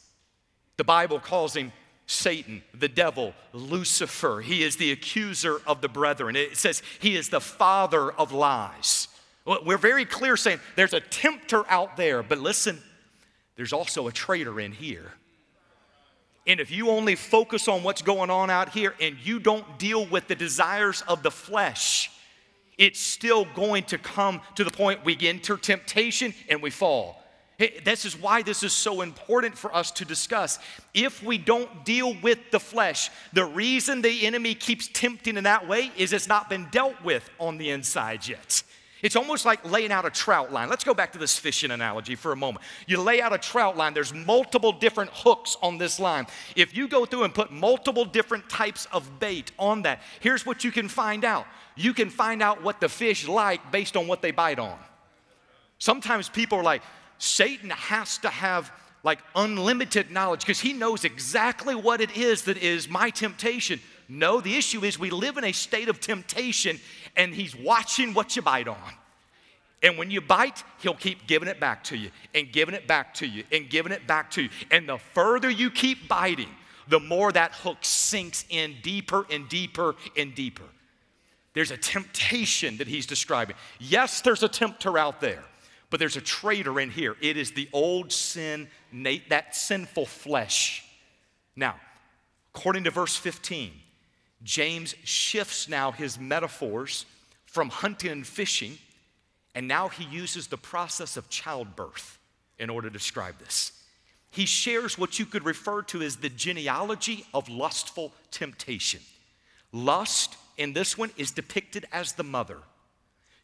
The 0.79 0.85
Bible 0.85 1.21
calls 1.21 1.55
him 1.55 1.73
Satan, 2.09 2.63
the 2.73 2.89
devil, 2.89 3.35
Lucifer. 3.53 4.41
He 4.41 4.63
is 4.63 4.77
the 4.77 4.93
accuser 4.93 5.61
of 5.67 5.83
the 5.83 5.89
brethren. 5.89 6.37
It 6.37 6.57
says 6.57 6.83
he 7.01 7.15
is 7.17 7.29
the 7.29 7.41
father 7.41 8.11
of 8.11 8.33
lies. 8.33 9.09
We're 9.45 9.77
very 9.77 10.07
clear 10.07 10.37
saying 10.37 10.59
there's 10.75 10.95
a 10.95 11.01
tempter 11.01 11.65
out 11.69 11.99
there, 11.99 12.23
but 12.23 12.39
listen, 12.39 12.83
there's 13.57 13.75
also 13.75 14.09
a 14.09 14.13
traitor 14.13 14.59
in 14.59 14.73
here. 14.73 15.13
And 16.47 16.61
if 16.61 16.71
you 16.71 16.89
only 16.89 17.15
focus 17.15 17.69
on 17.69 17.83
what's 17.83 18.01
going 18.01 18.31
on 18.31 18.49
out 18.49 18.71
here 18.71 18.95
and 19.03 19.19
you 19.23 19.39
don't 19.39 19.79
deal 19.79 20.07
with 20.07 20.29
the 20.29 20.35
desires 20.35 21.03
of 21.09 21.23
the 21.23 21.31
flesh, 21.31 22.11
it's 22.79 23.01
still 23.01 23.45
going 23.55 23.85
to 23.85 23.99
come 23.99 24.41
to 24.55 24.65
the 24.65 24.71
point 24.71 25.05
we 25.05 25.19
enter 25.21 25.59
temptation 25.59 26.33
and 26.49 26.63
we 26.63 26.71
fall. 26.71 27.23
This 27.59 28.05
is 28.05 28.17
why 28.17 28.43
this 28.43 28.63
is 28.63 28.73
so 28.73 29.01
important 29.01 29.59
for 29.59 29.75
us 29.75 29.91
to 29.93 30.05
discuss. 30.05 30.61
If 30.95 31.25
we 31.25 31.39
don't 31.39 31.85
deal 31.85 32.15
with 32.23 32.39
the 32.53 32.61
flesh, 32.61 33.11
the 33.33 33.45
reason 33.45 34.01
the 34.01 34.27
enemy 34.27 34.55
keeps 34.55 34.89
tempting 34.93 35.37
in 35.37 35.45
that 35.45 35.67
way 35.67 35.91
is 35.97 36.13
it's 36.13 36.29
not 36.29 36.49
been 36.49 36.69
dealt 36.71 37.03
with 37.03 37.29
on 37.41 37.59
the 37.59 37.71
inside 37.71 38.29
yet. 38.29 38.63
It's 39.03 39.17
almost 39.17 39.45
like 39.45 39.69
laying 39.69 39.91
out 39.91 40.05
a 40.05 40.11
trout 40.11 40.53
line. 40.53 40.69
Let's 40.69 40.85
go 40.85 40.95
back 40.95 41.13
to 41.13 41.19
this 41.19 41.37
fishing 41.37 41.73
analogy 41.73 42.15
for 42.15 42.33
a 42.33 42.37
moment. 42.37 42.65
You 42.87 43.01
lay 43.01 43.21
out 43.21 43.33
a 43.33 43.39
trout 43.39 43.77
line, 43.77 43.95
there's 43.95 44.15
multiple 44.15 44.73
different 44.73 45.11
hooks 45.13 45.57
on 45.61 45.79
this 45.79 46.01
line. 46.01 46.27
If 46.57 46.77
you 46.77 46.89
go 46.89 47.07
through 47.07 47.25
and 47.25 47.35
put 47.35 47.53
multiple 47.53 48.05
different 48.05 48.49
types 48.49 48.87
of 48.93 49.21
bait 49.21 49.53
on 49.59 49.83
that, 49.83 50.03
here's 50.21 50.47
what 50.47 50.65
you 50.65 50.71
can 50.71 50.89
find 50.89 51.25
out 51.25 51.47
you 51.77 51.95
can 51.95 52.11
find 52.11 52.43
out 52.43 52.61
what 52.63 52.81
the 52.81 52.89
fish 52.89 53.29
like 53.29 53.71
based 53.71 53.97
on 53.97 54.09
what 54.09 54.21
they 54.21 54.33
bite 54.33 54.59
on. 54.59 54.77
Sometimes 55.79 56.29
people 56.29 56.59
are 56.59 56.65
like, 56.65 56.83
Satan 57.19 57.71
has 57.71 58.19
to 58.19 58.29
have 58.29 58.73
like 59.05 59.21
unlimited 59.35 60.11
knowledge 60.11 60.41
because 60.41 60.61
he 60.61 60.73
knows 60.73 61.05
exactly 61.05 61.75
what 61.75 62.01
it 62.01 62.17
is 62.17 62.43
that 62.43 62.57
is 62.57 62.89
my 62.89 63.11
temptation. 63.11 63.81
No, 64.09 64.41
the 64.41 64.57
issue 64.57 64.85
is 64.85 64.99
we 64.99 65.11
live 65.11 65.37
in 65.37 65.45
a 65.45 65.53
state 65.53 65.89
of 65.89 66.01
temptation 66.01 66.81
and 67.17 67.35
he's 67.35 67.55
watching 67.55 68.15
what 68.15 68.35
you 68.37 68.43
bite 68.43 68.69
on. 68.69 68.93
And 69.83 69.97
when 69.97 70.11
you 70.11 70.21
bite, 70.21 70.65
he'll 70.81 70.95
keep 70.95 71.27
giving 71.27 71.49
it 71.49 71.61
back 71.61 71.85
to 71.85 71.97
you 71.97 72.11
and 72.35 72.51
giving 72.51 72.75
it 72.75 72.89
back 72.89 73.15
to 73.15 73.27
you 73.27 73.45
and 73.53 73.71
giving 73.71 73.93
it 73.93 74.07
back 74.07 74.31
to 74.33 74.43
you. 74.43 74.49
And 74.71 74.89
the 74.89 74.99
further 74.99 75.49
you 75.49 75.71
keep 75.71 76.09
biting, 76.09 76.49
the 76.89 76.99
more 76.99 77.31
that 77.33 77.53
hook 77.53 77.79
sinks 77.83 78.45
in 78.49 78.77
deeper 78.83 79.27
and 79.31 79.49
deeper 79.49 79.95
and 80.17 80.35
deeper. 80.35 80.65
There's 81.55 81.71
a 81.71 81.77
temptation 81.77 82.79
that 82.79 82.89
he's 82.89 83.07
describing. 83.07 83.57
Yes, 83.79 84.21
there's 84.21 84.43
a 84.43 84.49
tempter 84.49 84.99
out 84.99 85.21
there, 85.21 85.43
but 85.91 86.01
there's 86.01 86.17
a 86.17 86.21
traitor 86.21 86.81
in 86.81 86.91
here. 86.91 87.17
It 87.21 87.37
is 87.37 87.53
the 87.53 87.69
old 87.73 88.13
sin, 88.13 88.69
that 89.29 89.57
sinful 89.57 90.07
flesh. 90.07 90.85
Now, 91.57 91.77
according 92.55 92.85
to 92.85 92.91
verse 92.91 93.17
15, 93.17 93.73
James 94.43 94.95
shifts 95.05 95.69
now 95.69 95.91
his 95.93 96.19
metaphors 96.19 97.07
from 97.47 97.71
hunting 97.71 98.11
and 98.11 98.27
fishing, 98.27 98.79
and 99.55 99.67
now 99.67 99.89
he 99.89 100.05
uses 100.05 100.47
the 100.47 100.59
process 100.59 101.17
of 101.17 101.29
childbirth 101.29 102.19
in 102.59 102.71
order 102.71 102.89
to 102.89 102.93
describe 102.93 103.39
this. 103.39 103.73
He 104.31 104.45
shares 104.45 104.99
what 104.99 105.19
you 105.19 105.25
could 105.25 105.45
refer 105.45 105.83
to 105.83 106.03
as 106.03 106.17
the 106.17 106.29
genealogy 106.29 107.25
of 107.33 107.49
lustful 107.49 108.13
temptation. 108.31 109.01
Lust 109.73 110.37
in 110.59 110.75
this 110.75 110.99
one 110.99 111.11
is 111.17 111.31
depicted 111.31 111.87
as 111.93 112.13
the 112.13 112.25
mother. 112.25 112.59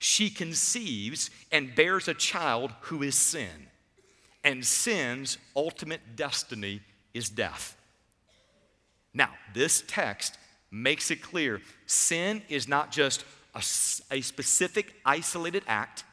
She 0.05 0.29
conceives 0.29 1.31
and 1.51 1.75
bears 1.75 2.09
a 2.09 2.13
child 2.15 2.75
who 2.83 3.03
is 3.03 3.15
sin, 3.15 3.69
and 4.45 4.63
sin's 4.63 5.39
ultimate 5.57 6.15
destiny 6.15 6.83
is 7.15 7.31
death. 7.31 7.75
Now, 9.15 9.31
this 9.55 9.83
text 9.89 10.37
makes 10.71 11.11
it 11.11 11.23
clear 11.23 11.63
sin 11.87 12.43
is 12.51 12.69
not 12.69 12.93
just 12.93 13.25
a, 13.55 13.63
a, 14.11 14.21
specific 14.21 14.93
isolated 15.07 15.63
act, 15.67 16.05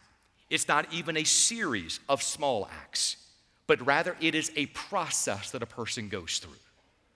it's 0.50 0.70
not 0.70 0.86
even 0.94 1.18
a 1.18 1.26
series 1.26 2.00
of 2.08 2.24
small 2.24 2.70
acts, 2.72 3.18
but 3.68 3.86
rather 3.86 4.16
it 4.22 4.36
is 4.36 4.54
a 4.56 4.68
process 4.68 5.52
that 5.52 5.64
a 5.64 5.66
person 5.66 6.08
goes 6.08 6.38
through. 6.38 6.56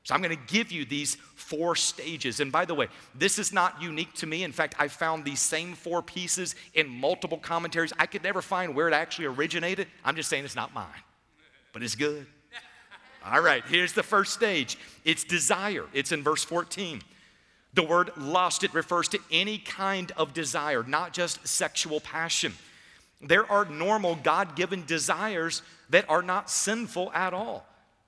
So 0.05 0.13
I'm 0.13 0.21
going 0.21 0.37
to 0.37 0.53
give 0.53 0.71
you 0.71 0.85
these 0.85 1.15
four 1.35 1.75
stages. 1.75 2.39
And 2.39 2.51
by 2.51 2.65
the 2.65 2.75
way, 2.75 2.89
this 3.15 3.39
is 3.39 3.51
not 3.51 3.81
unique 3.81 4.13
to 4.13 4.27
me. 4.27 4.43
In 4.43 4.51
fact, 4.51 4.75
I 4.77 4.87
found 4.87 5.25
these 5.25 5.39
same 5.39 5.73
four 5.73 6.03
pieces 6.03 6.53
in 6.75 6.87
multiple 6.87 7.39
commentaries. 7.39 7.91
I 7.97 8.05
could 8.05 8.23
never 8.23 8.43
find 8.43 8.75
where 8.75 8.87
it 8.87 8.93
actually 8.93 9.25
originated. 9.25 9.87
I'm 10.03 10.15
just 10.15 10.29
saying 10.29 10.45
it's 10.45 10.55
not 10.55 10.75
mine, 10.75 10.85
but 11.73 11.81
it's 11.81 11.95
good. 11.95 12.27
All 13.25 13.41
right, 13.41 13.63
here's 13.65 13.93
the 13.93 14.03
first 14.03 14.33
stage 14.33 14.77
it's 15.03 15.23
desire. 15.23 15.85
It's 15.91 16.11
in 16.11 16.21
verse 16.21 16.43
14. 16.43 17.01
The 17.73 17.83
word 17.83 18.11
lust, 18.15 18.63
it 18.63 18.75
refers 18.75 19.07
to 19.09 19.19
any 19.31 19.57
kind 19.57 20.11
of 20.17 20.33
desire, 20.33 20.83
not 20.83 21.13
just 21.13 21.45
sexual 21.47 21.99
passion. 21.99 22.53
There 23.21 23.51
are 23.51 23.65
normal 23.65 24.15
God 24.15 24.55
given 24.55 24.85
desires 24.85 25.63
that 25.89 26.07
are 26.07 26.21
not 26.21 26.51
sinful 26.51 27.11
at 27.11 27.33
all. 27.33 27.65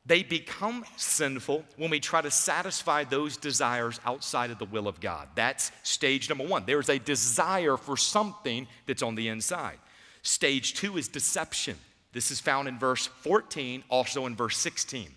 They 0.08 0.24
become 0.24 0.86
sinful 0.96 1.66
when 1.76 1.90
we 1.90 2.00
try 2.00 2.22
to 2.22 2.32
satisfy 2.32 3.04
those 3.04 3.36
desires 3.36 4.00
outside 4.06 4.52
of 4.52 4.58
the 4.58 4.66
will 4.66 4.88
of 4.88 5.02
God. 5.02 5.28
That's 5.36 5.70
stage 5.84 6.30
number 6.30 6.46
one. 6.46 6.64
There's 6.66 6.88
a 6.88 6.98
desire 6.98 7.76
for 7.76 7.98
something 7.98 8.68
that's 8.86 9.04
on 9.04 9.16
the 9.16 9.28
inside. 9.28 9.78
Stage 10.22 10.76
two 10.76 10.98
is 10.98 11.10
deception. 11.10 11.76
This 12.14 12.32
is 12.32 12.40
found 12.40 12.70
in 12.70 12.80
verse 12.80 13.06
14, 13.06 13.84
also 13.90 14.26
in 14.26 14.36
verse 14.36 14.58
16. 14.58 15.10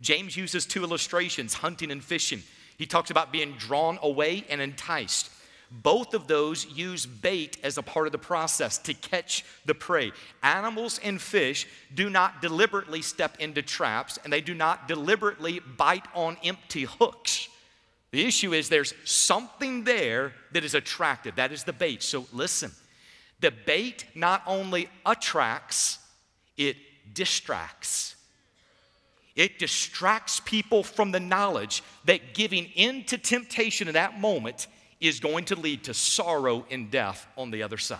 James 0.00 0.36
uses 0.38 0.64
two 0.64 0.84
illustrations 0.84 1.52
hunting 1.54 1.90
and 1.90 2.02
fishing. 2.02 2.42
He 2.78 2.86
talks 2.86 3.10
about 3.10 3.30
being 3.30 3.52
drawn 3.58 3.98
away 4.02 4.44
and 4.48 4.62
enticed. 4.62 5.30
Both 5.72 6.12
of 6.12 6.26
those 6.26 6.66
use 6.66 7.06
bait 7.06 7.56
as 7.62 7.78
a 7.78 7.82
part 7.82 8.06
of 8.06 8.12
the 8.12 8.18
process 8.18 8.76
to 8.78 8.92
catch 8.92 9.42
the 9.64 9.74
prey. 9.74 10.12
Animals 10.42 11.00
and 11.02 11.20
fish 11.20 11.66
do 11.94 12.10
not 12.10 12.42
deliberately 12.42 13.00
step 13.00 13.38
into 13.40 13.62
traps 13.62 14.18
and 14.22 14.30
they 14.30 14.42
do 14.42 14.52
not 14.52 14.86
deliberately 14.86 15.60
bite 15.60 16.04
on 16.14 16.36
empty 16.44 16.82
hooks. 16.82 17.48
The 18.10 18.26
issue 18.26 18.52
is 18.52 18.68
there's 18.68 18.92
something 19.06 19.84
there 19.84 20.34
that 20.52 20.62
is 20.62 20.74
attractive. 20.74 21.36
That 21.36 21.52
is 21.52 21.64
the 21.64 21.72
bait. 21.72 22.02
So 22.02 22.26
listen, 22.34 22.70
the 23.40 23.50
bait 23.50 24.04
not 24.14 24.42
only 24.46 24.90
attracts, 25.06 25.98
it 26.58 26.76
distracts. 27.14 28.14
It 29.34 29.58
distracts 29.58 30.40
people 30.40 30.82
from 30.82 31.12
the 31.12 31.20
knowledge 31.20 31.82
that 32.04 32.34
giving 32.34 32.66
in 32.74 33.04
to 33.04 33.16
temptation 33.16 33.88
in 33.88 33.94
that 33.94 34.20
moment 34.20 34.66
is 35.02 35.20
going 35.20 35.44
to 35.46 35.56
lead 35.56 35.84
to 35.84 35.94
sorrow 35.94 36.64
and 36.70 36.90
death 36.90 37.26
on 37.36 37.50
the 37.50 37.62
other 37.62 37.78
side. 37.78 37.98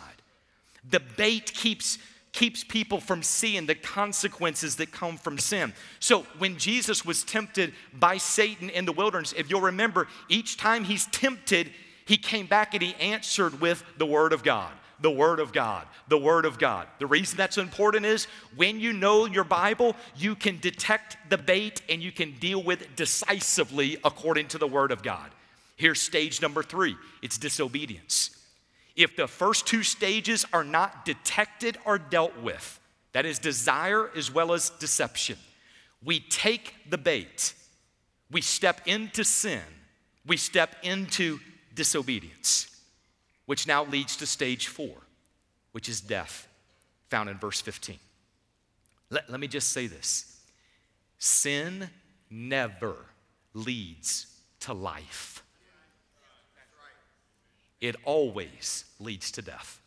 The 0.89 1.01
bait 1.01 1.53
keeps 1.53 1.99
keeps 2.33 2.65
people 2.65 2.99
from 2.99 3.23
seeing 3.23 3.67
the 3.67 3.75
consequences 3.75 4.77
that 4.77 4.91
come 4.91 5.19
from 5.19 5.39
sin. 5.39 5.73
So 6.01 6.23
when 6.39 6.57
Jesus 6.57 7.05
was 7.05 7.25
tempted 7.25 7.75
by 7.93 8.17
Satan 8.17 8.71
in 8.71 8.87
the 8.87 8.93
wilderness, 8.93 9.35
if 9.37 9.51
you'll 9.51 9.61
remember, 9.61 10.09
each 10.31 10.57
time 10.57 10.85
he's 10.85 11.05
tempted, 11.07 11.71
he 12.07 12.17
came 12.17 12.47
back 12.47 12.73
and 12.73 12.83
he 12.83 12.95
answered 12.95 13.61
with 13.61 13.85
the 13.99 14.07
word 14.07 14.33
of 14.33 14.43
God. 14.43 14.73
The 15.01 15.11
Word 15.11 15.41
of 15.41 15.53
God, 15.53 15.89
the 16.07 16.17
Word 16.17 16.45
of 16.45 16.61
God. 16.61 16.87
The 17.01 17.09
reason 17.09 17.37
that's 17.37 17.59
important 17.59 18.07
is 18.07 18.27
when 18.55 18.79
you 18.79 18.93
know 18.93 19.27
your 19.27 19.43
Bible, 19.43 19.97
you 20.17 20.37
can 20.37 20.61
detect 20.61 21.17
the 21.29 21.37
bait 21.37 21.83
and 21.89 22.01
you 22.01 22.13
can 22.13 22.39
deal 22.39 22.63
with 22.63 22.83
it 22.83 22.95
decisively 22.95 23.97
according 24.05 24.47
to 24.49 24.59
the 24.59 24.69
Word 24.69 24.93
of 24.93 25.03
God. 25.03 25.29
Here's 25.83 26.01
stage 26.01 26.41
number 26.41 26.63
three 26.63 26.97
it's 27.23 27.37
disobedience. 27.37 28.31
If 28.95 29.17
the 29.17 29.27
first 29.27 29.67
two 29.67 29.83
stages 29.83 30.47
are 30.53 30.63
not 30.63 31.05
detected 31.05 31.77
or 31.85 31.99
dealt 31.99 32.39
with, 32.39 32.79
that 33.15 33.27
is 33.27 33.41
desire 33.41 34.09
as 34.17 34.33
well 34.33 34.53
as 34.53 34.71
deception, 34.71 35.39
we 36.05 36.21
take 36.21 36.77
the 36.89 36.99
bait, 36.99 37.55
we 38.31 38.43
step 38.43 38.81
into 38.87 39.25
sin, 39.25 39.63
we 40.25 40.37
step 40.37 40.77
into 40.85 41.41
disobedience, 41.75 42.81
which 43.47 43.67
now 43.67 43.85
leads 43.85 44.15
to 44.19 44.25
stage 44.27 44.69
four, 44.69 44.99
which 45.73 45.89
is 45.89 46.01
death. 46.01 46.47
found 47.11 47.29
in 47.29 47.39
verse 47.39 47.61
15. 47.61 47.99
Let, 49.11 49.29
let 49.29 49.41
me 49.41 49.49
just 49.49 49.73
say 49.73 49.89
this 49.89 50.39
sin 51.19 51.91
never 52.31 52.95
leads 53.53 54.29
to 54.61 54.73
life, 54.73 55.42
it 57.83 57.97
always 58.05 58.85
leads 59.01 59.33
to 59.33 59.43
death. 59.43 59.81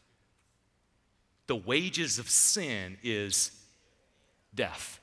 The 1.47 1.55
wages 1.55 2.19
of 2.19 2.29
sin 2.29 2.97
is 3.01 3.51
death. 4.53 4.99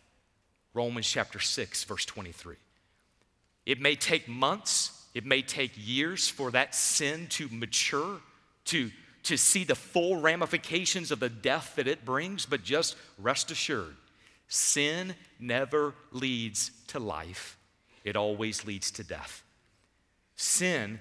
Romans 0.74 1.08
chapter 1.08 1.40
6, 1.40 1.84
verse 1.84 2.04
23. 2.04 2.56
It 3.64 3.80
may 3.80 3.96
take 3.96 4.28
months, 4.28 5.06
it 5.14 5.24
may 5.24 5.40
take 5.40 5.72
years 5.76 6.28
for 6.28 6.50
that 6.50 6.74
sin 6.74 7.28
to 7.30 7.48
mature, 7.50 8.20
to, 8.66 8.90
to 9.22 9.36
see 9.38 9.64
the 9.64 9.74
full 9.74 10.20
ramifications 10.20 11.10
of 11.10 11.20
the 11.20 11.30
death 11.30 11.74
that 11.76 11.88
it 11.88 12.04
brings, 12.04 12.44
but 12.44 12.62
just 12.62 12.94
rest 13.18 13.50
assured 13.50 13.96
sin 14.48 15.14
never 15.40 15.94
leads 16.10 16.72
to 16.88 16.98
life, 16.98 17.56
it 18.04 18.16
always 18.16 18.66
leads 18.66 18.90
to 18.90 19.02
death. 19.02 19.42
Sin 20.36 21.00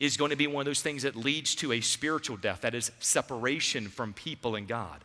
is 0.00 0.16
going 0.16 0.30
to 0.30 0.36
be 0.36 0.46
one 0.46 0.62
of 0.62 0.66
those 0.66 0.82
things 0.82 1.02
that 1.02 1.16
leads 1.16 1.54
to 1.56 1.72
a 1.72 1.80
spiritual 1.80 2.36
death, 2.36 2.62
that 2.62 2.74
is, 2.74 2.90
separation 2.98 3.88
from 3.88 4.12
people 4.12 4.56
and 4.56 4.66
God. 4.66 5.04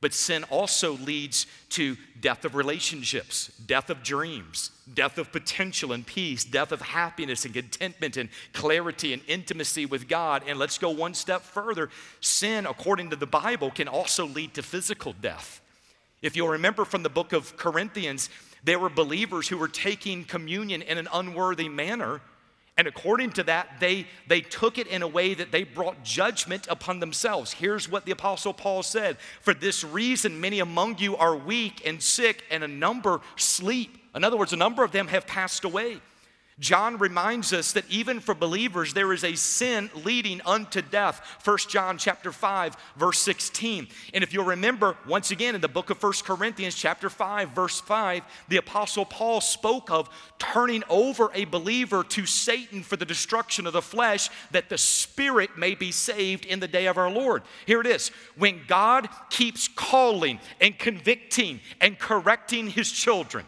But 0.00 0.12
sin 0.12 0.42
also 0.50 0.94
leads 0.94 1.46
to 1.70 1.96
death 2.20 2.44
of 2.44 2.56
relationships, 2.56 3.52
death 3.66 3.88
of 3.88 4.02
dreams, 4.02 4.72
death 4.92 5.16
of 5.16 5.30
potential 5.30 5.92
and 5.92 6.04
peace, 6.04 6.44
death 6.44 6.72
of 6.72 6.82
happiness 6.82 7.44
and 7.44 7.54
contentment 7.54 8.16
and 8.16 8.28
clarity 8.52 9.12
and 9.12 9.22
intimacy 9.28 9.86
with 9.86 10.08
God. 10.08 10.42
And 10.46 10.58
let's 10.58 10.76
go 10.76 10.90
one 10.90 11.14
step 11.14 11.42
further. 11.42 11.88
Sin, 12.20 12.66
according 12.66 13.10
to 13.10 13.16
the 13.16 13.26
Bible, 13.26 13.70
can 13.70 13.86
also 13.86 14.26
lead 14.26 14.54
to 14.54 14.62
physical 14.62 15.12
death. 15.12 15.60
If 16.20 16.34
you'll 16.34 16.48
remember 16.48 16.84
from 16.84 17.04
the 17.04 17.08
book 17.08 17.32
of 17.32 17.56
Corinthians, 17.56 18.28
there 18.64 18.80
were 18.80 18.90
believers 18.90 19.46
who 19.46 19.56
were 19.56 19.68
taking 19.68 20.24
communion 20.24 20.82
in 20.82 20.98
an 20.98 21.08
unworthy 21.12 21.68
manner 21.68 22.20
and 22.76 22.88
according 22.88 23.32
to 23.32 23.42
that, 23.44 23.80
they, 23.80 24.06
they 24.28 24.40
took 24.40 24.78
it 24.78 24.86
in 24.86 25.02
a 25.02 25.08
way 25.08 25.34
that 25.34 25.52
they 25.52 25.62
brought 25.62 26.02
judgment 26.02 26.66
upon 26.70 27.00
themselves. 27.00 27.52
Here's 27.52 27.88
what 27.88 28.06
the 28.06 28.12
Apostle 28.12 28.54
Paul 28.54 28.82
said 28.82 29.18
For 29.42 29.52
this 29.52 29.84
reason, 29.84 30.40
many 30.40 30.58
among 30.58 30.98
you 30.98 31.16
are 31.16 31.36
weak 31.36 31.82
and 31.86 32.02
sick, 32.02 32.44
and 32.50 32.64
a 32.64 32.68
number 32.68 33.20
sleep. 33.36 33.98
In 34.14 34.24
other 34.24 34.38
words, 34.38 34.54
a 34.54 34.56
number 34.56 34.84
of 34.84 34.92
them 34.92 35.08
have 35.08 35.26
passed 35.26 35.64
away. 35.64 36.00
John 36.58 36.98
reminds 36.98 37.52
us 37.52 37.72
that 37.72 37.90
even 37.90 38.20
for 38.20 38.34
believers 38.34 38.92
there 38.92 39.12
is 39.12 39.24
a 39.24 39.34
sin 39.36 39.90
leading 40.04 40.40
unto 40.44 40.82
death. 40.82 41.40
1 41.44 41.58
John 41.68 41.96
chapter 41.96 42.30
5 42.30 42.76
verse 42.96 43.18
16. 43.20 43.88
And 44.12 44.22
if 44.22 44.32
you'll 44.32 44.44
remember 44.44 44.96
once 45.08 45.30
again 45.30 45.54
in 45.54 45.60
the 45.62 45.68
book 45.68 45.88
of 45.90 46.02
1 46.02 46.12
Corinthians 46.24 46.74
chapter 46.74 47.08
5 47.08 47.50
verse 47.50 47.80
5, 47.80 48.22
the 48.48 48.58
apostle 48.58 49.06
Paul 49.06 49.40
spoke 49.40 49.90
of 49.90 50.10
turning 50.38 50.84
over 50.90 51.30
a 51.34 51.46
believer 51.46 52.04
to 52.04 52.26
Satan 52.26 52.82
for 52.82 52.96
the 52.96 53.06
destruction 53.06 53.66
of 53.66 53.72
the 53.72 53.82
flesh 53.82 54.28
that 54.50 54.68
the 54.68 54.78
spirit 54.78 55.56
may 55.56 55.74
be 55.74 55.90
saved 55.90 56.44
in 56.44 56.60
the 56.60 56.68
day 56.68 56.86
of 56.86 56.98
our 56.98 57.10
Lord. 57.10 57.42
Here 57.66 57.80
it 57.80 57.86
is. 57.86 58.10
When 58.36 58.60
God 58.68 59.08
keeps 59.30 59.68
calling 59.68 60.38
and 60.60 60.78
convicting 60.78 61.60
and 61.80 61.98
correcting 61.98 62.68
his 62.68 62.92
children, 62.92 63.46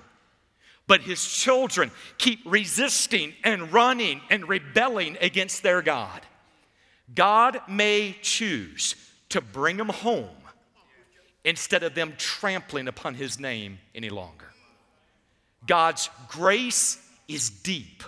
but 0.87 1.01
his 1.01 1.25
children 1.27 1.91
keep 2.19 2.41
resisting 2.45 3.35
and 3.43 3.73
running 3.73 4.21
and 4.31 4.49
rebelling 4.49 5.17
against 5.21 5.63
their 5.63 5.83
God. 5.83 6.21
God 7.15 7.61
may 7.69 8.17
choose 8.23 8.95
to 9.31 9.41
bring 9.41 9.77
them 9.77 9.89
home 9.89 10.29
instead 11.45 11.83
of 11.83 11.95
them 11.95 12.15
trampling 12.17 12.89
upon 12.89 13.15
his 13.15 13.39
name 13.39 13.79
any 13.95 14.11
longer. 14.11 14.47
God's 15.67 16.11
grace 16.29 16.99
is 17.29 17.51
deep, 17.51 18.03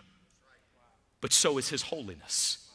but 1.20 1.32
so 1.32 1.58
is 1.58 1.68
his 1.68 1.82
holiness. 1.82 2.68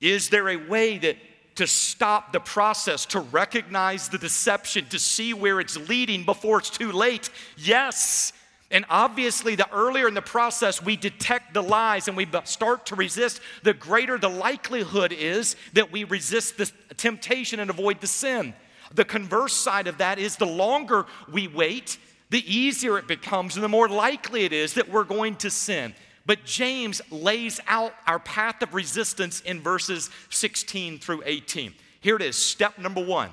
Is 0.00 0.30
there 0.30 0.48
a 0.48 0.56
way 0.56 0.98
that 0.98 1.16
to 1.56 1.66
stop 1.66 2.32
the 2.32 2.40
process, 2.40 3.04
to 3.06 3.20
recognize 3.20 4.08
the 4.08 4.18
deception, 4.18 4.86
to 4.86 4.98
see 4.98 5.34
where 5.34 5.60
it's 5.60 5.76
leading 5.88 6.24
before 6.24 6.58
it's 6.58 6.70
too 6.70 6.90
late? 6.92 7.28
Yes. 7.56 8.32
And 8.70 8.84
obviously, 8.88 9.56
the 9.56 9.70
earlier 9.72 10.06
in 10.06 10.14
the 10.14 10.22
process 10.22 10.80
we 10.80 10.96
detect 10.96 11.54
the 11.54 11.62
lies 11.62 12.06
and 12.06 12.16
we 12.16 12.28
start 12.44 12.86
to 12.86 12.94
resist, 12.94 13.40
the 13.64 13.74
greater 13.74 14.16
the 14.16 14.28
likelihood 14.28 15.12
is 15.12 15.56
that 15.72 15.90
we 15.90 16.04
resist 16.04 16.56
the 16.56 16.70
temptation 16.96 17.58
and 17.58 17.68
avoid 17.68 18.00
the 18.00 18.06
sin. 18.06 18.54
The 18.94 19.04
converse 19.04 19.54
side 19.54 19.88
of 19.88 19.98
that 19.98 20.18
is 20.18 20.36
the 20.36 20.46
longer 20.46 21.06
we 21.32 21.48
wait, 21.48 21.98
the 22.30 22.44
easier 22.52 22.96
it 22.96 23.08
becomes 23.08 23.56
and 23.56 23.64
the 23.64 23.68
more 23.68 23.88
likely 23.88 24.44
it 24.44 24.52
is 24.52 24.74
that 24.74 24.88
we're 24.88 25.04
going 25.04 25.36
to 25.36 25.50
sin. 25.50 25.94
But 26.26 26.44
James 26.44 27.00
lays 27.10 27.60
out 27.66 27.92
our 28.06 28.20
path 28.20 28.62
of 28.62 28.74
resistance 28.74 29.40
in 29.40 29.60
verses 29.60 30.10
16 30.28 30.98
through 30.98 31.22
18. 31.26 31.74
Here 32.00 32.14
it 32.14 32.22
is 32.22 32.36
step 32.36 32.78
number 32.78 33.04
one 33.04 33.30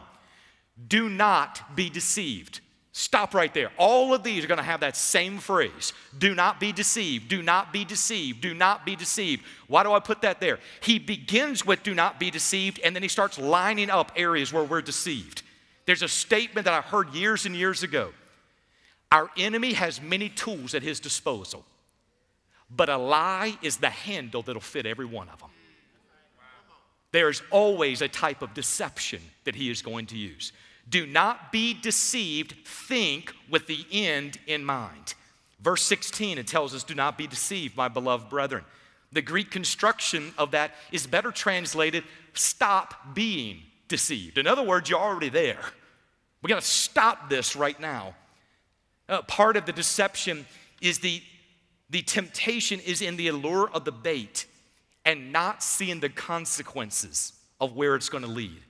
do 0.88 1.10
not 1.10 1.76
be 1.76 1.90
deceived. 1.90 2.62
Stop 2.98 3.36
right 3.36 3.54
there. 3.54 3.70
All 3.78 4.16
of 4.16 4.24
these 4.24 4.44
are 4.44 4.48
going 4.48 4.58
to 4.58 4.64
have 4.64 4.80
that 4.80 4.98
same 4.98 5.38
phrase 5.38 5.94
do 6.18 6.34
not 6.34 6.60
be 6.60 6.72
deceived, 6.72 7.28
do 7.28 7.44
not 7.44 7.72
be 7.72 7.86
deceived, 7.86 8.42
do 8.42 8.56
not 8.56 8.88
be 8.88 8.96
deceived. 8.96 9.44
Why 9.68 9.84
do 9.84 9.92
I 9.92 10.00
put 10.00 10.24
that 10.24 10.40
there? 10.40 10.58
He 10.82 10.98
begins 10.98 11.64
with 11.64 11.84
do 11.84 11.94
not 11.94 12.20
be 12.20 12.32
deceived, 12.32 12.80
and 12.84 12.96
then 12.96 13.04
he 13.04 13.08
starts 13.08 13.38
lining 13.38 13.92
up 13.92 14.12
areas 14.16 14.52
where 14.52 14.64
we're 14.64 14.82
deceived. 14.82 15.44
There's 15.86 16.02
a 16.02 16.08
statement 16.08 16.66
that 16.66 16.74
I 16.74 16.82
heard 16.82 17.14
years 17.14 17.46
and 17.46 17.56
years 17.56 17.84
ago 17.84 18.14
Our 19.12 19.30
enemy 19.38 19.74
has 19.74 20.02
many 20.02 20.30
tools 20.30 20.74
at 20.74 20.82
his 20.82 21.00
disposal, 21.00 21.66
but 22.76 22.90
a 22.90 22.98
lie 22.98 23.60
is 23.62 23.78
the 23.78 23.92
handle 23.92 24.42
that'll 24.42 24.60
fit 24.60 24.88
every 24.88 25.06
one 25.06 25.30
of 25.30 25.40
them. 25.40 25.52
There's 27.12 27.44
always 27.52 28.02
a 28.02 28.08
type 28.08 28.42
of 28.42 28.56
deception 28.56 29.22
that 29.44 29.54
he 29.54 29.70
is 29.70 29.84
going 29.84 30.08
to 30.08 30.18
use. 30.18 30.52
Do 30.90 31.06
not 31.06 31.52
be 31.52 31.74
deceived, 31.74 32.56
think 32.66 33.34
with 33.50 33.68
the 33.68 33.86
end 33.92 34.40
in 34.48 34.64
mind. 34.64 35.16
Verse 35.60 35.82
16, 35.84 36.38
it 36.38 36.48
tells 36.48 36.74
us, 36.74 36.84
Do 36.84 36.96
not 36.96 37.18
be 37.18 37.28
deceived, 37.28 37.76
my 37.76 37.88
beloved 37.88 38.30
brethren. 38.30 38.64
The 39.12 39.22
Greek 39.22 39.52
construction 39.52 40.34
of 40.38 40.52
that 40.52 40.72
is 40.92 41.08
better 41.08 41.32
translated, 41.32 42.04
stop 42.34 43.14
being 43.14 43.62
deceived. 43.88 44.38
In 44.38 44.48
other 44.48 44.64
words, 44.64 44.90
you're 44.90 45.00
already 45.00 45.30
there. 45.30 45.60
We 46.42 46.50
got 46.50 46.62
to 46.62 46.68
stop 46.68 47.30
this 47.30 47.56
right 47.56 47.80
now. 47.80 48.16
Uh, 49.10 49.22
part 49.24 49.58
of 49.58 49.66
the 49.66 49.72
deception 49.72 50.46
is 50.82 51.00
the, 51.00 51.22
the 51.90 52.02
temptation 52.02 52.80
is 52.82 53.02
in 53.02 53.18
the 53.18 53.30
allure 53.30 53.70
of 53.70 53.86
the 53.86 53.92
bait 53.92 54.46
and 55.06 55.32
not 55.32 55.64
seeing 55.64 56.02
the 56.02 56.10
consequences 56.10 57.34
of 57.60 57.76
where 57.76 57.96
it's 57.96 58.10
going 58.10 58.24
to 58.24 58.30
lead. 58.30 58.62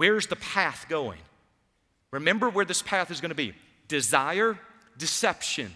Where's 0.00 0.28
the 0.28 0.36
path 0.36 0.86
going? 0.88 1.18
Remember 2.10 2.48
where 2.48 2.64
this 2.64 2.80
path 2.80 3.10
is 3.10 3.20
going 3.20 3.32
to 3.32 3.34
be 3.34 3.52
desire, 3.86 4.58
deception, 4.96 5.70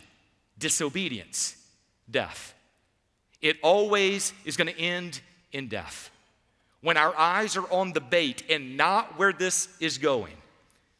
disobedience, 0.56 1.54
death. 2.10 2.54
It 3.42 3.58
always 3.62 4.32
is 4.46 4.56
going 4.56 4.72
to 4.72 4.80
end 4.80 5.20
in 5.52 5.68
death. 5.68 6.08
When 6.80 6.96
our 6.96 7.14
eyes 7.14 7.58
are 7.58 7.70
on 7.70 7.92
the 7.92 8.00
bait 8.00 8.44
and 8.48 8.78
not 8.78 9.18
where 9.18 9.34
this 9.34 9.68
is 9.78 9.98
going, 9.98 10.38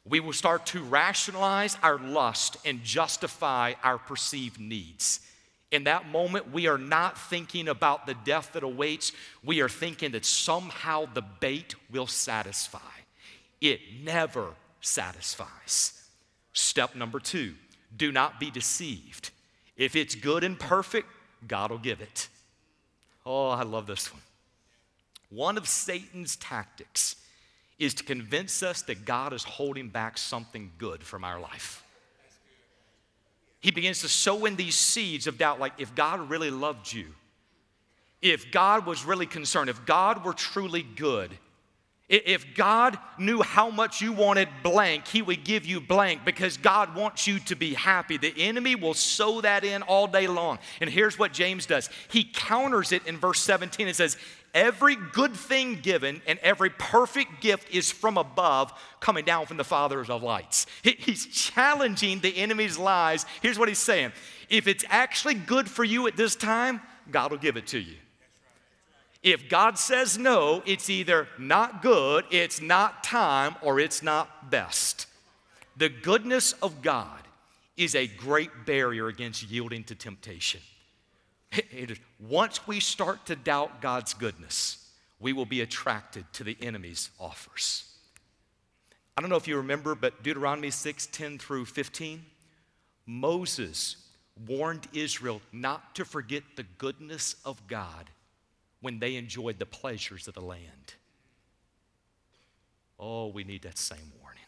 we 0.06 0.20
will 0.20 0.34
start 0.34 0.66
to 0.66 0.82
rationalize 0.82 1.78
our 1.82 1.98
lust 1.98 2.58
and 2.66 2.84
justify 2.84 3.72
our 3.82 3.96
perceived 3.96 4.60
needs. 4.60 5.20
In 5.70 5.84
that 5.84 6.10
moment, 6.10 6.52
we 6.52 6.66
are 6.66 6.76
not 6.76 7.16
thinking 7.16 7.68
about 7.68 8.04
the 8.04 8.16
death 8.26 8.52
that 8.52 8.64
awaits. 8.64 9.12
We 9.42 9.62
are 9.62 9.68
thinking 9.70 10.10
that 10.10 10.26
somehow 10.26 11.06
the 11.14 11.22
bait 11.22 11.74
will 11.90 12.06
satisfy 12.06 12.80
it 13.64 13.81
never 14.03 14.48
satisfies. 14.81 16.03
Step 16.53 16.94
number 16.94 17.18
two 17.18 17.55
do 17.96 18.11
not 18.12 18.40
be 18.40 18.50
deceived. 18.50 19.31
If 19.77 19.96
it's 19.96 20.14
good 20.14 20.44
and 20.44 20.59
perfect, 20.59 21.09
God 21.46 21.70
will 21.70 21.79
give 21.79 22.00
it. 22.00 22.29
Oh, 23.24 23.48
I 23.48 23.62
love 23.62 23.87
this 23.87 24.12
one. 24.12 24.23
One 25.31 25.56
of 25.56 25.69
Satan's 25.69 26.37
tactics 26.37 27.17
is 27.79 27.94
to 27.94 28.04
convince 28.04 28.62
us 28.62 28.83
that 28.83 29.04
God 29.04 29.33
is 29.33 29.44
holding 29.44 29.88
back 29.88 30.19
something 30.19 30.71
good 30.79 31.02
from 31.02 31.25
our 31.25 31.40
life. 31.40 31.83
He 33.60 33.71
begins 33.71 34.00
to 34.02 34.08
sow 34.08 34.44
in 34.44 34.56
these 34.56 34.77
seeds 34.77 35.27
of 35.27 35.38
doubt 35.38 35.58
like, 35.58 35.73
if 35.79 35.94
God 35.94 36.29
really 36.29 36.50
loved 36.50 36.92
you, 36.92 37.06
if 38.21 38.52
God 38.52 38.87
was 38.87 39.04
really 39.04 39.27
concerned, 39.27 39.71
if 39.71 39.87
God 39.87 40.25
were 40.25 40.35
truly 40.35 40.83
good, 40.83 41.31
if 42.09 42.55
God 42.55 42.98
knew 43.19 43.40
how 43.40 43.71
much 43.71 44.02
you 44.02 44.13
wanted 44.13 44.48
blank, 44.63 45.09
He 45.09 45.23
would 45.23 45.42
give 45.42 45.65
you 45.65 45.81
blank 45.81 46.25
because 46.25 46.59
God 46.59 46.94
wants 46.94 47.27
you 47.27 47.38
to 47.40 47.57
be 47.57 47.73
happy. 47.73 48.19
The 48.19 48.35
enemy 48.37 48.75
will 48.75 48.94
sow 48.94 49.40
that 49.40 49.65
in 49.65 49.83
all 49.83 50.07
day 50.07 50.27
long. 50.27 50.59
And 50.81 50.90
here's 50.90 51.19
what 51.19 51.33
James 51.33 51.65
does 51.65 51.88
He 52.09 52.25
counters 52.25 52.92
it 52.92 53.07
in 53.07 53.17
verse 53.17 53.40
17 53.40 53.87
and 53.87 53.96
says, 53.96 54.19
every 54.55 54.96
good 54.96 55.35
thing 55.35 55.81
given 55.81 56.23
and 56.27 56.38
every 56.38 56.71
perfect 56.71 57.40
gift 57.40 57.75
is 57.75 57.90
from 57.90 58.17
above, 58.17 58.73
coming 59.00 59.25
down 59.25 59.46
from 59.46 59.57
the 59.57 59.65
Father 59.65 60.00
of 60.00 60.23
lights. 60.23 60.67
He's 60.83 61.27
challenging 61.27 62.21
the 62.21 62.37
enemy's 62.37 62.79
lies. 62.79 63.27
Here's 63.42 63.59
what 63.59 63.69
he's 63.69 63.79
saying 63.79 64.13
if 64.48 64.69
it's 64.69 64.85
actually 64.88 65.35
good 65.35 65.69
for 65.69 65.85
you 65.85 66.07
at 66.07 66.17
this 66.17 66.37
time, 66.37 66.81
God 67.11 67.31
will 67.31 67.38
give 67.38 67.57
it 67.57 67.67
to 67.69 67.79
you. 67.79 67.96
If 69.25 69.48
God 69.48 69.79
says 69.79 70.18
no, 70.18 70.62
it's 70.66 70.90
either 70.90 71.27
not 71.38 71.81
good, 71.81 72.27
it's 72.31 72.60
not 72.60 73.02
time, 73.02 73.56
or 73.62 73.81
it's 73.81 74.02
not 74.02 74.50
best. 74.50 75.06
The 75.79 75.88
goodness 75.88 76.52
of 76.62 76.83
God 76.83 77.22
is 77.75 77.94
a 77.94 78.06
great 78.06 78.50
barrier 78.66 79.08
against 79.08 79.50
yielding 79.50 79.83
to 79.85 79.94
temptation. 79.94 80.60
once 82.20 82.66
we 82.66 82.81
start 82.81 83.25
to 83.25 83.35
doubt 83.35 83.81
God's 83.81 84.12
goodness, 84.12 84.90
we 85.18 85.33
will 85.33 85.46
be 85.46 85.62
attracted 85.62 86.27
to 86.35 86.44
the 86.44 86.58
enemy's 86.60 87.08
offers. 87.18 87.90
I 89.16 89.22
don't 89.22 89.31
know 89.31 89.37
if 89.37 89.48
you 89.48 89.56
remember, 89.56 89.94
but 89.94 90.22
Deuteronomy 90.22 90.70
6 90.70 91.06
10 91.06 91.38
through 91.38 91.64
15, 91.64 92.27
Moses 93.06 93.96
warned 94.46 94.87
Israel 94.92 95.40
not 95.50 95.94
to 95.94 96.04
forget 96.04 96.42
the 96.56 96.66
goodness 96.77 97.37
of 97.46 97.66
God 97.66 98.10
when 98.85 98.98
they 98.98 99.16
enjoyed 99.16 99.58
the 99.58 99.64
pleasures 99.64 100.28
of 100.28 100.35
the 100.35 100.42
land. 100.42 100.92
Oh, 103.00 103.28
we 103.28 103.42
need 103.42 103.62
that 103.62 103.78
same 103.78 104.12
warning. 104.20 104.42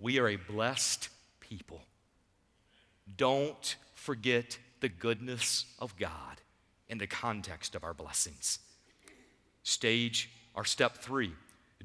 We 0.00 0.18
are 0.18 0.26
a 0.26 0.34
blessed 0.34 1.08
people. 1.38 1.80
Don't 3.16 3.76
forget 3.94 4.58
the 4.80 4.88
goodness 4.88 5.66
of 5.78 5.96
God 5.96 6.40
in 6.88 6.98
the 6.98 7.06
context 7.06 7.76
of 7.76 7.84
our 7.84 7.94
blessings. 7.94 8.58
Stage 9.62 10.28
or 10.54 10.64
step 10.64 10.96
three 10.96 11.32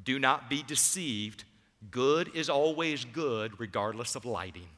do 0.03 0.17
not 0.17 0.49
be 0.49 0.63
deceived. 0.63 1.43
Good 1.91 2.31
is 2.33 2.49
always 2.49 3.05
good, 3.05 3.59
regardless 3.59 4.15
of 4.15 4.25
lighting. 4.25 4.69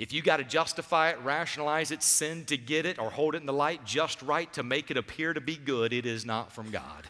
If 0.00 0.14
you 0.14 0.22
got 0.22 0.38
to 0.38 0.44
justify 0.44 1.10
it, 1.10 1.18
rationalize 1.22 1.90
it, 1.90 2.02
sin 2.02 2.46
to 2.46 2.56
get 2.56 2.86
it, 2.86 2.98
or 2.98 3.10
hold 3.10 3.34
it 3.34 3.42
in 3.42 3.46
the 3.46 3.52
light 3.52 3.84
just 3.84 4.22
right 4.22 4.50
to 4.54 4.62
make 4.62 4.90
it 4.90 4.96
appear 4.96 5.34
to 5.34 5.42
be 5.42 5.56
good, 5.56 5.92
it 5.92 6.06
is 6.06 6.24
not 6.24 6.52
from 6.52 6.70
God. 6.70 7.06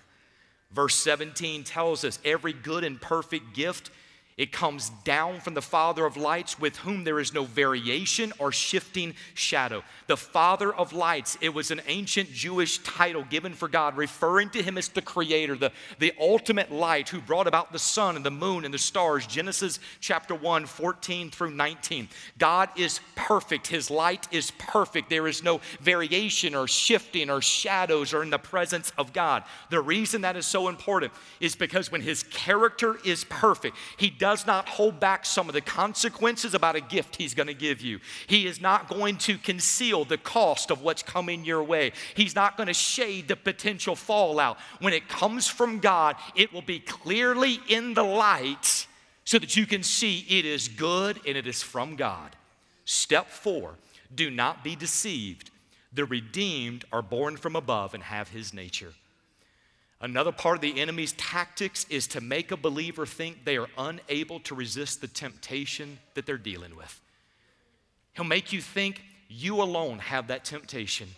Verse 0.73 0.97
17 0.97 1.63
tells 1.63 2.03
us 2.03 2.19
every 2.25 2.53
good 2.53 2.83
and 2.83 3.01
perfect 3.01 3.55
gift 3.55 3.93
it 4.41 4.53
comes 4.53 4.89
down 5.05 5.39
from 5.39 5.53
the 5.53 5.61
Father 5.61 6.07
of 6.07 6.17
lights, 6.17 6.59
with 6.59 6.79
whom 6.79 7.05
there 7.05 7.21
is 7.21 7.35
no 7.35 7.45
variation 7.45 8.33
or 8.39 8.51
shifting 8.53 9.13
shadow. 9.35 9.83
The 10.07 10.17
Father 10.17 10.75
of 10.75 10.95
lights, 10.95 11.37
it 11.43 11.51
was 11.51 11.71
an 11.71 11.83
ancient 11.87 12.33
Jewish 12.33 12.79
title 12.79 13.23
given 13.29 13.53
for 13.53 13.69
God, 13.69 13.99
referring 13.99 14.49
to 14.51 14.63
him 14.63 14.79
as 14.79 14.89
the 14.89 15.03
creator, 15.03 15.57
the, 15.57 15.73
the 15.99 16.15
ultimate 16.19 16.73
light 16.73 17.11
who 17.11 17.21
brought 17.21 17.49
about 17.49 17.71
the 17.71 17.79
sun 17.79 18.17
and 18.17 18.25
the 18.25 18.31
moon 18.31 18.65
and 18.65 18.73
the 18.73 18.79
stars. 18.79 19.27
Genesis 19.27 19.79
chapter 20.01 20.35
1, 20.35 20.65
14 20.65 21.29
through 21.29 21.51
19. 21.51 22.09
God 22.39 22.71
is 22.79 23.01
perfect, 23.17 23.67
his 23.67 23.91
light 23.91 24.27
is 24.33 24.53
perfect. 24.53 25.11
There 25.11 25.29
is 25.29 25.43
no 25.43 25.61
variation 25.83 26.55
or 26.55 26.67
shifting 26.67 27.29
or 27.29 27.43
shadows 27.43 28.15
or 28.15 28.23
in 28.23 28.31
the 28.31 28.39
presence 28.39 28.91
of 28.97 29.13
God. 29.13 29.45
The 29.69 29.83
reason 29.83 30.23
that 30.23 30.39
is 30.39 30.47
so 30.47 30.69
important 30.69 31.13
is 31.41 31.55
because 31.55 31.93
when 31.93 32.01
his 32.01 32.23
character 32.23 32.97
is 33.05 33.25
perfect, 33.25 33.77
he 33.99 34.09
does 34.09 34.30
does 34.31 34.47
not 34.47 34.69
hold 34.69 35.01
back 35.01 35.27
some 35.27 35.49
of 35.49 35.55
the 35.55 35.61
consequences 35.61 36.55
about 36.55 36.77
a 36.77 36.81
gift 36.81 37.17
He's 37.17 37.35
going 37.35 37.49
to 37.49 37.55
give 37.55 37.81
you. 37.81 37.99
He 38.29 38.47
is 38.47 38.61
not 38.61 38.89
going 38.89 39.17
to 39.19 39.37
conceal 39.37 40.05
the 40.05 40.19
cost 40.19 40.71
of 40.71 40.83
what's 40.83 41.03
coming 41.03 41.45
your 41.45 41.65
way. 41.65 41.91
He's 42.15 42.37
not 42.37 42.57
going 42.57 42.69
to 42.69 42.73
shade 42.73 43.27
the 43.27 43.35
potential 43.35 43.97
fallout. 43.97 44.57
When 44.79 44.93
it 44.93 45.09
comes 45.09 45.49
from 45.49 45.81
God, 45.81 46.15
it 46.37 46.53
will 46.53 46.63
be 46.63 46.79
clearly 46.79 47.59
in 47.69 47.95
the 47.95 48.05
light 48.05 48.87
so 49.25 49.37
that 49.41 49.57
you 49.57 49.67
can 49.67 49.83
see 49.83 50.25
it 50.29 50.45
is 50.45 50.69
good 50.69 51.19
and 51.27 51.37
it 51.37 51.49
is 51.49 51.61
from 51.61 51.97
God. 51.97 52.37
Step 52.85 53.31
four 53.31 53.75
do 54.15 54.31
not 54.31 54.63
be 54.63 54.77
deceived. 54.77 55.51
The 55.93 56.05
redeemed 56.05 56.85
are 56.93 57.03
born 57.03 57.37
from 57.37 57.57
above 57.57 57.95
and 57.95 58.05
have 58.05 58.29
His 58.29 58.55
nature. 58.55 58.93
Another 60.01 60.33
part 60.33 60.57
of 60.57 60.63
the 60.63 60.81
enemy's 60.81 61.13
tactics 61.13 61.85
is 61.91 62.07
to 62.09 62.21
make 62.21 62.53
a 62.53 62.57
believer 62.57 63.05
think 63.05 63.45
they 63.45 63.59
are 63.59 63.69
unable 63.77 64.41
to 64.41 64.55
resist 64.55 65.01
the 65.01 65.09
temptation 65.09 65.99
that 66.15 66.25
they're 66.25 66.39
dealing 66.39 66.75
with. 66.75 67.01
He'll 68.15 68.25
make 68.25 68.53
you 68.53 68.63
think 68.63 69.03
you 69.29 69.61
alone 69.63 69.99
have 69.99 70.29
that 70.29 70.45
temptation. 70.45 71.09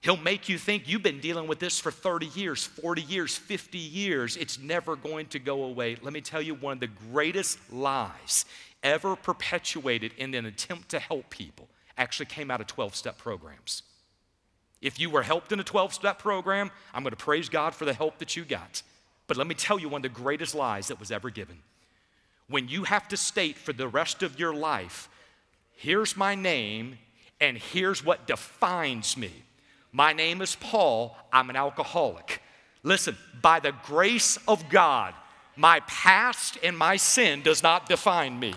He'll 0.00 0.16
make 0.16 0.48
you 0.48 0.58
think 0.58 0.88
you've 0.88 1.02
been 1.02 1.20
dealing 1.20 1.48
with 1.48 1.58
this 1.58 1.78
for 1.78 1.90
30 1.90 2.26
years, 2.26 2.64
40 2.64 3.02
years, 3.02 3.36
50 3.36 3.78
years. 3.78 4.36
It's 4.36 4.58
never 4.58 4.96
going 4.96 5.26
to 5.28 5.38
go 5.38 5.64
away. 5.64 5.96
Let 6.02 6.12
me 6.12 6.20
tell 6.20 6.42
you 6.42 6.54
one 6.54 6.74
of 6.74 6.80
the 6.80 6.90
greatest 7.12 7.58
lies 7.72 8.44
ever 8.82 9.16
perpetuated 9.16 10.12
in 10.18 10.34
an 10.34 10.46
attempt 10.46 10.90
to 10.90 10.98
help 10.98 11.30
people 11.30 11.68
actually 11.96 12.26
came 12.26 12.50
out 12.50 12.60
of 12.60 12.66
12 12.66 12.94
step 12.94 13.18
programs. 13.18 13.82
If 14.82 15.00
you 15.00 15.10
were 15.10 15.22
helped 15.22 15.52
in 15.52 15.60
a 15.60 15.64
12 15.64 15.94
step 15.94 16.18
program, 16.18 16.70
I'm 16.94 17.02
going 17.02 17.10
to 17.10 17.16
praise 17.16 17.48
God 17.48 17.74
for 17.74 17.84
the 17.84 17.94
help 17.94 18.18
that 18.18 18.36
you 18.36 18.44
got. 18.44 18.82
But 19.26 19.36
let 19.36 19.46
me 19.46 19.54
tell 19.54 19.78
you 19.78 19.88
one 19.88 20.04
of 20.04 20.14
the 20.14 20.20
greatest 20.20 20.54
lies 20.54 20.88
that 20.88 21.00
was 21.00 21.10
ever 21.10 21.30
given. 21.30 21.58
When 22.48 22.68
you 22.68 22.84
have 22.84 23.08
to 23.08 23.16
state 23.16 23.56
for 23.56 23.72
the 23.72 23.88
rest 23.88 24.22
of 24.22 24.38
your 24.38 24.54
life, 24.54 25.08
here's 25.76 26.16
my 26.16 26.34
name 26.34 26.98
and 27.40 27.58
here's 27.58 28.04
what 28.04 28.26
defines 28.26 29.16
me. 29.16 29.32
My 29.92 30.12
name 30.12 30.42
is 30.42 30.56
Paul, 30.56 31.16
I'm 31.32 31.50
an 31.50 31.56
alcoholic. 31.56 32.42
Listen, 32.82 33.16
by 33.42 33.60
the 33.60 33.72
grace 33.84 34.38
of 34.46 34.68
God, 34.68 35.14
my 35.56 35.80
past 35.80 36.58
and 36.62 36.76
my 36.76 36.96
sin 36.96 37.42
does 37.42 37.62
not 37.62 37.88
define 37.88 38.38
me. 38.38 38.54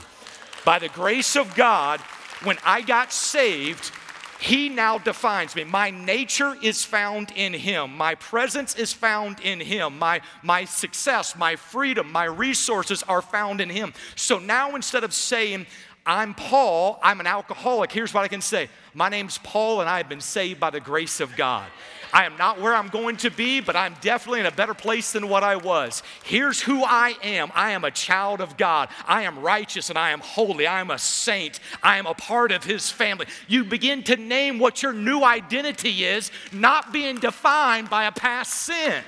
By 0.66 0.80
the 0.80 0.90
grace 0.90 1.36
of 1.36 1.56
God, 1.56 2.00
when 2.44 2.58
I 2.64 2.82
got 2.82 3.12
saved, 3.12 3.92
he 4.40 4.70
now 4.70 4.98
defines 4.98 5.54
me. 5.54 5.66
My 5.66 5.90
nature 5.90 6.56
is 6.64 6.86
found 6.86 7.32
in 7.36 7.52
Him. 7.52 7.98
My 7.98 8.16
presence 8.16 8.74
is 8.74 8.94
found 8.94 9.42
in 9.42 9.60
Him. 9.60 10.00
My, 10.00 10.22
my 10.44 10.64
success, 10.64 11.36
my 11.36 11.58
freedom, 11.58 12.10
my 12.10 12.24
resources 12.24 13.04
are 13.04 13.22
found 13.22 13.60
in 13.60 13.70
Him. 13.70 13.94
So 14.16 14.40
now 14.40 14.76
instead 14.76 15.04
of 15.04 15.14
saying, 15.14 15.68
I'm 16.10 16.34
Paul, 16.34 17.00
I'm 17.04 17.20
an 17.20 17.28
alcoholic, 17.28 17.92
here's 17.92 18.16
what 18.16 18.24
I 18.24 18.28
can 18.28 18.42
say 18.42 18.68
My 18.96 19.10
name's 19.10 19.38
Paul, 19.38 19.80
and 19.80 19.88
I 19.88 19.98
have 19.98 20.10
been 20.10 20.22
saved 20.22 20.60
by 20.60 20.72
the 20.72 20.80
grace 20.80 21.20
of 21.20 21.36
God. 21.36 21.70
I 22.12 22.26
am 22.26 22.36
not 22.36 22.60
where 22.60 22.74
I'm 22.74 22.88
going 22.88 23.18
to 23.18 23.30
be, 23.30 23.62
but 23.62 23.76
I'm 23.76 23.96
definitely 24.02 24.40
in 24.40 24.48
a 24.48 24.52
better 24.52 24.74
place 24.74 25.12
than 25.12 25.30
what 25.30 25.44
I 25.44 25.56
was. 25.58 26.02
Here's 26.24 26.60
who 26.60 26.84
I 26.84 27.16
am 27.22 27.52
I 27.54 27.72
am 27.72 27.84
a 27.84 27.92
child 27.92 28.42
of 28.42 28.58
God. 28.58 28.90
I 29.08 29.22
am 29.22 29.38
righteous 29.38 29.90
and 29.90 30.00
I 30.00 30.10
am 30.10 30.20
holy. 30.20 30.66
I 30.66 30.82
am 30.82 30.90
a 30.90 30.98
saint. 30.98 31.60
I 31.84 32.00
am 32.00 32.08
a 32.08 32.16
part 32.16 32.52
of 32.52 32.64
His 32.64 32.90
family. 32.90 33.28
You 33.48 33.64
begin 33.64 34.02
to 34.06 34.16
name 34.16 34.58
what 34.58 34.82
your 34.82 34.94
new 34.94 35.24
identity 35.24 36.06
is, 36.06 36.32
not 36.52 36.92
being 36.92 37.20
defined 37.20 37.92
by 37.92 38.06
a 38.06 38.12
past 38.12 38.56
sin. 38.56 39.04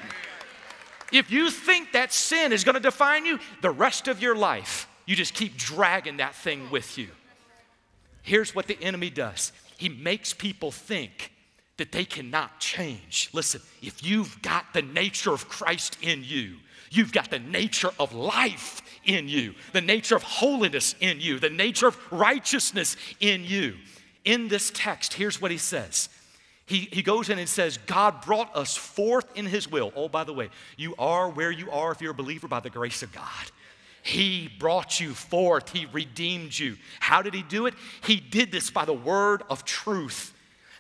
If 1.11 1.31
you 1.31 1.49
think 1.49 1.93
that 1.93 2.13
sin 2.13 2.53
is 2.53 2.63
going 2.63 2.75
to 2.75 2.79
define 2.79 3.25
you 3.25 3.39
the 3.61 3.71
rest 3.71 4.07
of 4.07 4.21
your 4.21 4.35
life, 4.35 4.87
you 5.05 5.15
just 5.15 5.33
keep 5.33 5.57
dragging 5.57 6.17
that 6.17 6.35
thing 6.35 6.69
with 6.69 6.97
you. 6.97 7.07
Here's 8.23 8.53
what 8.53 8.67
the 8.67 8.81
enemy 8.81 9.09
does 9.09 9.51
he 9.77 9.89
makes 9.89 10.33
people 10.33 10.71
think 10.71 11.31
that 11.77 11.91
they 11.91 12.05
cannot 12.05 12.59
change. 12.59 13.29
Listen, 13.33 13.59
if 13.81 14.05
you've 14.05 14.39
got 14.43 14.65
the 14.73 14.83
nature 14.83 15.31
of 15.31 15.49
Christ 15.49 15.97
in 16.03 16.23
you, 16.23 16.57
you've 16.91 17.11
got 17.11 17.31
the 17.31 17.39
nature 17.39 17.89
of 17.99 18.13
life 18.13 18.83
in 19.03 19.27
you, 19.27 19.55
the 19.73 19.81
nature 19.81 20.15
of 20.15 20.21
holiness 20.21 20.93
in 20.99 21.19
you, 21.19 21.39
the 21.39 21.49
nature 21.49 21.87
of 21.87 21.97
righteousness 22.11 22.97
in 23.19 23.43
you. 23.43 23.77
In 24.23 24.47
this 24.47 24.71
text, 24.75 25.13
here's 25.13 25.41
what 25.41 25.49
he 25.49 25.57
says. 25.57 26.09
He, 26.67 26.87
he 26.91 27.01
goes 27.01 27.29
in 27.29 27.39
and 27.39 27.49
says, 27.49 27.79
God 27.87 28.21
brought 28.21 28.55
us 28.55 28.77
forth 28.77 29.25
in 29.35 29.47
his 29.47 29.69
will. 29.69 29.91
Oh, 29.95 30.07
by 30.07 30.23
the 30.23 30.33
way, 30.33 30.49
you 30.77 30.93
are 30.99 31.29
where 31.29 31.51
you 31.51 31.71
are 31.71 31.91
if 31.91 32.01
you're 32.01 32.11
a 32.11 32.13
believer 32.13 32.47
by 32.47 32.59
the 32.59 32.69
grace 32.69 33.01
of 33.01 33.11
God. 33.11 33.51
He 34.03 34.49
brought 34.59 34.99
you 34.99 35.13
forth. 35.13 35.69
He 35.69 35.85
redeemed 35.85 36.57
you. 36.57 36.77
How 36.99 37.21
did 37.21 37.33
He 37.33 37.43
do 37.43 37.65
it? 37.65 37.73
He 38.03 38.17
did 38.17 38.51
this 38.51 38.69
by 38.69 38.85
the 38.85 38.93
word 38.93 39.43
of 39.49 39.65
truth 39.65 40.33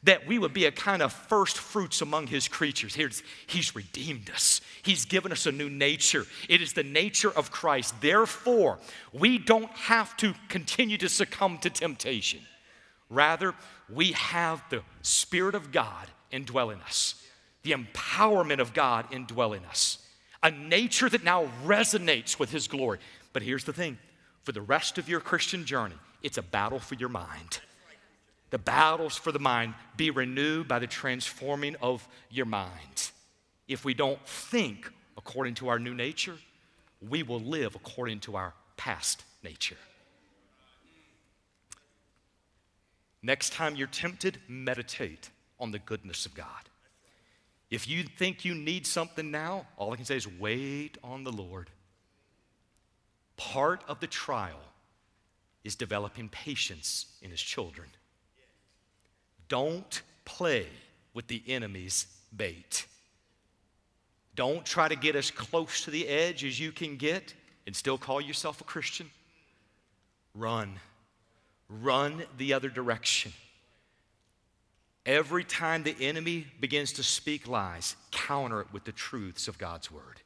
that 0.03 0.25
we 0.25 0.39
would 0.39 0.53
be 0.53 0.65
a 0.65 0.71
kind 0.71 1.01
of 1.01 1.13
first 1.13 1.57
fruits 1.57 2.01
among 2.01 2.27
his 2.27 2.47
creatures. 2.47 2.95
Here's, 2.95 3.21
he's 3.45 3.75
redeemed 3.75 4.29
us, 4.31 4.61
he's 4.81 5.05
given 5.05 5.31
us 5.31 5.45
a 5.45 5.51
new 5.51 5.69
nature. 5.69 6.25
It 6.49 6.61
is 6.61 6.73
the 6.73 6.83
nature 6.83 7.31
of 7.31 7.51
Christ. 7.51 7.93
Therefore, 8.01 8.79
we 9.13 9.37
don't 9.37 9.71
have 9.71 10.15
to 10.17 10.33
continue 10.49 10.97
to 10.97 11.09
succumb 11.09 11.57
to 11.59 11.69
temptation. 11.69 12.41
Rather, 13.09 13.53
we 13.89 14.13
have 14.13 14.63
the 14.69 14.81
Spirit 15.01 15.53
of 15.53 15.71
God 15.71 16.07
indwelling 16.31 16.79
us, 16.81 17.15
the 17.63 17.71
empowerment 17.71 18.59
of 18.59 18.73
God 18.73 19.05
indwelling 19.11 19.65
us, 19.65 19.97
a 20.43 20.51
nature 20.51 21.09
that 21.09 21.23
now 21.23 21.49
resonates 21.65 22.39
with 22.39 22.51
His 22.51 22.67
glory. 22.67 22.99
But 23.33 23.43
here's 23.43 23.63
the 23.63 23.73
thing 23.73 23.97
for 24.43 24.51
the 24.51 24.61
rest 24.61 24.97
of 24.97 25.07
your 25.07 25.19
Christian 25.19 25.65
journey, 25.65 25.95
it's 26.23 26.37
a 26.37 26.43
battle 26.43 26.79
for 26.79 26.95
your 26.95 27.09
mind. 27.09 27.59
The 28.49 28.57
battles 28.57 29.15
for 29.15 29.31
the 29.31 29.39
mind 29.39 29.75
be 29.95 30.11
renewed 30.11 30.67
by 30.67 30.79
the 30.79 30.87
transforming 30.87 31.77
of 31.81 32.05
your 32.29 32.45
mind. 32.45 33.11
If 33.67 33.85
we 33.85 33.93
don't 33.93 34.19
think 34.27 34.91
according 35.17 35.55
to 35.55 35.69
our 35.69 35.79
new 35.79 35.93
nature, 35.93 36.35
we 37.07 37.23
will 37.23 37.39
live 37.39 37.75
according 37.75 38.19
to 38.21 38.35
our 38.35 38.53
past 38.75 39.23
nature. 39.41 39.77
Next 43.23 43.53
time 43.53 43.75
you're 43.75 43.87
tempted, 43.87 44.39
meditate 44.47 45.29
on 45.59 45.71
the 45.71 45.79
goodness 45.79 46.25
of 46.25 46.33
God. 46.33 46.47
If 47.71 47.87
you 47.87 48.03
think 48.03 48.43
you 48.43 48.53
need 48.53 48.85
something 48.85 49.31
now, 49.31 49.65
all 49.77 49.93
I 49.93 49.95
can 49.95 50.03
say 50.03 50.17
is 50.17 50.27
wait 50.27 50.97
on 51.03 51.23
the 51.23 51.31
Lord. 51.31 51.69
Part 53.37 53.83
of 53.87 54.01
the 54.01 54.07
trial 54.07 54.59
is 55.63 55.75
developing 55.75 56.27
patience 56.27 57.05
in 57.21 57.31
his 57.31 57.41
children. 57.41 57.87
Don't 59.47 60.01
play 60.25 60.67
with 61.13 61.27
the 61.27 61.41
enemy's 61.47 62.07
bait. 62.35 62.85
Don't 64.35 64.65
try 64.65 64.87
to 64.87 64.95
get 64.95 65.15
as 65.15 65.31
close 65.31 65.85
to 65.85 65.91
the 65.91 66.07
edge 66.07 66.43
as 66.43 66.59
you 66.59 66.71
can 66.71 66.97
get 66.97 67.33
and 67.65 67.75
still 67.75 67.97
call 67.97 68.19
yourself 68.19 68.59
a 68.59 68.63
Christian. 68.65 69.09
Run. 70.35 70.79
Run 71.69 72.23
the 72.37 72.53
other 72.53 72.69
direction. 72.69 73.31
Every 75.05 75.43
time 75.43 75.83
the 75.83 75.95
enemy 75.99 76.45
begins 76.59 76.93
to 76.93 77.03
speak 77.03 77.47
lies, 77.47 77.95
counter 78.11 78.61
it 78.61 78.67
with 78.71 78.83
the 78.83 78.91
truths 78.91 79.47
of 79.47 79.57
God's 79.57 79.91
word. 79.91 80.21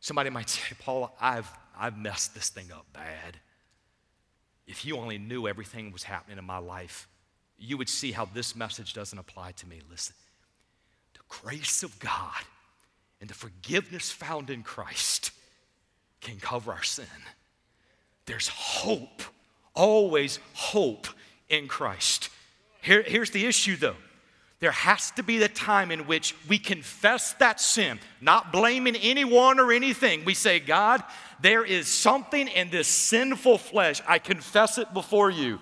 Somebody 0.00 0.30
might 0.30 0.48
say, 0.50 0.74
Paul, 0.78 1.14
I've, 1.20 1.50
I've 1.76 1.98
messed 1.98 2.34
this 2.34 2.48
thing 2.48 2.70
up 2.72 2.86
bad. 2.92 3.38
If 4.66 4.84
you 4.84 4.96
only 4.96 5.18
knew 5.18 5.46
everything 5.46 5.92
was 5.92 6.04
happening 6.04 6.38
in 6.38 6.44
my 6.44 6.58
life, 6.58 7.08
you 7.58 7.76
would 7.78 7.88
see 7.88 8.12
how 8.12 8.26
this 8.26 8.54
message 8.54 8.92
doesn't 8.92 9.18
apply 9.18 9.52
to 9.52 9.66
me. 9.66 9.80
Listen, 9.90 10.14
the 11.14 11.20
grace 11.28 11.82
of 11.82 11.98
God 11.98 12.42
and 13.20 13.30
the 13.30 13.34
forgiveness 13.34 14.10
found 14.10 14.50
in 14.50 14.62
Christ 14.62 15.30
can 16.20 16.38
cover 16.38 16.72
our 16.72 16.82
sin. 16.82 17.06
There's 18.26 18.48
hope, 18.48 19.22
always 19.74 20.38
hope 20.52 21.06
in 21.48 21.68
Christ. 21.68 22.28
Here, 22.86 23.02
here's 23.02 23.30
the 23.30 23.44
issue 23.44 23.76
though. 23.76 23.96
There 24.60 24.70
has 24.70 25.10
to 25.12 25.24
be 25.24 25.38
the 25.38 25.48
time 25.48 25.90
in 25.90 26.06
which 26.06 26.34
we 26.48 26.58
confess 26.58 27.34
that 27.34 27.60
sin, 27.60 27.98
not 28.20 28.52
blaming 28.52 28.94
anyone 28.96 29.58
or 29.58 29.72
anything. 29.72 30.24
We 30.24 30.34
say, 30.34 30.60
God, 30.60 31.02
there 31.40 31.64
is 31.64 31.88
something 31.88 32.46
in 32.46 32.70
this 32.70 32.88
sinful 32.88 33.58
flesh. 33.58 34.00
I 34.06 34.18
confess 34.18 34.78
it 34.78 34.94
before 34.94 35.30
you. 35.30 35.58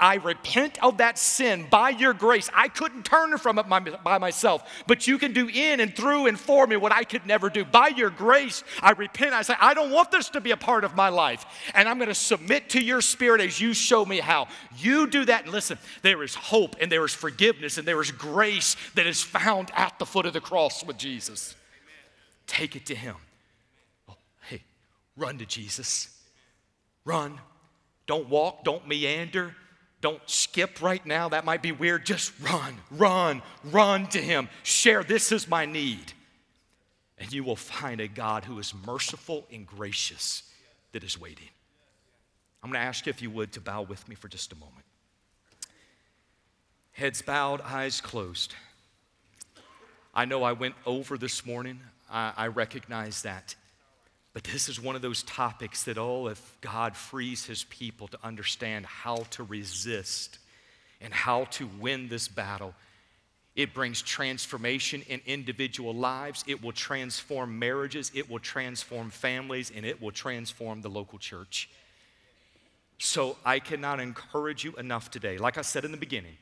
I 0.00 0.14
repent 0.14 0.78
of 0.80 0.98
that 0.98 1.18
sin 1.18 1.66
by 1.68 1.90
your 1.90 2.12
grace. 2.12 2.48
I 2.54 2.68
couldn't 2.68 3.04
turn 3.04 3.36
from 3.36 3.58
it 3.58 3.68
by 4.04 4.18
myself, 4.18 4.62
but 4.86 5.08
you 5.08 5.18
can 5.18 5.32
do 5.32 5.48
in 5.48 5.80
and 5.80 5.94
through 5.94 6.26
and 6.26 6.38
for 6.38 6.68
me 6.68 6.76
what 6.76 6.92
I 6.92 7.02
could 7.02 7.26
never 7.26 7.50
do. 7.50 7.64
By 7.64 7.88
your 7.88 8.10
grace, 8.10 8.62
I 8.80 8.92
repent. 8.92 9.32
I 9.32 9.42
say, 9.42 9.54
I 9.60 9.74
don't 9.74 9.90
want 9.90 10.12
this 10.12 10.28
to 10.30 10.40
be 10.40 10.52
a 10.52 10.56
part 10.56 10.84
of 10.84 10.94
my 10.94 11.08
life, 11.08 11.44
and 11.74 11.88
I'm 11.88 11.98
going 11.98 12.08
to 12.08 12.14
submit 12.14 12.70
to 12.70 12.82
your 12.82 13.00
spirit 13.00 13.40
as 13.40 13.60
you 13.60 13.74
show 13.74 14.04
me 14.04 14.20
how. 14.20 14.46
You 14.76 15.08
do 15.08 15.24
that, 15.24 15.44
and 15.44 15.52
listen, 15.52 15.78
there 16.02 16.22
is 16.22 16.36
hope, 16.36 16.76
and 16.80 16.92
there 16.92 17.04
is 17.04 17.12
forgiveness, 17.12 17.76
and 17.76 17.86
there 17.86 18.00
is 18.00 18.12
grace 18.12 18.76
that 18.94 19.06
is 19.06 19.20
found 19.20 19.72
at 19.74 19.98
the 19.98 20.06
foot 20.06 20.26
of 20.26 20.32
the 20.32 20.40
cross 20.40 20.84
with 20.84 20.96
Jesus. 20.96 21.56
Take 22.46 22.76
it 22.76 22.86
to 22.86 22.94
Him. 22.94 23.16
Oh, 24.08 24.16
hey, 24.48 24.62
run 25.16 25.38
to 25.38 25.46
Jesus. 25.46 26.16
Run. 27.04 27.40
Don't 28.06 28.28
walk, 28.28 28.62
don't 28.62 28.86
meander. 28.86 29.56
Don't 30.00 30.20
skip 30.26 30.80
right 30.80 31.04
now. 31.04 31.28
That 31.28 31.44
might 31.44 31.62
be 31.62 31.72
weird. 31.72 32.06
Just 32.06 32.32
run, 32.40 32.76
run, 32.90 33.42
run 33.64 34.06
to 34.08 34.18
Him. 34.18 34.48
Share, 34.62 35.02
this 35.02 35.32
is 35.32 35.48
my 35.48 35.66
need. 35.66 36.12
And 37.18 37.32
you 37.32 37.42
will 37.42 37.56
find 37.56 38.00
a 38.00 38.06
God 38.06 38.44
who 38.44 38.58
is 38.58 38.72
merciful 38.86 39.46
and 39.52 39.66
gracious 39.66 40.44
that 40.92 41.02
is 41.02 41.20
waiting. 41.20 41.48
I'm 42.62 42.70
going 42.70 42.80
to 42.80 42.86
ask 42.86 43.06
you, 43.06 43.10
if 43.10 43.22
you 43.22 43.30
would, 43.30 43.52
to 43.52 43.60
bow 43.60 43.82
with 43.82 44.08
me 44.08 44.14
for 44.14 44.28
just 44.28 44.52
a 44.52 44.56
moment. 44.56 44.84
Heads 46.92 47.22
bowed, 47.22 47.60
eyes 47.60 48.00
closed. 48.00 48.54
I 50.14 50.24
know 50.24 50.42
I 50.42 50.52
went 50.52 50.74
over 50.84 51.16
this 51.16 51.46
morning. 51.46 51.80
I, 52.10 52.46
recognize 52.48 53.22
that. 53.22 53.54
But 54.38 54.52
this 54.52 54.68
is 54.68 54.80
one 54.80 54.94
of 54.94 55.02
those 55.02 55.24
topics 55.24 55.82
that, 55.82 55.98
oh, 55.98 56.28
if 56.28 56.56
God 56.60 56.94
frees 56.94 57.44
his 57.44 57.64
people 57.64 58.06
to 58.06 58.18
understand 58.22 58.86
how 58.86 59.24
to 59.30 59.42
resist 59.42 60.38
and 61.00 61.12
how 61.12 61.46
to 61.46 61.68
win 61.80 62.08
this 62.08 62.28
battle, 62.28 62.72
it 63.56 63.74
brings 63.74 64.00
transformation 64.00 65.02
in 65.08 65.20
individual 65.26 65.92
lives. 65.92 66.44
It 66.46 66.62
will 66.62 66.70
transform 66.70 67.58
marriages. 67.58 68.12
It 68.14 68.30
will 68.30 68.38
transform 68.38 69.10
families. 69.10 69.72
And 69.74 69.84
it 69.84 70.00
will 70.00 70.12
transform 70.12 70.82
the 70.82 70.88
local 70.88 71.18
church. 71.18 71.68
So 72.98 73.36
I 73.44 73.58
cannot 73.58 73.98
encourage 73.98 74.62
you 74.62 74.72
enough 74.74 75.10
today. 75.10 75.38
Like 75.38 75.58
I 75.58 75.62
said 75.62 75.84
in 75.84 75.90
the 75.90 75.96
beginning, 75.96 76.36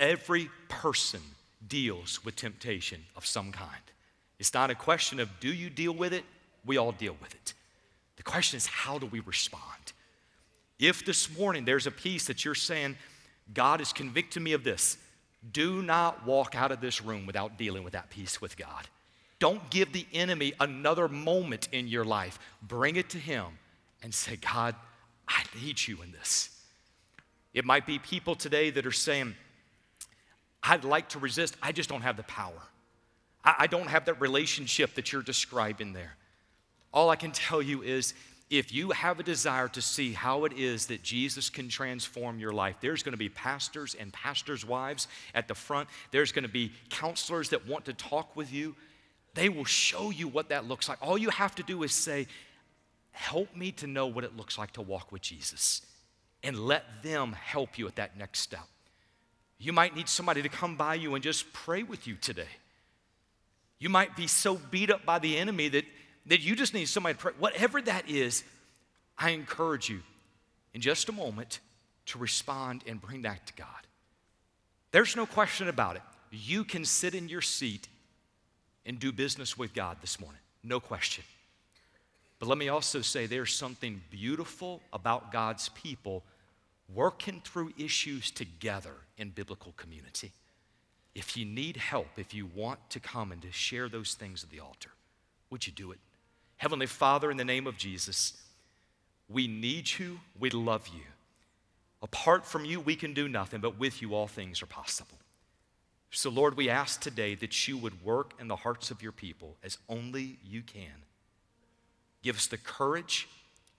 every 0.00 0.50
person 0.68 1.20
deals 1.64 2.24
with 2.24 2.34
temptation 2.34 3.04
of 3.14 3.24
some 3.24 3.52
kind. 3.52 3.70
It's 4.40 4.52
not 4.52 4.70
a 4.70 4.74
question 4.74 5.20
of 5.20 5.30
do 5.38 5.54
you 5.54 5.70
deal 5.70 5.92
with 5.92 6.12
it? 6.12 6.24
We 6.66 6.76
all 6.76 6.92
deal 6.92 7.16
with 7.20 7.34
it. 7.34 7.54
The 8.16 8.22
question 8.22 8.56
is, 8.56 8.66
how 8.66 8.98
do 8.98 9.06
we 9.06 9.20
respond? 9.20 9.92
If 10.78 11.04
this 11.04 11.36
morning 11.36 11.64
there's 11.64 11.86
a 11.86 11.90
piece 11.90 12.26
that 12.26 12.44
you're 12.44 12.54
saying, 12.54 12.96
God 13.54 13.80
is 13.80 13.92
convicting 13.92 14.42
me 14.42 14.52
of 14.52 14.64
this, 14.64 14.98
do 15.52 15.82
not 15.82 16.26
walk 16.26 16.54
out 16.54 16.72
of 16.72 16.80
this 16.80 17.02
room 17.02 17.26
without 17.26 17.56
dealing 17.56 17.84
with 17.84 17.92
that 17.92 18.10
piece 18.10 18.40
with 18.40 18.56
God. 18.56 18.88
Don't 19.38 19.68
give 19.70 19.92
the 19.92 20.06
enemy 20.12 20.54
another 20.60 21.08
moment 21.08 21.68
in 21.72 21.88
your 21.88 22.04
life. 22.04 22.38
Bring 22.62 22.96
it 22.96 23.10
to 23.10 23.18
Him 23.18 23.44
and 24.02 24.12
say, 24.12 24.36
God, 24.36 24.74
I 25.28 25.42
need 25.62 25.86
you 25.86 26.02
in 26.02 26.12
this. 26.12 26.50
It 27.52 27.64
might 27.64 27.86
be 27.86 27.98
people 27.98 28.34
today 28.34 28.70
that 28.70 28.86
are 28.86 28.92
saying, 28.92 29.34
I'd 30.62 30.84
like 30.84 31.10
to 31.10 31.18
resist, 31.18 31.56
I 31.62 31.72
just 31.72 31.88
don't 31.88 32.02
have 32.02 32.16
the 32.16 32.22
power. 32.24 32.62
I, 33.44 33.68
don't 33.68 33.86
have 33.86 34.06
that 34.06 34.20
relationship 34.20 34.94
that 34.94 35.12
you're 35.12 35.22
describing 35.22 35.92
there. 35.92 36.16
All 36.96 37.10
I 37.10 37.16
can 37.16 37.30
tell 37.30 37.60
you 37.60 37.82
is 37.82 38.14
if 38.48 38.72
you 38.72 38.90
have 38.90 39.20
a 39.20 39.22
desire 39.22 39.68
to 39.68 39.82
see 39.82 40.14
how 40.14 40.46
it 40.46 40.54
is 40.54 40.86
that 40.86 41.02
Jesus 41.02 41.50
can 41.50 41.68
transform 41.68 42.38
your 42.38 42.52
life, 42.52 42.76
there's 42.80 43.02
going 43.02 43.12
to 43.12 43.18
be 43.18 43.28
pastors 43.28 43.94
and 43.94 44.10
pastors' 44.14 44.64
wives 44.64 45.06
at 45.34 45.46
the 45.46 45.54
front. 45.54 45.90
There's 46.10 46.32
going 46.32 46.44
to 46.44 46.48
be 46.48 46.72
counselors 46.88 47.50
that 47.50 47.68
want 47.68 47.84
to 47.84 47.92
talk 47.92 48.34
with 48.34 48.50
you. 48.50 48.74
They 49.34 49.50
will 49.50 49.66
show 49.66 50.08
you 50.08 50.26
what 50.26 50.48
that 50.48 50.66
looks 50.66 50.88
like. 50.88 50.96
All 51.02 51.18
you 51.18 51.28
have 51.28 51.54
to 51.56 51.62
do 51.62 51.82
is 51.82 51.92
say, 51.92 52.28
Help 53.10 53.54
me 53.54 53.72
to 53.72 53.86
know 53.86 54.06
what 54.06 54.24
it 54.24 54.34
looks 54.34 54.56
like 54.56 54.72
to 54.72 54.82
walk 54.82 55.12
with 55.12 55.20
Jesus, 55.20 55.82
and 56.42 56.58
let 56.58 57.02
them 57.02 57.34
help 57.34 57.78
you 57.78 57.86
at 57.86 57.96
that 57.96 58.16
next 58.16 58.40
step. 58.40 58.66
You 59.58 59.74
might 59.74 59.94
need 59.94 60.08
somebody 60.08 60.40
to 60.40 60.48
come 60.48 60.76
by 60.76 60.94
you 60.94 61.14
and 61.14 61.22
just 61.22 61.52
pray 61.52 61.82
with 61.82 62.06
you 62.06 62.14
today. 62.16 62.48
You 63.78 63.90
might 63.90 64.16
be 64.16 64.26
so 64.26 64.56
beat 64.70 64.90
up 64.90 65.04
by 65.04 65.18
the 65.18 65.36
enemy 65.36 65.68
that 65.68 65.84
that 66.26 66.40
you 66.40 66.56
just 66.56 66.74
need 66.74 66.86
somebody 66.86 67.14
to 67.14 67.20
pray. 67.20 67.32
Whatever 67.38 67.80
that 67.82 68.08
is, 68.08 68.44
I 69.18 69.30
encourage 69.30 69.88
you 69.88 70.00
in 70.74 70.80
just 70.80 71.08
a 71.08 71.12
moment 71.12 71.60
to 72.06 72.18
respond 72.18 72.84
and 72.86 73.00
bring 73.00 73.22
that 73.22 73.46
to 73.46 73.54
God. 73.54 73.66
There's 74.92 75.16
no 75.16 75.26
question 75.26 75.68
about 75.68 75.96
it. 75.96 76.02
You 76.30 76.64
can 76.64 76.84
sit 76.84 77.14
in 77.14 77.28
your 77.28 77.42
seat 77.42 77.88
and 78.84 78.98
do 78.98 79.12
business 79.12 79.58
with 79.58 79.74
God 79.74 79.98
this 80.00 80.20
morning. 80.20 80.40
No 80.62 80.80
question. 80.80 81.24
But 82.38 82.48
let 82.48 82.58
me 82.58 82.68
also 82.68 83.00
say 83.00 83.26
there's 83.26 83.54
something 83.54 84.02
beautiful 84.10 84.82
about 84.92 85.32
God's 85.32 85.70
people 85.70 86.22
working 86.94 87.40
through 87.44 87.72
issues 87.78 88.30
together 88.30 88.92
in 89.18 89.30
biblical 89.30 89.72
community. 89.76 90.32
If 91.14 91.36
you 91.36 91.46
need 91.46 91.78
help, 91.78 92.08
if 92.16 92.34
you 92.34 92.48
want 92.54 92.78
to 92.90 93.00
come 93.00 93.32
and 93.32 93.40
to 93.42 93.50
share 93.50 93.88
those 93.88 94.14
things 94.14 94.44
at 94.44 94.50
the 94.50 94.60
altar, 94.60 94.90
would 95.50 95.66
you 95.66 95.72
do 95.72 95.92
it? 95.92 95.98
Heavenly 96.56 96.86
Father, 96.86 97.30
in 97.30 97.36
the 97.36 97.44
name 97.44 97.66
of 97.66 97.76
Jesus, 97.76 98.32
we 99.28 99.46
need 99.46 99.98
you, 99.98 100.20
we 100.38 100.50
love 100.50 100.88
you. 100.88 101.02
Apart 102.02 102.44
from 102.44 102.64
you, 102.64 102.80
we 102.80 102.96
can 102.96 103.14
do 103.14 103.28
nothing, 103.28 103.60
but 103.60 103.78
with 103.78 104.00
you, 104.00 104.14
all 104.14 104.26
things 104.26 104.62
are 104.62 104.66
possible. 104.66 105.18
So, 106.10 106.30
Lord, 106.30 106.56
we 106.56 106.70
ask 106.70 107.00
today 107.00 107.34
that 107.36 107.68
you 107.68 107.76
would 107.76 108.04
work 108.04 108.32
in 108.40 108.48
the 108.48 108.56
hearts 108.56 108.90
of 108.90 109.02
your 109.02 109.12
people 109.12 109.56
as 109.62 109.78
only 109.88 110.38
you 110.44 110.62
can. 110.62 111.02
Give 112.22 112.36
us 112.36 112.46
the 112.46 112.58
courage 112.58 113.28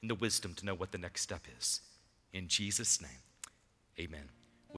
and 0.02 0.10
the 0.10 0.16
wisdom 0.16 0.54
to 0.56 0.66
know 0.66 0.76
what 0.76 0.92
the 0.92 0.98
next 0.98 1.22
step 1.22 1.42
is. 1.58 1.82
In 2.34 2.48
Jesus' 2.48 3.02
name, 3.02 3.10
amen. 4.00 4.37